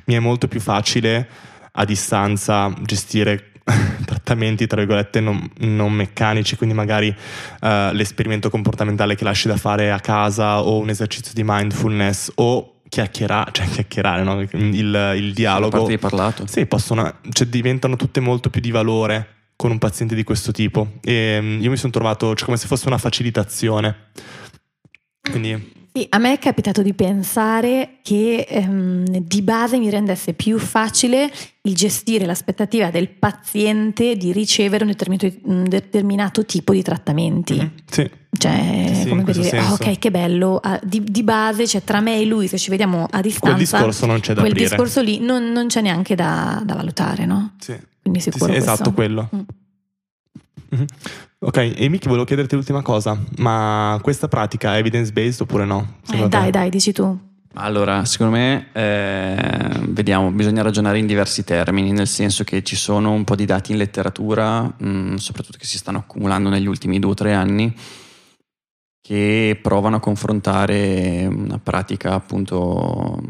Mi 0.04 0.14
è 0.14 0.20
molto 0.20 0.46
più 0.46 0.60
facile 0.60 1.28
a 1.76 1.84
distanza 1.84 2.72
gestire 2.82 3.52
trattamenti 4.04 4.66
tra 4.66 4.78
virgolette 4.78 5.20
non, 5.20 5.50
non, 5.58 5.92
meccanici, 5.92 6.56
quindi 6.56 6.74
magari 6.74 7.08
uh, 7.08 7.92
l'esperimento 7.92 8.50
comportamentale 8.50 9.14
che 9.14 9.24
lasci 9.24 9.48
da 9.48 9.56
fare 9.56 9.90
a 9.90 10.00
casa 10.00 10.62
o 10.62 10.78
un 10.78 10.90
esercizio 10.90 11.32
di 11.34 11.42
mindfulness 11.44 12.32
o 12.36 12.80
chiacchierare, 12.88 13.50
cioè 13.52 13.66
chiacchierare, 13.66 14.22
no? 14.22 14.40
il, 14.40 15.14
il 15.16 15.32
dialogo. 15.32 15.86
Sì, 15.86 15.98
parlato. 15.98 16.46
Sì, 16.46 16.66
possono, 16.66 17.16
cioè 17.30 17.46
diventano 17.46 17.96
tutte 17.96 18.20
molto 18.20 18.50
più 18.50 18.60
di 18.60 18.70
valore 18.70 19.28
con 19.56 19.70
un 19.70 19.78
paziente 19.78 20.14
di 20.14 20.24
questo 20.24 20.50
tipo 20.50 20.94
e 21.00 21.38
um, 21.40 21.58
io 21.60 21.70
mi 21.70 21.76
sono 21.76 21.92
trovato 21.92 22.34
cioè, 22.34 22.44
come 22.44 22.56
se 22.56 22.66
fosse 22.66 22.86
una 22.86 22.98
facilitazione. 22.98 24.10
Quindi 25.30 25.72
sì, 25.96 26.04
a 26.08 26.18
me 26.18 26.32
è 26.32 26.38
capitato 26.40 26.82
di 26.82 26.92
pensare 26.92 27.98
che 28.02 28.44
ehm, 28.48 29.04
di 29.04 29.42
base 29.42 29.78
mi 29.78 29.88
rendesse 29.90 30.32
più 30.32 30.58
facile 30.58 31.30
il 31.62 31.74
gestire 31.76 32.26
l'aspettativa 32.26 32.90
del 32.90 33.08
paziente 33.08 34.16
di 34.16 34.32
ricevere 34.32 34.82
un 34.82 34.90
determinato, 34.90 35.32
un 35.44 35.62
determinato 35.68 36.44
tipo 36.44 36.72
di 36.72 36.82
trattamenti. 36.82 37.54
Mm-hmm. 37.54 37.68
Sì. 37.88 38.10
Cioè, 38.36 38.90
sì, 39.02 39.08
come 39.08 39.22
per 39.22 39.38
dire, 39.38 39.60
oh, 39.60 39.74
ok, 39.74 39.96
che 40.00 40.10
bello, 40.10 40.58
ah, 40.60 40.80
di, 40.82 41.00
di, 41.04 41.22
base, 41.22 41.64
cioè 41.68 41.84
tra 41.84 42.00
me 42.00 42.20
e 42.20 42.24
lui, 42.24 42.48
se 42.48 42.58
ci 42.58 42.70
vediamo 42.70 43.06
a 43.08 43.20
distanza, 43.20 43.54
quel 43.54 43.56
discorso 43.56 44.06
non 44.06 44.18
c'è 44.18 44.34
da 44.34 44.40
quel 44.40 44.50
aprire. 44.50 44.68
discorso 44.70 45.00
lì 45.00 45.20
non, 45.20 45.52
non 45.52 45.68
c'è 45.68 45.80
neanche 45.80 46.16
da, 46.16 46.60
da, 46.64 46.74
valutare, 46.74 47.24
no? 47.24 47.52
Sì. 47.60 47.78
Quindi 48.02 48.18
sicuro 48.18 48.52
sì, 48.52 48.58
esatto, 48.58 48.92
quello. 48.92 49.30
Mm. 49.32 49.40
Mm-hmm. 50.74 50.84
Ok, 51.46 51.74
Amy, 51.78 51.98
volevo 52.04 52.24
chiederti 52.24 52.54
l'ultima 52.54 52.80
cosa, 52.80 53.18
ma 53.36 53.98
questa 54.00 54.28
pratica 54.28 54.76
è 54.76 54.78
evidence-based 54.78 55.42
oppure 55.42 55.66
no? 55.66 55.96
Eh, 56.10 56.26
dai, 56.26 56.50
dai, 56.50 56.70
dici 56.70 56.90
tu. 56.92 57.18
Allora, 57.56 58.06
secondo 58.06 58.34
me, 58.34 58.68
eh, 58.72 59.36
vediamo, 59.88 60.30
bisogna 60.30 60.62
ragionare 60.62 60.98
in 60.98 61.06
diversi 61.06 61.44
termini, 61.44 61.92
nel 61.92 62.06
senso 62.06 62.44
che 62.44 62.62
ci 62.62 62.76
sono 62.76 63.12
un 63.12 63.24
po' 63.24 63.36
di 63.36 63.44
dati 63.44 63.72
in 63.72 63.78
letteratura, 63.78 64.62
mh, 64.62 64.88
mm, 64.88 65.14
soprattutto 65.16 65.58
che 65.58 65.66
si 65.66 65.76
stanno 65.76 65.98
accumulando 65.98 66.48
negli 66.48 66.66
ultimi 66.66 66.98
due 66.98 67.10
o 67.10 67.14
tre 67.14 67.34
anni, 67.34 67.76
che 69.06 69.58
provano 69.60 69.96
a 69.96 70.00
confrontare 70.00 71.26
una 71.30 71.58
pratica 71.58 72.14
appunto, 72.14 73.20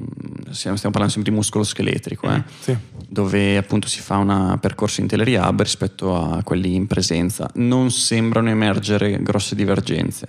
stiamo 0.51 0.77
parlando 0.77 1.09
sempre 1.09 1.33
di 1.33 1.37
muscolo 1.37 1.65
scheletrico, 1.65 2.31
eh? 2.31 2.45
sì. 2.61 2.77
dove 3.09 3.57
appunto 3.57 3.89
si 3.89 3.99
fa 3.99 4.19
un 4.19 4.57
percorso 4.61 5.01
in 5.01 5.09
telerehab 5.09 5.63
rispetto 5.63 6.15
a 6.15 6.45
quelli 6.45 6.77
in 6.77 6.87
presenza. 6.87 7.51
Non 7.55 7.91
sembrano 7.91 8.51
emergere 8.51 9.21
grosse 9.21 9.57
divergenze. 9.57 10.29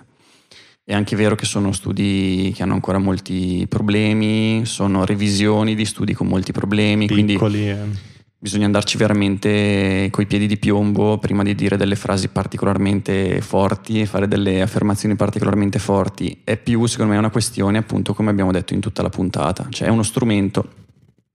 È 0.84 0.96
anche 0.96 1.16
vero 1.16 1.36
che 1.36 1.46
sono 1.46 1.72
studi 1.74 2.52
che 2.56 2.64
hanno 2.64 2.74
ancora 2.74 2.98
molti 2.98 3.68
problemi, 3.70 4.66
sono 4.66 5.06
revisioni 5.06 5.76
di 5.76 5.86
studi 5.86 6.16
con 6.16 6.26
molti 6.26 6.54
problemi. 6.54 7.06
Piccoli. 7.06 7.38
Quindi, 7.38 7.70
eh 7.70 8.14
bisogna 8.38 8.66
andarci 8.66 8.98
veramente 8.98 10.08
coi 10.12 10.26
piedi 10.28 10.46
di 10.48 10.58
piombo 10.58 11.18
prima 11.18 11.42
di 11.44 11.56
dire 11.56 11.78
delle 11.78 11.96
frasi 11.96 12.28
particolarmente 12.28 13.42
forti 13.42 14.02
e 14.02 14.06
fare 14.06 14.28
delle 14.28 14.62
affermazioni 14.62 15.16
particolarmente 15.16 15.80
forti. 15.80 16.42
È 16.44 16.58
più, 16.58 16.86
secondo 16.86 17.14
me, 17.14 17.18
una 17.18 17.30
questione, 17.32 17.78
appunto, 17.78 18.14
come 18.14 18.30
abbiamo 18.30 18.52
detto 18.52 18.74
in 18.74 18.82
tutta 18.82 19.02
la 19.02 19.10
puntata. 19.10 19.68
Cioè 19.70 19.88
è 19.88 19.92
uno 19.92 20.04
strumento, 20.04 20.70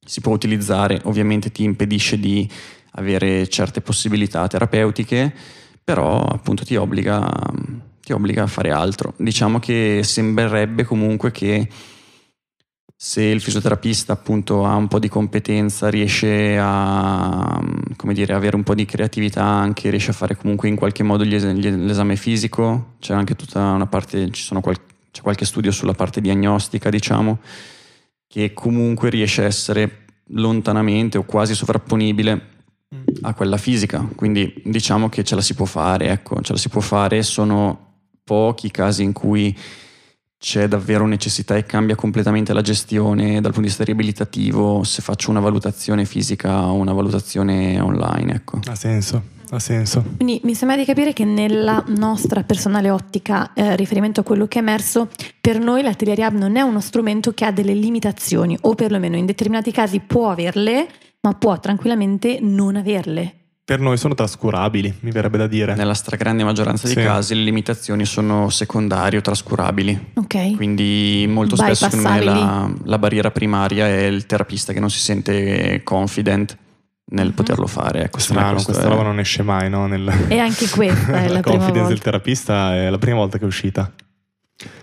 si 0.05 0.21
può 0.21 0.33
utilizzare, 0.33 1.01
ovviamente 1.05 1.51
ti 1.51 1.65
impedisce 1.65 2.19
di 2.19 2.49
avere 2.93 3.49
certe 3.49 3.81
possibilità 3.81 4.47
terapeutiche, 4.47 5.33
però 5.83 6.21
appunto 6.21 6.65
ti 6.65 6.77
obbliga, 6.77 7.29
ti 8.03 8.13
obbliga 8.13 8.45
a 8.45 8.47
fare 8.47 8.71
altro. 8.71 9.15
Diciamo 9.17 9.59
che 9.59 10.01
sembrerebbe 10.03 10.85
comunque 10.85 11.31
che 11.31 11.69
se 13.03 13.23
il 13.23 13.41
fisioterapista 13.41 14.13
appunto 14.13 14.67
ha 14.67 14.75
un 14.75 14.87
po' 14.87 14.99
di 14.99 15.09
competenza, 15.09 15.89
riesce 15.89 16.59
a 16.61 17.59
come 17.97 18.13
dire, 18.13 18.35
avere 18.35 18.57
un 18.57 18.63
po' 18.63 18.75
di 18.75 18.85
creatività 18.85 19.43
anche, 19.43 19.89
riesce 19.89 20.11
a 20.11 20.13
fare 20.13 20.37
comunque 20.37 20.69
in 20.69 20.77
qualche 20.77 21.03
modo 21.03 21.25
es- 21.25 21.43
l'esame 21.45 22.17
fisico, 22.17 22.97
c'è 23.01 23.15
anche 23.15 23.37
tutta 23.37 23.71
una 23.71 23.87
parte, 23.87 24.31
ci 24.33 24.43
sono 24.43 24.61
qual- 24.61 24.77
c'è 25.11 25.23
qualche 25.23 25.47
studio 25.47 25.71
sulla 25.71 25.95
parte 25.95 26.21
diagnostica 26.21 26.91
diciamo, 26.91 27.39
che 28.27 28.53
comunque 28.53 29.09
riesce 29.09 29.45
a 29.45 29.47
essere 29.47 30.05
lontanamente 30.33 31.17
o 31.17 31.23
quasi 31.23 31.55
sovrapponibile 31.55 32.49
a 33.23 33.33
quella 33.33 33.57
fisica, 33.57 34.07
quindi 34.15 34.61
diciamo 34.63 35.09
che 35.09 35.25
ce 35.25 35.37
la 35.37 35.41
si 35.41 35.55
può 35.55 35.65
fare, 35.65 36.11
ecco, 36.11 36.43
ce 36.43 36.53
la 36.53 36.59
si 36.59 36.69
può 36.69 36.83
fare, 36.83 37.23
sono 37.23 37.95
pochi 38.23 38.67
i 38.67 38.71
casi 38.71 39.03
in 39.05 39.13
cui 39.15 39.57
c'è 40.41 40.67
davvero 40.69 41.07
necessità 41.07 41.55
e 41.55 41.67
cambia 41.67 41.95
completamente 41.95 42.55
la 42.55 42.63
gestione 42.63 43.43
dal 43.43 43.53
punto 43.53 43.61
di 43.61 43.67
vista 43.67 43.85
riabilitativo 43.85 44.83
se 44.85 45.03
faccio 45.03 45.29
una 45.29 45.39
valutazione 45.39 46.07
fisica 46.07 46.65
o 46.65 46.73
una 46.77 46.95
valutazione 46.95 47.79
online. 47.79 48.37
Ecco. 48.37 48.59
Ha 48.65 48.75
senso. 48.75 49.23
Ha 49.51 49.59
senso. 49.59 50.03
Quindi 50.17 50.41
mi 50.45 50.55
sembra 50.55 50.79
di 50.79 50.87
capire 50.87 51.13
che 51.13 51.27
nella 51.27 51.85
nostra 51.89 52.43
personale 52.43 52.89
ottica, 52.89 53.53
eh, 53.53 53.77
riferimento 53.77 54.21
a 54.21 54.23
quello 54.23 54.47
che 54.47 54.61
è 54.61 54.63
emerso, 54.63 55.09
per 55.41 55.59
noi 55.59 55.83
la 55.83 55.95
Rehab 55.95 56.35
non 56.35 56.57
è 56.57 56.63
uno 56.63 56.81
strumento 56.81 57.35
che 57.35 57.45
ha 57.45 57.53
delle 57.53 57.75
limitazioni, 57.75 58.57
o 58.63 58.75
perlomeno 58.75 59.17
in 59.17 59.27
determinati 59.27 59.73
casi 59.73 60.01
può 60.01 60.31
averle, 60.31 60.89
ma 61.21 61.35
può 61.35 61.61
tranquillamente 61.61 62.39
non 62.41 62.77
averle 62.77 63.40
per 63.71 63.79
noi 63.79 63.97
sono 63.97 64.15
trascurabili, 64.15 64.97
mi 65.03 65.13
verrebbe 65.13 65.39
da 65.39 65.47
dire. 65.47 65.77
Nella 65.77 65.95
stragrande 65.95 66.43
maggioranza 66.43 66.89
dei 66.89 66.97
sì. 66.97 67.03
casi 67.03 67.37
le 67.37 67.43
limitazioni 67.43 68.05
sono 68.05 68.49
secondarie 68.49 69.21
o 69.21 69.23
trascurabili. 69.23 70.11
Ok. 70.15 70.57
Quindi 70.57 71.25
molto 71.29 71.55
spesso 71.55 71.89
secondo 71.89 72.09
me 72.09 72.21
la, 72.21 72.69
la, 72.83 72.99
barriera 72.99 73.31
primaria 73.31 73.87
è 73.87 74.07
il 74.07 74.27
terapista 74.27 74.73
che 74.73 74.81
non 74.81 74.91
si 74.91 74.99
sente 74.99 75.83
confident 75.85 76.59
nel 77.13 77.27
mm-hmm. 77.27 77.35
poterlo 77.37 77.69
fare. 77.69 78.03
Ecco, 78.07 78.19
Strano, 78.19 78.61
questa 78.61 78.87
è... 78.87 78.89
roba 78.89 79.03
non 79.03 79.21
esce 79.21 79.45
mai, 79.45 79.71
no? 79.71 79.87
Nel... 79.87 80.13
E 80.27 80.41
anche 80.41 80.69
questa 80.69 81.13
è 81.23 81.29
la, 81.29 81.35
la 81.35 81.41
confidence 81.41 81.91
del 81.91 82.01
terapista 82.01 82.75
è 82.75 82.91
la 82.91 82.99
prima 82.99 83.19
volta 83.19 83.39
che 83.39 83.45
è 83.45 83.47
uscita. 83.47 83.89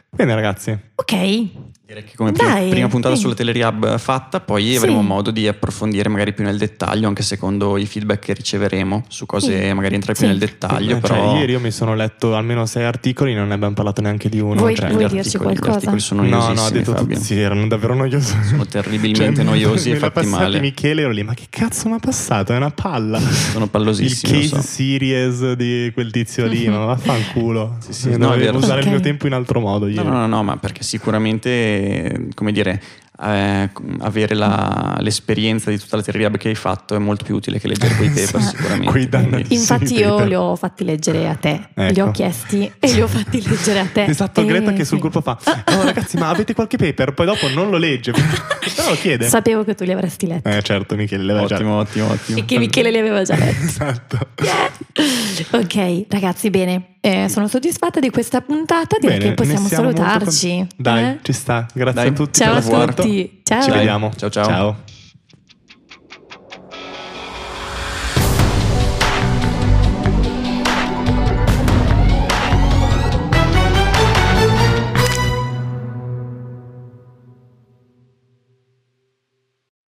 Bene 0.09 0.33
ragazzi. 0.33 0.79
Ok. 0.95 1.47
Direi 1.87 2.03
che 2.03 2.17
come 2.17 2.33
prima, 2.33 2.51
Dai, 2.51 2.69
prima 2.69 2.89
puntata 2.89 3.15
sì. 3.15 3.21
sulla 3.21 3.33
Telerehab 3.33 3.97
fatta, 3.97 4.41
poi 4.41 4.71
sì. 4.71 4.75
avremo 4.75 5.01
modo 5.01 5.31
di 5.31 5.47
approfondire 5.47 6.09
magari 6.09 6.33
più 6.33 6.43
nel 6.43 6.57
dettaglio, 6.57 7.07
anche 7.07 7.23
secondo 7.23 7.77
i 7.77 7.85
feedback 7.85 8.25
che 8.25 8.33
riceveremo 8.33 9.05
su 9.07 9.25
cose 9.25 9.69
sì. 9.69 9.73
magari 9.73 9.95
entrare 9.95 10.19
più 10.19 10.27
nel 10.27 10.37
dettaglio. 10.37 10.99
Però... 10.99 11.15
Cioè, 11.15 11.39
ieri 11.39 11.53
io 11.53 11.61
mi 11.61 11.71
sono 11.71 11.95
letto 11.95 12.35
almeno 12.35 12.65
sei 12.65 12.83
articoli, 12.83 13.33
non 13.33 13.47
ne 13.47 13.53
abbiamo 13.53 13.73
parlato 13.73 14.01
neanche 14.01 14.27
di 14.27 14.41
uno. 14.41 14.55
Vuoi, 14.55 14.75
cioè, 14.75 14.89
vuoi 14.89 15.05
gli, 15.05 15.07
dirci 15.11 15.37
articoli, 15.37 15.55
qualcosa? 15.55 15.71
gli 15.71 15.75
articoli 15.75 15.99
sono. 16.01 16.23
No, 16.23 16.51
no, 16.51 16.65
ha 16.65 16.69
detto 16.69 16.91
Fabio. 16.91 17.15
tutti, 17.15 17.25
sì, 17.25 17.39
erano 17.39 17.65
davvero 17.67 17.93
noiosi. 17.93 18.35
Sono 18.43 18.65
terribilmente 18.65 19.35
cioè, 19.35 19.45
noiosi 19.45 19.91
e 19.91 19.95
fatti 19.95 20.25
male. 20.25 20.59
Michele 20.59 21.03
ero 21.03 21.11
lì, 21.11 21.23
ma 21.23 21.35
che 21.35 21.45
cazzo 21.49 21.87
mi 21.87 21.95
ha 21.95 21.99
passato? 21.99 22.51
È 22.51 22.57
una 22.57 22.71
palla. 22.71 23.17
sono 23.17 23.67
pallosissimi. 23.67 24.33
Il 24.33 24.49
case 24.49 24.61
so. 24.61 24.67
series 24.67 25.53
di 25.53 25.89
quel 25.93 26.11
tizio 26.11 26.45
lì, 26.47 26.67
ma 26.67 26.79
vaffanculo. 26.79 27.77
Sì, 27.79 27.93
sì, 27.93 28.17
no, 28.17 28.35
devo 28.35 28.57
usare 28.57 28.81
okay. 28.81 28.83
il 28.83 28.89
mio 28.89 28.99
tempo 28.99 29.25
in 29.25 29.31
altro 29.31 29.61
modo. 29.61 29.87
No, 29.87 30.03
no, 30.03 30.09
no, 30.09 30.27
no, 30.27 30.43
ma 30.43 30.57
perché 30.57 30.83
sicuramente, 30.83 31.76
come 32.35 32.51
dire, 32.51 32.79
eh, 33.19 33.69
avere 33.99 34.35
la, 34.35 34.97
l'esperienza 34.99 35.69
di 35.69 35.79
tutta 35.79 35.95
la 35.95 36.03
rehab 36.05 36.37
che 36.37 36.49
hai 36.49 36.55
fatto 36.55 36.95
è 36.95 36.99
molto 36.99 37.23
più 37.25 37.35
utile 37.35 37.59
che 37.59 37.67
leggere 37.67 37.95
quei 37.95 38.09
paper 38.13 38.41
sicuramente. 38.41 38.85
Quei 38.91 39.09
Quindi... 39.09 39.45
Infatti 39.55 39.95
io 39.95 40.23
li 40.23 40.35
ho 40.35 40.55
fatti 40.55 40.83
leggere 40.83 41.27
a 41.27 41.35
te, 41.35 41.69
ecco. 41.73 41.93
li 41.93 41.99
ho 41.99 42.11
chiesti 42.11 42.71
e 42.79 42.93
li 42.93 43.01
ho 43.01 43.07
fatti 43.07 43.41
leggere 43.41 43.79
a 43.79 43.85
te. 43.85 44.05
Esatto, 44.05 44.41
e... 44.41 44.45
Greta 44.45 44.73
che 44.73 44.85
sul 44.85 44.99
gruppo 44.99 45.21
fa, 45.21 45.37
oh, 45.43 45.83
ragazzi 45.83 46.17
ma 46.17 46.29
avete 46.29 46.53
qualche 46.53 46.77
paper? 46.77 47.13
Poi 47.13 47.25
dopo 47.25 47.47
non 47.49 47.69
lo 47.69 47.77
legge, 47.77 48.11
però 48.75 48.89
lo 48.89 48.95
chiede. 48.95 49.27
Sapevo 49.27 49.63
che 49.63 49.75
tu 49.75 49.83
li 49.83 49.91
avresti 49.91 50.27
letti. 50.27 50.49
Eh 50.49 50.61
certo, 50.61 50.95
Michele 50.95 51.23
li 51.23 51.31
aveva 51.31 51.45
ottimo, 51.45 51.83
già. 51.83 51.89
Ottimo, 51.89 52.11
ottimo, 52.11 52.37
E 52.37 52.45
che 52.45 52.59
Michele 52.59 52.91
li 52.91 52.97
aveva 52.97 53.23
già 53.23 53.35
letti. 53.35 53.65
esatto. 53.65 54.19
Yeah. 54.41 54.71
Ok, 55.51 56.05
ragazzi, 56.09 56.49
bene. 56.49 56.95
Eh, 56.99 57.29
sono 57.29 57.47
soddisfatta 57.47 57.99
di 57.99 58.09
questa 58.09 58.41
puntata, 58.41 58.97
direi 58.99 59.17
Bene, 59.19 59.29
che 59.29 59.35
possiamo 59.35 59.67
salutarci. 59.67 60.57
con- 60.57 60.67
Dai, 60.75 61.03
eh? 61.03 61.19
ci 61.21 61.31
sta. 61.31 61.65
Grazie 61.73 62.01
Dai. 62.01 62.07
a 62.09 62.11
tutti 62.11 62.39
Ciao 62.39 62.53
per 62.53 62.57
a 62.57 62.59
l'ascolto. 62.59 63.03
Tutti. 63.07 63.41
Ciao. 63.43 63.61
Ci 63.61 63.71
vediamo. 63.71 64.11
Ciao, 64.15 64.29
ciao. 64.29 64.45
ciao. 64.45 64.96